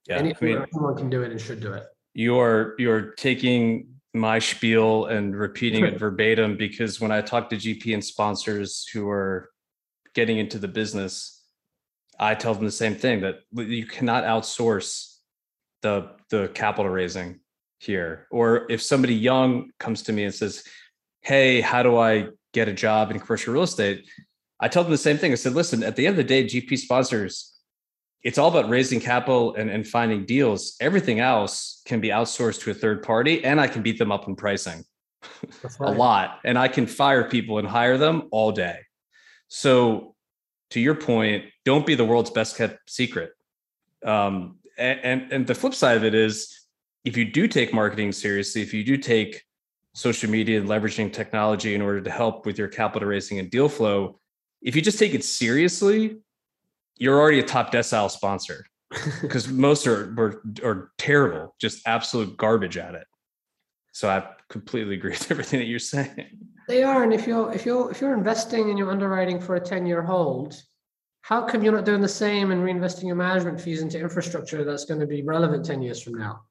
Yeah, 0.09 0.17
Any, 0.17 0.35
I 0.35 0.45
mean, 0.45 0.57
anyone 0.73 0.97
can 0.97 1.11
do 1.11 1.23
it 1.23 1.31
and 1.31 1.41
should 1.41 1.61
do 1.61 1.75
it. 1.75 1.85
You're 2.15 2.75
you're 2.79 3.13
taking 3.13 3.89
my 4.15 4.39
spiel 4.39 5.07
and 5.07 5.37
repeating 5.37 5.85
it 5.85 5.99
verbatim 6.01 6.57
because 6.57 7.01
when 7.01 7.13
I 7.13 7.21
talk 7.21 7.51
to 7.51 7.57
GP 7.57 7.95
and 7.95 8.05
sponsors 8.05 8.89
who 8.93 9.09
are 9.09 9.51
getting 10.15 10.39
into 10.39 10.59
the 10.59 10.69
business, 10.69 11.43
I 12.19 12.35
tell 12.35 12.55
them 12.55 12.65
the 12.65 12.71
same 12.71 12.95
thing 12.95 13.23
that 13.23 13.37
you 13.53 13.87
cannot 13.87 14.25
outsource 14.25 15.17
the 15.83 16.11
the 16.29 16.49
capital 16.49 16.91
raising 16.91 17.41
here. 17.79 18.27
Or 18.31 18.71
if 18.71 18.83
somebody 18.83 19.15
young 19.15 19.71
comes 19.79 20.03
to 20.03 20.13
me 20.13 20.25
and 20.25 20.35
says, 20.35 20.65
"Hey, 21.23 21.61
how 21.61 21.83
do 21.83 21.97
I 21.97 22.29
get 22.53 22.69
a 22.69 22.73
job 22.73 23.11
in 23.11 23.19
commercial 23.19 23.55
real 23.55 23.63
estate?" 23.63 24.07
I 24.61 24.69
tell 24.69 24.83
them 24.83 24.93
the 24.93 24.99
same 24.99 25.17
thing. 25.17 25.33
I 25.33 25.37
said, 25.37 25.55
"Listen, 25.55 25.83
at 25.83 25.97
the 25.97 26.07
end 26.07 26.13
of 26.13 26.17
the 26.19 26.25
day, 26.25 26.45
GP 26.45 26.77
sponsors, 26.77 27.59
it's 28.23 28.37
all 28.37 28.51
about 28.51 28.69
raising 28.69 29.01
capital 29.01 29.55
and, 29.55 29.71
and 29.71 29.89
finding 29.89 30.27
deals. 30.27 30.77
Everything 30.81 31.21
else 31.21 31.81
can 31.87 32.01
be 32.01 32.09
outsourced 32.09 32.61
to 32.63 32.71
a 32.71 32.75
third 32.75 33.03
party, 33.03 33.43
and 33.43 33.59
I 33.59 33.67
can 33.67 33.83
beat 33.83 33.99
them 33.99 34.13
up 34.13 34.29
in 34.29 34.37
pricing." 34.37 34.85
Right. 35.79 35.95
a 35.95 35.99
lot 35.99 36.39
and 36.45 36.59
i 36.59 36.67
can 36.67 36.87
fire 36.87 37.29
people 37.29 37.59
and 37.59 37.69
hire 37.69 37.99
them 37.99 38.29
all 38.31 38.53
day 38.53 38.79
so, 39.51 40.15
to 40.71 40.81
your 40.81 40.95
point, 40.95 41.45
don't 41.65 41.85
be 41.85 41.97
the 41.97 42.05
world's 42.05 42.31
best 42.31 42.57
kept 42.57 42.89
secret. 42.89 43.33
Um, 44.05 44.59
and, 44.79 45.01
and 45.03 45.33
and 45.33 45.47
the 45.47 45.55
flip 45.55 45.75
side 45.75 45.97
of 45.97 46.05
it 46.05 46.15
is, 46.15 46.67
if 47.05 47.17
you 47.17 47.25
do 47.25 47.49
take 47.49 47.75
marketing 47.75 48.13
seriously, 48.13 48.63
if 48.63 48.73
you 48.73 48.85
do 48.85 48.97
take 48.97 49.43
social 49.93 50.31
media 50.31 50.61
and 50.61 50.69
leveraging 50.69 51.13
technology 51.13 51.75
in 51.75 51.83
order 51.83 52.01
to 52.01 52.11
help 52.11 52.47
with 52.47 52.59
your 52.59 52.69
capital 52.69 53.09
raising 53.09 53.41
and 53.41 53.51
deal 53.51 53.69
flow, 53.69 54.21
if 54.63 54.77
you 54.77 54.83
just 54.83 55.01
take 55.01 55.15
it 55.15 55.25
seriously, 55.25 56.17
you're 56.97 57.19
already 57.19 57.41
a 57.41 57.45
top 57.45 57.73
decile 57.73 58.11
sponsor 58.11 58.65
because 59.21 59.49
most 59.49 59.89
are, 59.89 60.15
are 60.17 60.43
are 60.63 60.93
terrible, 60.97 61.57
just 61.61 61.87
absolute 61.89 62.37
garbage 62.37 62.77
at 62.77 62.95
it. 62.95 63.07
So 63.91 64.09
I 64.09 64.25
completely 64.49 64.95
agree 64.95 65.11
with 65.11 65.29
everything 65.33 65.59
that 65.59 65.67
you're 65.67 65.81
saying. 65.81 66.39
They 66.71 66.85
are, 66.85 67.03
and 67.03 67.13
if 67.13 67.27
you're 67.27 67.53
if 67.53 67.67
you're 67.67 67.91
if 67.91 68.01
you're 68.01 68.15
investing 68.15 68.71
and 68.71 68.79
you're 68.79 68.93
underwriting 68.93 69.41
for 69.41 69.57
a 69.57 69.61
ten 69.61 69.87
year 69.87 70.03
hold, 70.03 70.63
how 71.23 71.43
come 71.43 71.65
you're 71.65 71.73
not 71.73 71.85
doing 71.85 72.01
the 72.01 72.07
same 72.07 72.53
and 72.53 72.63
reinvesting 72.63 73.09
your 73.09 73.17
management 73.17 73.61
fees 73.61 73.83
into 73.83 73.99
infrastructure 73.99 74.63
that's 74.63 74.85
going 74.85 75.01
to 75.01 75.07
be 75.07 75.25
relevant 75.25 75.67
ten 75.67 75.83
years 75.83 76.01
from 76.01 76.15
now? 76.15 76.43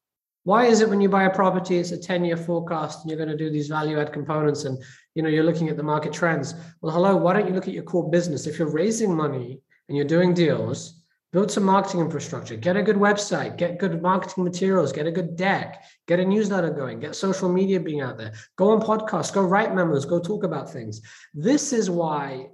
Why 0.44 0.66
is 0.66 0.82
it 0.82 0.90
when 0.90 1.00
you 1.00 1.08
buy 1.08 1.24
a 1.24 1.34
property, 1.34 1.78
it's 1.78 1.92
a 1.92 1.98
ten 1.98 2.26
year 2.26 2.36
forecast 2.36 3.00
and 3.00 3.10
you're 3.10 3.18
going 3.18 3.30
to 3.30 3.38
do 3.38 3.50
these 3.50 3.70
value 3.70 3.98
add 3.98 4.12
components 4.12 4.66
and 4.66 4.84
you 5.16 5.24
know 5.24 5.30
you're 5.30 5.46
looking 5.46 5.70
at 5.70 5.78
the 5.78 5.84
market 5.84 6.12
trends? 6.12 6.54
Well, 6.82 6.94
hello, 6.94 7.16
why 7.16 7.32
don't 7.32 7.48
you 7.48 7.54
look 7.54 7.70
at 7.70 7.74
your 7.74 7.84
core 7.84 8.10
business? 8.10 8.46
If 8.46 8.60
you're 8.60 8.70
raising 8.70 9.16
money 9.16 9.62
and 9.88 9.96
you're 9.96 10.06
doing 10.06 10.34
deals, 10.34 10.99
build 11.32 11.52
some 11.52 11.64
marketing 11.64 12.00
infrastructure. 12.00 12.56
Get 12.56 12.78
a 12.78 12.84
good 12.84 12.96
website. 12.96 13.58
Get 13.58 13.80
good 13.80 14.02
marketing 14.02 14.44
materials. 14.44 14.92
Get 14.92 15.08
a 15.08 15.12
good 15.12 15.36
deck. 15.36 15.84
Get 16.08 16.20
a 16.20 16.26
newsletter 16.26 16.72
going. 16.72 17.00
Get 17.00 17.16
social 17.16 17.50
media 17.50 17.80
being 17.80 18.02
out 18.02 18.18
there. 18.18 18.34
Go 18.56 18.72
on 18.72 18.82
podcasts. 18.82 19.34
Go 19.34 19.44
write 19.44 19.76
memos. 19.76 20.06
Go 20.06 20.20
talk 20.20 20.44
about 20.44 20.72
things. 20.72 21.02
This 21.34 21.72
is 21.72 21.90
why 21.90 22.48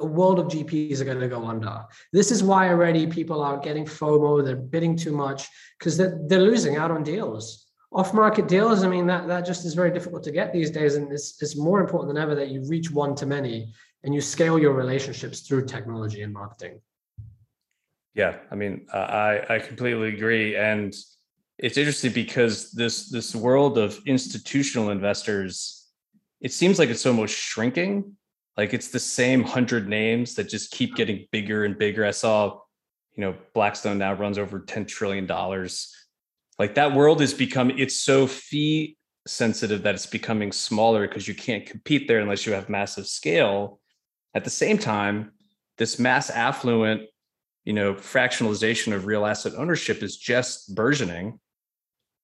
a 0.00 0.06
world 0.06 0.38
of 0.38 0.46
gps 0.46 1.00
are 1.00 1.04
going 1.04 1.18
to 1.18 1.28
go 1.28 1.44
under. 1.44 1.84
This 2.12 2.30
is 2.30 2.42
why 2.42 2.68
already 2.68 3.06
people 3.06 3.42
are 3.42 3.58
getting 3.58 3.84
fomo. 3.84 4.44
They're 4.44 4.56
bidding 4.56 4.96
too 4.96 5.12
much 5.12 5.48
because 5.78 5.96
they're, 5.96 6.20
they're 6.26 6.40
losing 6.40 6.76
out 6.76 6.90
on 6.90 7.02
deals. 7.02 7.66
Off 7.90 8.12
market 8.12 8.48
deals 8.48 8.84
i 8.84 8.88
mean 8.88 9.06
that, 9.06 9.26
that 9.28 9.46
just 9.46 9.64
is 9.64 9.72
very 9.72 9.90
difficult 9.90 10.22
to 10.22 10.30
get 10.30 10.52
these 10.52 10.70
days 10.70 10.96
and 10.96 11.10
it's, 11.10 11.40
it's 11.40 11.56
more 11.56 11.80
important 11.80 12.12
than 12.12 12.22
ever 12.22 12.34
that 12.34 12.50
you 12.50 12.62
reach 12.68 12.90
one 12.90 13.14
to 13.14 13.24
many 13.24 13.72
and 14.04 14.14
you 14.14 14.20
scale 14.20 14.58
your 14.58 14.74
relationships 14.74 15.40
through 15.40 15.64
technology 15.64 16.20
and 16.20 16.30
marketing 16.30 16.78
yeah, 18.14 18.36
I 18.50 18.54
mean, 18.54 18.86
I 18.92 19.44
I 19.48 19.58
completely 19.58 20.08
agree, 20.08 20.56
and 20.56 20.94
it's 21.58 21.76
interesting 21.76 22.12
because 22.12 22.70
this 22.70 23.10
this 23.10 23.34
world 23.34 23.78
of 23.78 23.98
institutional 24.06 24.90
investors, 24.90 25.86
it 26.40 26.52
seems 26.52 26.78
like 26.78 26.88
it's 26.88 27.06
almost 27.06 27.36
shrinking. 27.36 28.16
Like 28.56 28.74
it's 28.74 28.88
the 28.88 29.00
same 29.00 29.44
hundred 29.44 29.88
names 29.88 30.34
that 30.34 30.48
just 30.48 30.72
keep 30.72 30.96
getting 30.96 31.26
bigger 31.30 31.64
and 31.64 31.78
bigger. 31.78 32.04
I 32.04 32.10
saw, 32.10 32.58
you 33.14 33.20
know, 33.20 33.36
Blackstone 33.54 33.98
now 33.98 34.14
runs 34.14 34.38
over 34.38 34.60
ten 34.60 34.84
trillion 34.84 35.26
dollars. 35.26 35.94
Like 36.58 36.74
that 36.74 36.94
world 36.94 37.20
is 37.20 37.34
becoming. 37.34 37.78
It's 37.78 38.00
so 38.00 38.26
fee 38.26 38.96
sensitive 39.26 39.82
that 39.82 39.94
it's 39.94 40.06
becoming 40.06 40.50
smaller 40.50 41.06
because 41.06 41.28
you 41.28 41.34
can't 41.34 41.66
compete 41.66 42.08
there 42.08 42.20
unless 42.20 42.46
you 42.46 42.52
have 42.52 42.68
massive 42.68 43.06
scale. 43.06 43.78
At 44.34 44.44
the 44.44 44.50
same 44.50 44.78
time, 44.78 45.32
this 45.76 45.98
mass 45.98 46.30
affluent 46.30 47.02
you 47.68 47.74
know, 47.74 47.92
fractionalization 47.92 48.94
of 48.94 49.04
real 49.04 49.26
asset 49.26 49.52
ownership 49.54 50.02
is 50.02 50.16
just 50.16 50.74
burgeoning. 50.74 51.38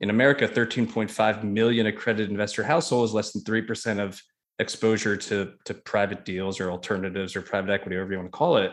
In 0.01 0.09
America, 0.09 0.49
13.5 0.49 1.45
million 1.45 1.84
accredited 1.84 2.30
investor 2.30 2.64
households, 2.64 3.12
less 3.12 3.32
than 3.32 3.42
3% 3.42 3.99
of 3.99 4.22
exposure 4.59 5.18
to, 5.18 5.53
to 5.66 5.74
private 5.74 6.24
deals 6.24 6.61
or 6.61 6.70
alternatives 6.70 7.36
or 7.36 7.42
private 7.42 7.70
equity, 7.70 7.95
whatever 7.95 8.12
you 8.12 8.18
want 8.20 8.32
to 8.32 8.38
call 8.38 8.57
it. 8.57 8.72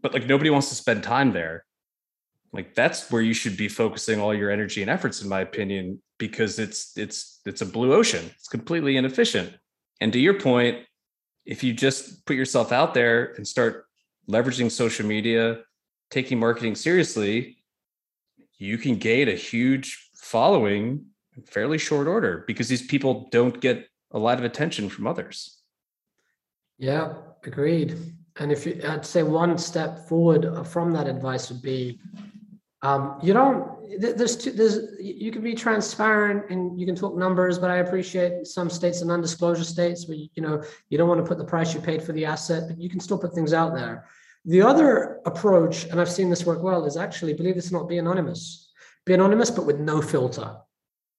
But 0.00 0.14
like 0.14 0.28
nobody 0.28 0.50
wants 0.50 0.68
to 0.68 0.76
spend 0.76 1.02
time 1.02 1.32
there. 1.32 1.64
Like 2.52 2.76
that's 2.76 3.10
where 3.10 3.20
you 3.20 3.34
should 3.34 3.56
be 3.56 3.66
focusing 3.66 4.20
all 4.20 4.32
your 4.32 4.52
energy 4.52 4.82
and 4.82 4.90
efforts, 4.90 5.20
in 5.20 5.28
my 5.28 5.40
opinion, 5.40 6.00
because 6.16 6.60
it's 6.60 6.96
it's 6.96 7.40
it's 7.44 7.60
a 7.60 7.66
blue 7.66 7.92
ocean. 7.92 8.24
It's 8.36 8.46
completely 8.46 8.96
inefficient. 8.96 9.52
And 10.00 10.12
to 10.12 10.20
your 10.20 10.38
point, 10.38 10.84
if 11.44 11.64
you 11.64 11.72
just 11.72 12.24
put 12.24 12.36
yourself 12.36 12.70
out 12.70 12.94
there 12.94 13.34
and 13.36 13.44
start 13.48 13.86
leveraging 14.30 14.70
social 14.70 15.06
media, 15.06 15.60
taking 16.10 16.38
marketing 16.38 16.74
seriously, 16.74 17.58
you 18.58 18.76
can 18.78 18.96
gain 18.96 19.28
a 19.28 19.34
huge 19.34 20.10
following 20.14 21.04
in 21.36 21.42
fairly 21.42 21.78
short 21.78 22.06
order 22.06 22.44
because 22.46 22.68
these 22.68 22.86
people 22.86 23.28
don't 23.30 23.60
get 23.60 23.86
a 24.12 24.18
lot 24.18 24.38
of 24.38 24.44
attention 24.44 24.88
from 24.88 25.06
others. 25.06 25.62
Yeah, 26.78 27.14
agreed. 27.44 27.90
And 28.38 28.50
if 28.52 28.66
you, 28.66 28.80
I'd 28.88 29.04
say 29.04 29.22
one 29.22 29.58
step 29.58 30.08
forward 30.08 30.66
from 30.66 30.92
that 30.92 31.06
advice 31.06 31.50
would 31.50 31.62
be 31.62 32.00
Um, 32.82 33.18
you 33.22 33.32
don't. 33.34 33.60
There's 34.00 34.36
two, 34.36 34.52
there's 34.52 34.76
you 34.98 35.30
can 35.34 35.42
be 35.42 35.54
transparent 35.54 36.50
and 36.50 36.80
you 36.80 36.86
can 36.86 36.96
talk 36.96 37.14
numbers, 37.26 37.58
but 37.58 37.70
I 37.70 37.78
appreciate 37.84 38.46
some 38.46 38.70
states 38.70 39.00
and 39.02 39.08
non-disclosure 39.08 39.64
states 39.64 40.08
where 40.08 40.16
you, 40.16 40.28
you 40.36 40.42
know 40.42 40.62
you 40.88 40.96
don't 40.96 41.10
want 41.12 41.20
to 41.22 41.28
put 41.30 41.36
the 41.36 41.44
price 41.44 41.74
you 41.74 41.80
paid 41.80 42.00
for 42.02 42.14
the 42.14 42.24
asset, 42.24 42.62
but 42.68 42.76
you 42.80 42.88
can 42.88 43.00
still 43.00 43.18
put 43.18 43.34
things 43.34 43.52
out 43.52 43.74
there. 43.74 44.06
The 44.44 44.62
other 44.62 45.20
approach, 45.26 45.84
and 45.84 46.00
I've 46.00 46.10
seen 46.10 46.30
this 46.30 46.46
work 46.46 46.62
well, 46.62 46.84
is 46.84 46.96
actually 46.96 47.34
believe 47.34 47.56
this 47.56 47.70
or 47.70 47.78
not, 47.78 47.88
be 47.88 47.98
anonymous. 47.98 48.70
Be 49.04 49.14
anonymous, 49.14 49.50
but 49.50 49.66
with 49.66 49.78
no 49.78 50.00
filter, 50.00 50.56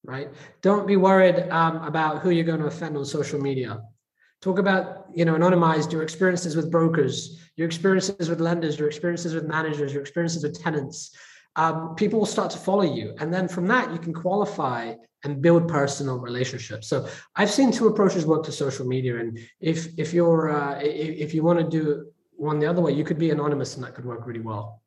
right? 0.04 0.28
Don't 0.60 0.86
be 0.86 0.96
worried 0.96 1.48
um, 1.50 1.82
about 1.82 2.22
who 2.22 2.30
you're 2.30 2.44
going 2.44 2.60
to 2.60 2.66
offend 2.66 2.96
on 2.96 3.04
social 3.04 3.40
media. 3.40 3.82
Talk 4.40 4.58
about, 4.58 5.06
you 5.14 5.24
know, 5.24 5.34
anonymized 5.34 5.92
your 5.92 6.02
experiences 6.02 6.56
with 6.56 6.70
brokers, 6.70 7.40
your 7.56 7.66
experiences 7.66 8.28
with 8.28 8.40
lenders, 8.40 8.78
your 8.78 8.88
experiences 8.88 9.34
with 9.34 9.44
managers, 9.44 9.92
your 9.92 10.02
experiences 10.02 10.42
with 10.42 10.60
tenants 10.60 11.14
um, 11.56 11.94
people 11.96 12.18
will 12.18 12.26
start 12.26 12.50
to 12.52 12.58
follow 12.58 12.82
you. 12.82 13.14
And 13.18 13.32
then 13.32 13.48
from 13.48 13.66
that, 13.68 13.92
you 13.92 13.98
can 13.98 14.14
qualify 14.14 14.94
and 15.24 15.42
build 15.42 15.68
personal 15.68 16.18
relationships. 16.18 16.88
So 16.88 17.06
I've 17.36 17.50
seen 17.50 17.70
two 17.70 17.86
approaches 17.86 18.26
work 18.26 18.44
to 18.44 18.52
social 18.52 18.86
media. 18.86 19.18
And 19.18 19.38
if 19.60 19.98
if 19.98 20.12
you're 20.12 20.50
uh, 20.50 20.80
if, 20.80 21.28
if 21.28 21.34
you 21.34 21.42
want 21.42 21.58
to 21.58 21.64
do 21.68 22.06
one 22.36 22.58
the 22.58 22.66
other 22.66 22.80
way, 22.80 22.92
you 22.92 23.04
could 23.04 23.18
be 23.18 23.30
anonymous 23.30 23.76
and 23.76 23.84
that 23.84 23.94
could 23.94 24.04
work 24.04 24.26
really 24.26 24.40
well. 24.40 24.82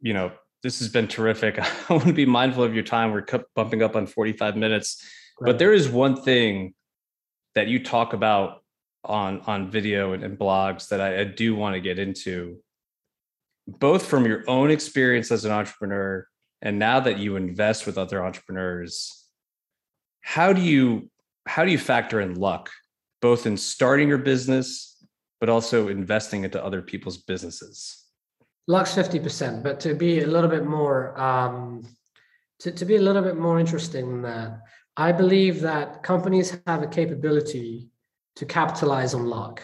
You 0.00 0.14
know, 0.14 0.32
this 0.62 0.78
has 0.78 0.88
been 0.88 1.08
terrific. 1.08 1.58
I 1.90 1.92
want 1.92 2.06
to 2.06 2.12
be 2.12 2.26
mindful 2.26 2.64
of 2.64 2.74
your 2.74 2.84
time. 2.84 3.12
We're 3.12 3.26
bumping 3.54 3.82
up 3.82 3.96
on 3.96 4.06
45 4.06 4.56
minutes. 4.56 5.04
Right. 5.40 5.50
But 5.50 5.58
there 5.58 5.72
is 5.72 5.88
one 5.88 6.22
thing 6.22 6.74
that 7.54 7.68
you 7.68 7.82
talk 7.82 8.12
about 8.12 8.62
on 9.06 9.40
on 9.46 9.70
video 9.70 10.12
and, 10.12 10.22
and 10.22 10.38
blogs 10.38 10.88
that 10.88 11.00
I, 11.00 11.20
I 11.20 11.24
do 11.24 11.54
want 11.54 11.74
to 11.74 11.80
get 11.80 11.98
into 11.98 12.58
both 13.66 14.06
from 14.06 14.26
your 14.26 14.44
own 14.48 14.70
experience 14.70 15.30
as 15.30 15.44
an 15.44 15.52
entrepreneur 15.52 16.26
and 16.62 16.78
now 16.78 17.00
that 17.00 17.18
you 17.18 17.36
invest 17.36 17.86
with 17.86 17.98
other 17.98 18.24
entrepreneurs 18.24 19.24
how 20.20 20.52
do 20.52 20.60
you 20.60 21.08
how 21.46 21.64
do 21.64 21.70
you 21.70 21.78
factor 21.78 22.20
in 22.20 22.34
luck 22.34 22.70
both 23.22 23.46
in 23.46 23.56
starting 23.56 24.08
your 24.08 24.18
business 24.18 24.95
but 25.40 25.48
also 25.48 25.88
investing 25.88 26.44
into 26.44 26.62
other 26.62 26.82
people's 26.82 27.18
businesses. 27.18 28.04
Luck's 28.68 28.94
50% 28.94 29.62
but 29.62 29.78
to 29.80 29.94
be 29.94 30.20
a 30.20 30.26
little 30.26 30.50
bit 30.50 30.64
more 30.64 31.18
um, 31.20 31.86
to, 32.60 32.72
to 32.72 32.84
be 32.84 32.96
a 32.96 33.00
little 33.00 33.22
bit 33.22 33.36
more 33.36 33.60
interesting 33.60 34.08
than 34.08 34.22
that 34.22 34.60
i 34.96 35.12
believe 35.12 35.60
that 35.60 36.02
companies 36.02 36.58
have 36.66 36.82
a 36.82 36.86
capability 36.86 37.90
to 38.36 38.44
capitalize 38.44 39.14
on 39.14 39.26
luck. 39.26 39.62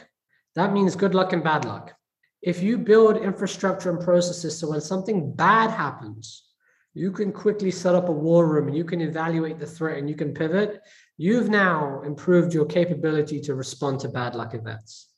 That 0.56 0.72
means 0.72 0.96
good 0.96 1.14
luck 1.14 1.32
and 1.32 1.44
bad 1.44 1.64
luck. 1.64 1.94
If 2.40 2.62
you 2.62 2.76
build 2.78 3.18
infrastructure 3.18 3.90
and 3.90 4.00
processes 4.00 4.58
so 4.58 4.70
when 4.70 4.80
something 4.80 5.32
bad 5.34 5.70
happens, 5.70 6.48
you 6.94 7.12
can 7.12 7.32
quickly 7.32 7.70
set 7.70 7.94
up 7.94 8.08
a 8.08 8.12
war 8.12 8.46
room 8.46 8.68
and 8.68 8.76
you 8.76 8.84
can 8.84 9.00
evaluate 9.00 9.58
the 9.58 9.66
threat 9.66 9.98
and 9.98 10.08
you 10.08 10.16
can 10.16 10.34
pivot, 10.34 10.80
you've 11.16 11.48
now 11.48 12.02
improved 12.02 12.52
your 12.52 12.66
capability 12.66 13.40
to 13.40 13.54
respond 13.54 14.00
to 14.00 14.08
bad 14.08 14.34
luck 14.34 14.54
events. 14.54 15.11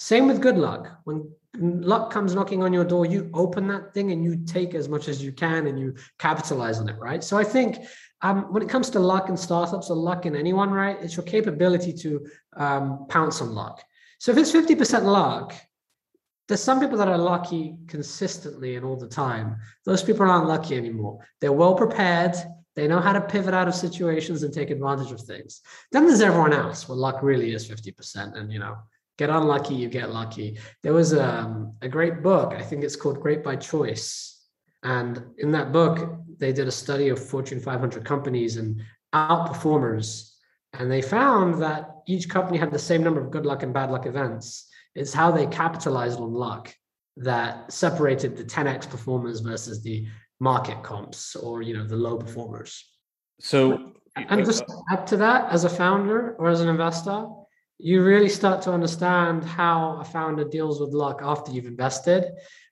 Same 0.00 0.26
with 0.26 0.40
good 0.40 0.56
luck. 0.56 0.98
When 1.04 1.30
luck 1.58 2.10
comes 2.10 2.34
knocking 2.34 2.62
on 2.62 2.72
your 2.72 2.86
door, 2.86 3.04
you 3.04 3.30
open 3.34 3.68
that 3.68 3.92
thing 3.92 4.12
and 4.12 4.24
you 4.24 4.34
take 4.46 4.74
as 4.74 4.88
much 4.88 5.08
as 5.08 5.22
you 5.22 5.30
can 5.30 5.66
and 5.66 5.78
you 5.78 5.94
capitalize 6.18 6.80
on 6.80 6.88
it, 6.88 6.96
right? 6.98 7.22
So 7.22 7.36
I 7.36 7.44
think 7.44 7.76
um, 8.22 8.50
when 8.50 8.62
it 8.62 8.68
comes 8.70 8.88
to 8.90 8.98
luck 8.98 9.28
in 9.28 9.36
startups 9.36 9.90
or 9.90 9.96
luck 9.96 10.24
in 10.24 10.34
anyone, 10.34 10.70
right, 10.70 10.96
it's 11.02 11.18
your 11.18 11.26
capability 11.26 11.92
to 11.92 12.26
um, 12.56 13.04
pounce 13.10 13.42
on 13.42 13.54
luck. 13.54 13.84
So 14.18 14.32
if 14.32 14.38
it's 14.38 14.52
50% 14.52 15.02
luck, 15.02 15.54
there's 16.48 16.62
some 16.62 16.80
people 16.80 16.96
that 16.96 17.08
are 17.08 17.18
lucky 17.18 17.76
consistently 17.86 18.76
and 18.76 18.86
all 18.86 18.96
the 18.96 19.06
time. 19.06 19.56
Those 19.84 20.02
people 20.02 20.30
aren't 20.30 20.48
lucky 20.48 20.78
anymore. 20.78 21.26
They're 21.42 21.52
well 21.52 21.74
prepared. 21.74 22.36
They 22.74 22.88
know 22.88 23.00
how 23.00 23.12
to 23.12 23.20
pivot 23.20 23.52
out 23.52 23.68
of 23.68 23.74
situations 23.74 24.44
and 24.44 24.54
take 24.54 24.70
advantage 24.70 25.12
of 25.12 25.20
things. 25.20 25.60
Then 25.92 26.06
there's 26.06 26.22
everyone 26.22 26.54
else 26.54 26.88
where 26.88 26.96
luck 26.96 27.22
really 27.22 27.52
is 27.52 27.68
50%. 27.68 28.38
And, 28.38 28.50
you 28.50 28.60
know, 28.60 28.78
get 29.20 29.30
unlucky, 29.30 29.74
you 29.74 29.88
get 29.88 30.10
lucky. 30.10 30.58
There 30.82 30.92
was 30.92 31.12
a, 31.12 31.24
um, 31.24 31.74
a 31.82 31.88
great 31.88 32.22
book, 32.22 32.52
I 32.52 32.62
think 32.62 32.82
it's 32.82 32.96
called 32.96 33.20
Great 33.20 33.42
by 33.44 33.56
Choice. 33.56 34.42
And 34.82 35.22
in 35.38 35.52
that 35.52 35.72
book, 35.72 35.96
they 36.38 36.52
did 36.52 36.68
a 36.68 36.72
study 36.72 37.08
of 37.10 37.18
Fortune 37.32 37.60
500 37.60 38.04
companies 38.04 38.56
and 38.56 38.80
outperformers. 39.14 40.32
And 40.72 40.90
they 40.90 41.02
found 41.02 41.62
that 41.62 41.90
each 42.06 42.28
company 42.28 42.58
had 42.58 42.72
the 42.72 42.78
same 42.78 43.02
number 43.02 43.20
of 43.20 43.30
good 43.30 43.46
luck 43.46 43.62
and 43.62 43.74
bad 43.74 43.90
luck 43.90 44.06
events 44.06 44.70
it's 44.94 45.12
how 45.12 45.30
they 45.30 45.46
capitalized 45.46 46.18
on 46.18 46.32
luck 46.32 46.74
that 47.16 47.72
separated 47.72 48.36
the 48.36 48.44
10x 48.44 48.88
performers 48.90 49.40
versus 49.40 49.82
the 49.82 50.06
market 50.40 50.82
comps 50.82 51.36
or 51.36 51.62
you 51.62 51.76
know 51.76 51.86
the 51.86 51.96
low 51.96 52.16
performers. 52.16 52.84
So 53.40 53.92
and 54.16 54.44
just 54.44 54.64
add 54.90 55.06
to 55.08 55.16
that 55.18 55.50
as 55.50 55.64
a 55.64 55.68
founder 55.68 56.34
or 56.38 56.48
as 56.48 56.60
an 56.60 56.68
investor, 56.68 57.26
you 57.82 58.02
really 58.02 58.28
start 58.28 58.62
to 58.62 58.72
understand 58.72 59.44
how 59.44 59.98
a 60.00 60.04
founder 60.04 60.44
deals 60.44 60.80
with 60.80 60.90
luck 60.92 61.20
after 61.22 61.50
you've 61.50 61.66
invested, 61.66 62.24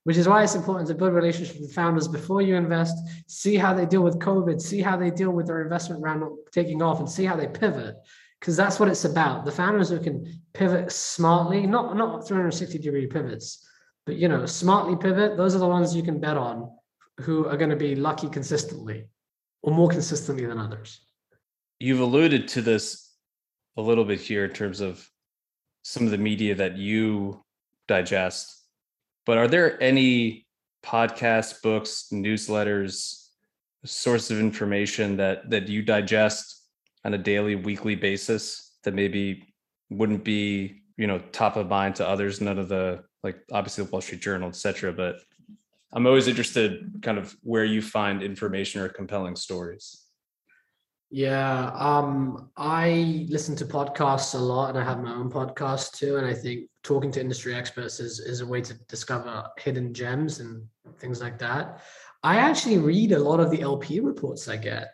which 0.04 0.16
is 0.16 0.28
why 0.28 0.42
it's 0.42 0.54
important 0.54 0.88
to 0.88 0.94
build 0.94 1.12
relationships 1.12 1.60
with 1.60 1.74
founders 1.74 2.08
before 2.08 2.42
you 2.42 2.56
invest, 2.56 2.96
see 3.26 3.56
how 3.56 3.74
they 3.74 3.86
deal 3.86 4.02
with 4.02 4.18
COVID, 4.18 4.60
see 4.60 4.80
how 4.80 4.96
they 4.96 5.10
deal 5.10 5.30
with 5.30 5.46
their 5.46 5.62
investment 5.62 6.02
round 6.02 6.24
taking 6.52 6.82
off, 6.82 7.00
and 7.00 7.08
see 7.08 7.24
how 7.24 7.36
they 7.36 7.46
pivot 7.46 7.96
because 8.40 8.56
that's 8.56 8.78
what 8.78 8.88
it's 8.88 9.04
about. 9.04 9.44
The 9.44 9.52
founders 9.52 9.88
who 9.88 9.98
can 9.98 10.40
pivot 10.54 10.92
smartly, 10.92 11.66
not 11.66 11.96
not 11.96 12.26
360 12.26 12.78
degree 12.78 13.06
pivots, 13.06 13.66
but 14.06 14.16
you 14.16 14.28
know, 14.28 14.46
smartly 14.46 14.96
pivot. 14.96 15.36
Those 15.36 15.54
are 15.54 15.58
the 15.58 15.66
ones 15.66 15.94
you 15.94 16.02
can 16.02 16.20
bet 16.20 16.36
on, 16.36 16.70
who 17.20 17.46
are 17.46 17.56
going 17.56 17.70
to 17.70 17.76
be 17.76 17.94
lucky 17.94 18.28
consistently, 18.28 19.06
or 19.62 19.72
more 19.72 19.88
consistently 19.88 20.46
than 20.46 20.58
others. 20.58 21.00
You've 21.80 22.00
alluded 22.00 22.48
to 22.48 22.62
this 22.62 23.07
a 23.78 23.80
little 23.80 24.04
bit 24.04 24.20
here 24.20 24.44
in 24.44 24.52
terms 24.52 24.80
of 24.80 25.08
some 25.82 26.04
of 26.04 26.10
the 26.10 26.18
media 26.18 26.54
that 26.54 26.76
you 26.76 27.42
digest, 27.86 28.66
but 29.24 29.38
are 29.38 29.48
there 29.48 29.82
any 29.82 30.46
podcasts, 30.84 31.62
books, 31.62 32.08
newsletters, 32.12 33.28
source 33.84 34.30
of 34.30 34.40
information 34.40 35.16
that 35.16 35.48
that 35.48 35.68
you 35.68 35.82
digest 35.82 36.66
on 37.04 37.14
a 37.14 37.18
daily, 37.18 37.54
weekly 37.54 37.94
basis 37.94 38.76
that 38.82 38.92
maybe 38.92 39.54
wouldn't 39.88 40.24
be, 40.24 40.82
you 40.96 41.06
know, 41.06 41.20
top 41.32 41.56
of 41.56 41.68
mind 41.68 41.94
to 41.94 42.06
others, 42.06 42.40
none 42.40 42.58
of 42.58 42.68
the 42.68 43.04
like 43.22 43.38
obviously 43.52 43.84
the 43.84 43.90
Wall 43.90 44.00
Street 44.00 44.20
Journal, 44.20 44.48
et 44.48 44.56
cetera. 44.56 44.92
But 44.92 45.20
I'm 45.92 46.06
always 46.06 46.28
interested 46.28 47.00
kind 47.00 47.18
of 47.18 47.34
where 47.42 47.64
you 47.64 47.80
find 47.80 48.22
information 48.22 48.80
or 48.80 48.88
compelling 48.88 49.36
stories. 49.36 50.07
Yeah, 51.10 51.70
um, 51.74 52.50
I 52.56 53.26
listen 53.30 53.56
to 53.56 53.64
podcasts 53.64 54.34
a 54.34 54.38
lot, 54.38 54.70
and 54.70 54.78
I 54.78 54.84
have 54.84 55.02
my 55.02 55.14
own 55.14 55.30
podcast 55.30 55.92
too. 55.92 56.16
And 56.16 56.26
I 56.26 56.34
think 56.34 56.68
talking 56.82 57.10
to 57.12 57.20
industry 57.20 57.54
experts 57.54 57.98
is 57.98 58.20
is 58.20 58.42
a 58.42 58.46
way 58.46 58.60
to 58.60 58.74
discover 58.88 59.44
hidden 59.58 59.94
gems 59.94 60.40
and 60.40 60.66
things 60.98 61.22
like 61.22 61.38
that. 61.38 61.80
I 62.22 62.36
actually 62.36 62.78
read 62.78 63.12
a 63.12 63.18
lot 63.18 63.40
of 63.40 63.50
the 63.50 63.62
LP 63.62 64.00
reports 64.00 64.48
I 64.48 64.56
get. 64.56 64.88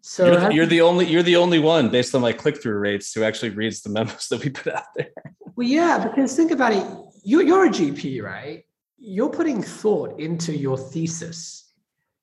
So 0.00 0.26
you're 0.26 0.40
the, 0.40 0.54
you're 0.54 0.66
the, 0.66 0.80
only 0.80 1.06
you're 1.06 1.22
the 1.22 1.36
only 1.36 1.60
one 1.60 1.88
based 1.88 2.12
on 2.16 2.22
my 2.22 2.32
click 2.32 2.60
through 2.60 2.78
rates 2.78 3.14
who 3.14 3.22
actually 3.22 3.50
reads 3.50 3.82
the 3.82 3.90
memos 3.90 4.26
that 4.30 4.42
we 4.42 4.50
put 4.50 4.74
out 4.74 4.84
there. 4.96 5.10
Well, 5.54 5.66
yeah, 5.66 6.08
because 6.08 6.34
think 6.34 6.50
about 6.50 6.72
it. 6.72 6.84
You're, 7.22 7.42
you're 7.42 7.66
a 7.66 7.70
GP, 7.70 8.20
right? 8.20 8.64
You're 8.98 9.30
putting 9.30 9.62
thought 9.62 10.18
into 10.18 10.56
your 10.56 10.76
thesis. 10.76 11.61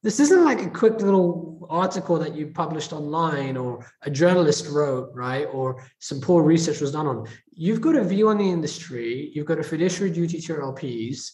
This 0.01 0.19
isn't 0.21 0.45
like 0.45 0.61
a 0.61 0.69
quick 0.69 1.01
little 1.01 1.67
article 1.69 2.17
that 2.19 2.33
you 2.33 2.47
published 2.47 2.93
online 2.93 3.57
or 3.57 3.85
a 4.03 4.09
journalist 4.09 4.67
wrote, 4.69 5.11
right? 5.13 5.45
Or 5.51 5.83
some 5.99 6.21
poor 6.21 6.41
research 6.41 6.79
was 6.79 6.93
done 6.93 7.05
on. 7.05 7.27
You've 7.51 7.81
got 7.81 7.95
a 7.95 8.03
view 8.03 8.29
on 8.29 8.37
the 8.37 8.49
industry. 8.49 9.29
You've 9.33 9.45
got 9.45 9.59
a 9.59 9.63
fiduciary 9.63 10.11
duty 10.11 10.39
to 10.39 10.53
your 10.53 10.61
LPs 10.61 11.31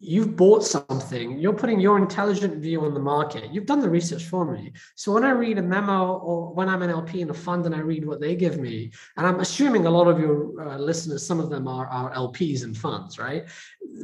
you've 0.00 0.34
bought 0.34 0.64
something, 0.64 1.38
you're 1.38 1.52
putting 1.52 1.78
your 1.78 1.98
intelligent 1.98 2.56
view 2.56 2.80
on 2.80 2.94
the 2.94 3.00
market. 3.00 3.52
You've 3.52 3.66
done 3.66 3.80
the 3.80 3.90
research 3.90 4.24
for 4.24 4.50
me. 4.50 4.72
So 4.94 5.12
when 5.12 5.24
I 5.24 5.30
read 5.30 5.58
a 5.58 5.62
memo 5.62 6.14
or 6.14 6.54
when 6.54 6.70
I'm 6.70 6.80
an 6.80 6.88
LP 6.88 7.20
in 7.20 7.28
a 7.28 7.34
fund 7.34 7.66
and 7.66 7.74
I 7.74 7.80
read 7.80 8.06
what 8.06 8.18
they 8.18 8.34
give 8.34 8.58
me, 8.58 8.92
and 9.18 9.26
I'm 9.26 9.40
assuming 9.40 9.84
a 9.84 9.90
lot 9.90 10.08
of 10.08 10.18
your 10.18 10.58
uh, 10.58 10.78
listeners, 10.78 11.26
some 11.26 11.38
of 11.38 11.50
them 11.50 11.68
are, 11.68 11.86
are 11.86 12.14
LPs 12.14 12.64
and 12.64 12.76
funds, 12.76 13.18
right? 13.18 13.44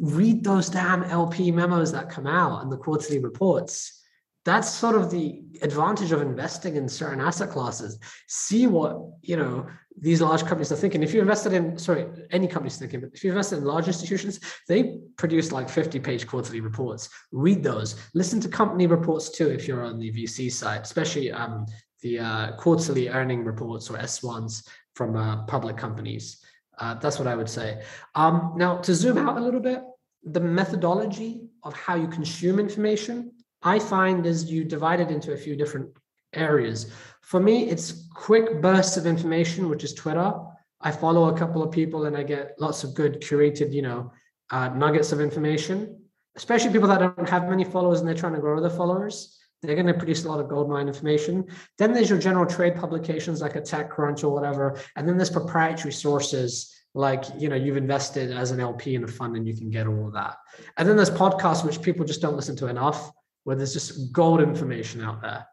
Read 0.02 0.44
those 0.44 0.68
damn 0.68 1.02
LP 1.04 1.50
memos 1.50 1.92
that 1.92 2.10
come 2.10 2.26
out 2.26 2.62
and 2.62 2.70
the 2.70 2.76
quarterly 2.76 3.18
reports. 3.18 4.04
That's 4.46 4.70
sort 4.70 4.94
of 4.94 5.10
the 5.10 5.42
advantage 5.60 6.12
of 6.12 6.22
investing 6.22 6.76
in 6.76 6.88
certain 6.88 7.20
asset 7.20 7.50
classes. 7.50 7.98
See 8.28 8.68
what, 8.68 9.02
you 9.22 9.36
know, 9.36 9.66
these 10.00 10.20
large 10.20 10.42
companies 10.42 10.70
are 10.70 10.76
thinking. 10.76 11.02
If 11.02 11.12
you 11.12 11.20
invested 11.20 11.52
in, 11.52 11.76
sorry, 11.76 12.06
any 12.30 12.46
company's 12.46 12.76
thinking, 12.76 13.00
but 13.00 13.10
if 13.12 13.24
you 13.24 13.30
invested 13.30 13.58
in 13.58 13.64
large 13.64 13.88
institutions, 13.88 14.38
they 14.68 14.98
produce 15.16 15.50
like 15.50 15.68
50 15.68 15.98
page 15.98 16.28
quarterly 16.28 16.60
reports. 16.60 17.08
Read 17.32 17.64
those. 17.64 17.96
Listen 18.14 18.38
to 18.38 18.48
company 18.48 18.86
reports 18.86 19.30
too 19.30 19.48
if 19.48 19.66
you're 19.66 19.84
on 19.84 19.98
the 19.98 20.12
VC 20.12 20.52
side, 20.52 20.82
especially 20.82 21.32
um, 21.32 21.66
the 22.02 22.20
uh, 22.20 22.52
quarterly 22.52 23.08
earning 23.08 23.44
reports 23.44 23.90
or 23.90 23.98
S1s 23.98 24.64
from 24.94 25.16
uh, 25.16 25.42
public 25.46 25.76
companies. 25.76 26.40
Uh, 26.78 26.94
that's 26.94 27.18
what 27.18 27.26
I 27.26 27.34
would 27.34 27.48
say. 27.48 27.82
Um, 28.14 28.52
now, 28.54 28.76
to 28.76 28.94
zoom 28.94 29.18
out 29.18 29.38
a 29.38 29.40
little 29.40 29.58
bit, 29.58 29.82
the 30.22 30.40
methodology 30.40 31.48
of 31.64 31.74
how 31.74 31.96
you 31.96 32.06
consume 32.06 32.60
information 32.60 33.32
I 33.62 33.78
find 33.78 34.26
is 34.26 34.50
you 34.50 34.64
divide 34.64 35.00
it 35.00 35.10
into 35.10 35.32
a 35.32 35.36
few 35.36 35.56
different 35.56 35.90
areas. 36.32 36.90
For 37.22 37.40
me, 37.40 37.68
it's 37.68 38.08
quick 38.14 38.60
bursts 38.60 38.96
of 38.96 39.06
information, 39.06 39.68
which 39.68 39.84
is 39.84 39.94
Twitter. 39.94 40.32
I 40.80 40.90
follow 40.90 41.34
a 41.34 41.38
couple 41.38 41.62
of 41.62 41.70
people 41.72 42.06
and 42.06 42.16
I 42.16 42.22
get 42.22 42.54
lots 42.58 42.84
of 42.84 42.94
good 42.94 43.20
curated, 43.20 43.72
you 43.72 43.82
know, 43.82 44.12
uh, 44.50 44.68
nuggets 44.68 45.10
of 45.12 45.20
information, 45.20 46.00
especially 46.36 46.70
people 46.70 46.88
that 46.88 46.98
don't 46.98 47.28
have 47.28 47.48
many 47.48 47.64
followers 47.64 48.00
and 48.00 48.08
they're 48.08 48.14
trying 48.14 48.34
to 48.34 48.40
grow 48.40 48.60
their 48.60 48.70
followers. 48.70 49.38
They're 49.62 49.74
going 49.74 49.86
to 49.86 49.94
produce 49.94 50.24
a 50.24 50.28
lot 50.28 50.38
of 50.38 50.48
goldmine 50.48 50.86
information. 50.86 51.46
Then 51.78 51.92
there's 51.92 52.10
your 52.10 52.18
general 52.18 52.46
trade 52.46 52.76
publications 52.76 53.40
like 53.40 53.56
a 53.56 53.60
TechCrunch 53.60 54.22
or 54.22 54.28
whatever. 54.28 54.78
And 54.94 55.08
then 55.08 55.16
there's 55.16 55.30
proprietary 55.30 55.92
sources 55.92 56.72
like, 56.94 57.24
you 57.38 57.48
know, 57.48 57.56
you've 57.56 57.76
invested 57.76 58.30
as 58.30 58.50
an 58.50 58.60
LP 58.60 58.94
in 58.94 59.04
a 59.04 59.08
fund 59.08 59.36
and 59.36 59.46
you 59.46 59.56
can 59.56 59.70
get 59.70 59.86
all 59.86 60.06
of 60.06 60.12
that. 60.12 60.36
And 60.76 60.88
then 60.88 60.96
there's 60.96 61.10
podcasts, 61.10 61.64
which 61.64 61.82
people 61.82 62.04
just 62.04 62.22
don't 62.22 62.36
listen 62.36 62.56
to 62.56 62.68
enough, 62.68 63.10
where 63.46 63.54
there's 63.54 63.72
just 63.72 64.12
gold 64.12 64.40
information 64.40 65.00
out 65.04 65.22
there. 65.22 65.46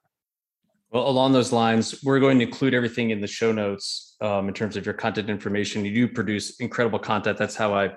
Well, 0.90 1.08
along 1.08 1.34
those 1.34 1.52
lines, 1.52 2.04
we're 2.04 2.20
going 2.20 2.40
to 2.40 2.46
include 2.46 2.74
everything 2.74 3.12
in 3.12 3.22
the 3.22 3.28
show 3.28 3.52
notes 3.52 4.16
um, 4.20 4.48
in 4.48 4.56
terms 4.56 4.76
of 4.76 4.84
your 4.84 4.96
content 4.96 5.30
information. 5.30 5.86
You 5.86 5.94
do 5.94 6.08
produce 6.08 6.60
incredible 6.60 6.98
content. 6.98 7.38
That's 7.38 7.56
how 7.56 7.76
I 7.76 7.92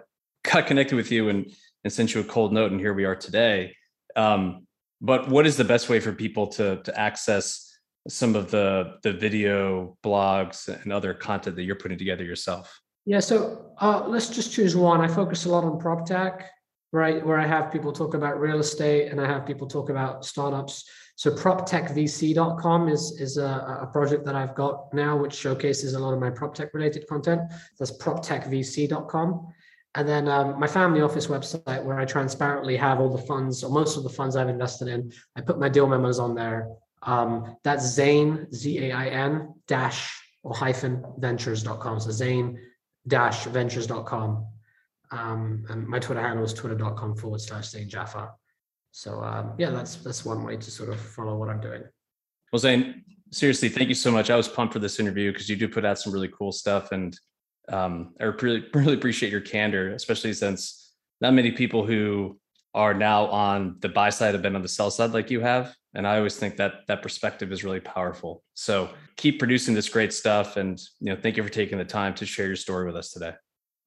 got 0.44 0.66
connected 0.66 0.96
with 0.96 1.10
you 1.10 1.30
and, 1.30 1.50
and 1.82 1.90
sent 1.90 2.14
you 2.14 2.20
a 2.20 2.24
cold 2.24 2.52
note. 2.52 2.72
And 2.72 2.78
here 2.78 2.92
we 2.92 3.06
are 3.06 3.16
today. 3.16 3.74
Um, 4.16 4.66
but 5.00 5.30
what 5.30 5.46
is 5.46 5.56
the 5.56 5.64
best 5.64 5.88
way 5.88 5.98
for 5.98 6.12
people 6.12 6.48
to, 6.48 6.82
to 6.82 7.00
access 7.00 7.74
some 8.06 8.36
of 8.36 8.50
the, 8.50 8.98
the 9.02 9.14
video 9.14 9.96
blogs 10.04 10.68
and 10.68 10.92
other 10.92 11.14
content 11.14 11.56
that 11.56 11.62
you're 11.62 11.74
putting 11.74 11.96
together 11.96 12.22
yourself? 12.22 12.82
Yeah, 13.06 13.20
so 13.20 13.72
uh, 13.80 14.04
let's 14.06 14.28
just 14.28 14.52
choose 14.52 14.76
one. 14.76 15.00
I 15.00 15.08
focus 15.08 15.46
a 15.46 15.48
lot 15.48 15.64
on 15.64 15.78
prop 15.78 16.04
tech, 16.04 16.50
right? 16.92 17.24
Where 17.24 17.38
I 17.38 17.46
have 17.46 17.72
people 17.72 17.92
talk 17.92 18.14
about 18.14 18.40
real 18.40 18.58
estate 18.58 19.10
and 19.10 19.20
I 19.20 19.26
have 19.26 19.46
people 19.46 19.66
talk 19.66 19.90
about 19.90 20.24
startups. 20.24 20.88
So 21.16 21.30
proptechvc.com 21.30 22.88
is, 22.88 23.18
is 23.20 23.38
a, 23.38 23.80
a 23.82 23.90
project 23.92 24.24
that 24.26 24.34
I've 24.34 24.54
got 24.54 24.92
now, 24.92 25.16
which 25.16 25.34
showcases 25.34 25.94
a 25.94 25.98
lot 25.98 26.12
of 26.12 26.20
my 26.20 26.30
prop 26.30 26.54
tech 26.54 26.74
related 26.74 27.06
content. 27.08 27.40
That's 27.78 27.96
proptechvc.com. 27.98 29.46
And 29.94 30.06
then 30.06 30.28
um, 30.28 30.60
my 30.60 30.66
family 30.66 31.00
office 31.00 31.26
website, 31.26 31.82
where 31.82 31.98
I 31.98 32.04
transparently 32.04 32.76
have 32.76 33.00
all 33.00 33.08
the 33.08 33.22
funds, 33.22 33.64
or 33.64 33.70
most 33.70 33.96
of 33.96 34.02
the 34.02 34.10
funds 34.10 34.36
I've 34.36 34.50
invested 34.50 34.88
in. 34.88 35.10
I 35.36 35.40
put 35.40 35.58
my 35.58 35.70
deal 35.70 35.86
memos 35.86 36.18
on 36.18 36.34
there. 36.34 36.68
Um, 37.02 37.56
that's 37.64 37.86
Zain, 37.86 38.46
Z 38.52 38.90
A 38.90 38.92
I 38.92 39.06
N, 39.06 39.54
dash 39.66 40.14
or 40.42 40.54
hyphen 40.54 41.02
ventures.com. 41.16 42.00
So 42.00 42.10
Zain 42.10 42.60
dash 43.08 43.44
ventures.com. 43.44 44.46
Um, 45.10 45.64
and 45.68 45.86
my 45.86 45.98
Twitter 45.98 46.20
handle 46.20 46.44
is 46.44 46.52
twitter.com 46.52 47.16
forward 47.16 47.40
slash 47.40 47.68
Zain 47.68 47.88
Jaffer. 47.88 48.30
So 48.90 49.22
um, 49.22 49.52
yeah, 49.58 49.70
that's 49.70 49.96
that's 49.96 50.24
one 50.24 50.42
way 50.42 50.56
to 50.56 50.70
sort 50.70 50.88
of 50.88 50.98
follow 50.98 51.36
what 51.36 51.48
I'm 51.48 51.60
doing. 51.60 51.82
Well, 52.52 52.60
Zain, 52.60 53.04
seriously, 53.30 53.68
thank 53.68 53.88
you 53.88 53.94
so 53.94 54.10
much. 54.10 54.30
I 54.30 54.36
was 54.36 54.48
pumped 54.48 54.72
for 54.72 54.78
this 54.78 54.98
interview 54.98 55.32
because 55.32 55.48
you 55.48 55.56
do 55.56 55.68
put 55.68 55.84
out 55.84 55.98
some 55.98 56.12
really 56.12 56.28
cool 56.28 56.50
stuff, 56.50 56.92
and 56.92 57.18
um, 57.68 58.14
I 58.20 58.24
really 58.24 58.64
really 58.74 58.94
appreciate 58.94 59.30
your 59.30 59.40
candor, 59.42 59.92
especially 59.92 60.32
since 60.32 60.94
not 61.20 61.34
many 61.34 61.52
people 61.52 61.84
who 61.84 62.38
are 62.74 62.94
now 62.94 63.26
on 63.26 63.76
the 63.80 63.88
buy 63.88 64.10
side 64.10 64.34
have 64.34 64.42
been 64.42 64.56
on 64.56 64.62
the 64.62 64.68
sell 64.68 64.90
side 64.90 65.12
like 65.12 65.30
you 65.30 65.40
have, 65.40 65.74
and 65.94 66.06
I 66.06 66.16
always 66.16 66.36
think 66.36 66.56
that 66.56 66.86
that 66.88 67.02
perspective 67.02 67.52
is 67.52 67.64
really 67.64 67.80
powerful. 67.80 68.42
So 68.54 68.90
keep 69.16 69.38
producing 69.38 69.74
this 69.74 69.88
great 69.88 70.12
stuff, 70.12 70.56
and 70.56 70.80
you 71.00 71.12
know, 71.12 71.20
thank 71.20 71.36
you 71.36 71.42
for 71.42 71.50
taking 71.50 71.76
the 71.76 71.84
time 71.84 72.14
to 72.14 72.24
share 72.24 72.46
your 72.46 72.56
story 72.56 72.86
with 72.86 72.96
us 72.96 73.10
today. 73.12 73.34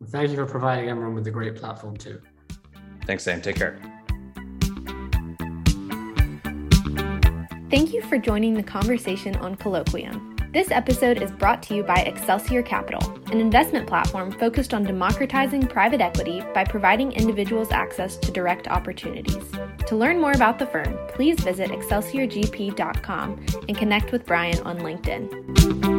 Thank 0.07 0.29
you 0.31 0.37
for 0.37 0.45
providing 0.45 0.89
everyone 0.89 1.13
with 1.13 1.27
a 1.27 1.31
great 1.31 1.55
platform 1.55 1.97
too. 1.97 2.21
Thanks, 3.05 3.23
Sam. 3.23 3.41
Take 3.41 3.57
care. 3.57 3.79
Thank 7.69 7.93
you 7.93 8.01
for 8.03 8.17
joining 8.17 8.53
the 8.55 8.63
conversation 8.63 9.35
on 9.37 9.55
Colloquium. 9.55 10.29
This 10.51 10.71
episode 10.71 11.21
is 11.21 11.31
brought 11.31 11.61
to 11.63 11.75
you 11.75 11.83
by 11.83 11.97
Excelsior 11.97 12.63
Capital, 12.63 13.19
an 13.31 13.39
investment 13.39 13.87
platform 13.87 14.31
focused 14.31 14.73
on 14.73 14.83
democratizing 14.83 15.67
private 15.67 16.01
equity 16.01 16.41
by 16.55 16.63
providing 16.63 17.11
individuals 17.11 17.71
access 17.71 18.17
to 18.17 18.31
direct 18.31 18.67
opportunities. 18.67 19.43
To 19.85 19.95
learn 19.95 20.19
more 20.19 20.31
about 20.31 20.57
the 20.57 20.65
firm, 20.65 20.97
please 21.09 21.39
visit 21.41 21.69
excelsiorgp.com 21.69 23.45
and 23.67 23.77
connect 23.77 24.11
with 24.11 24.25
Brian 24.25 24.59
on 24.61 24.79
LinkedIn. 24.79 25.98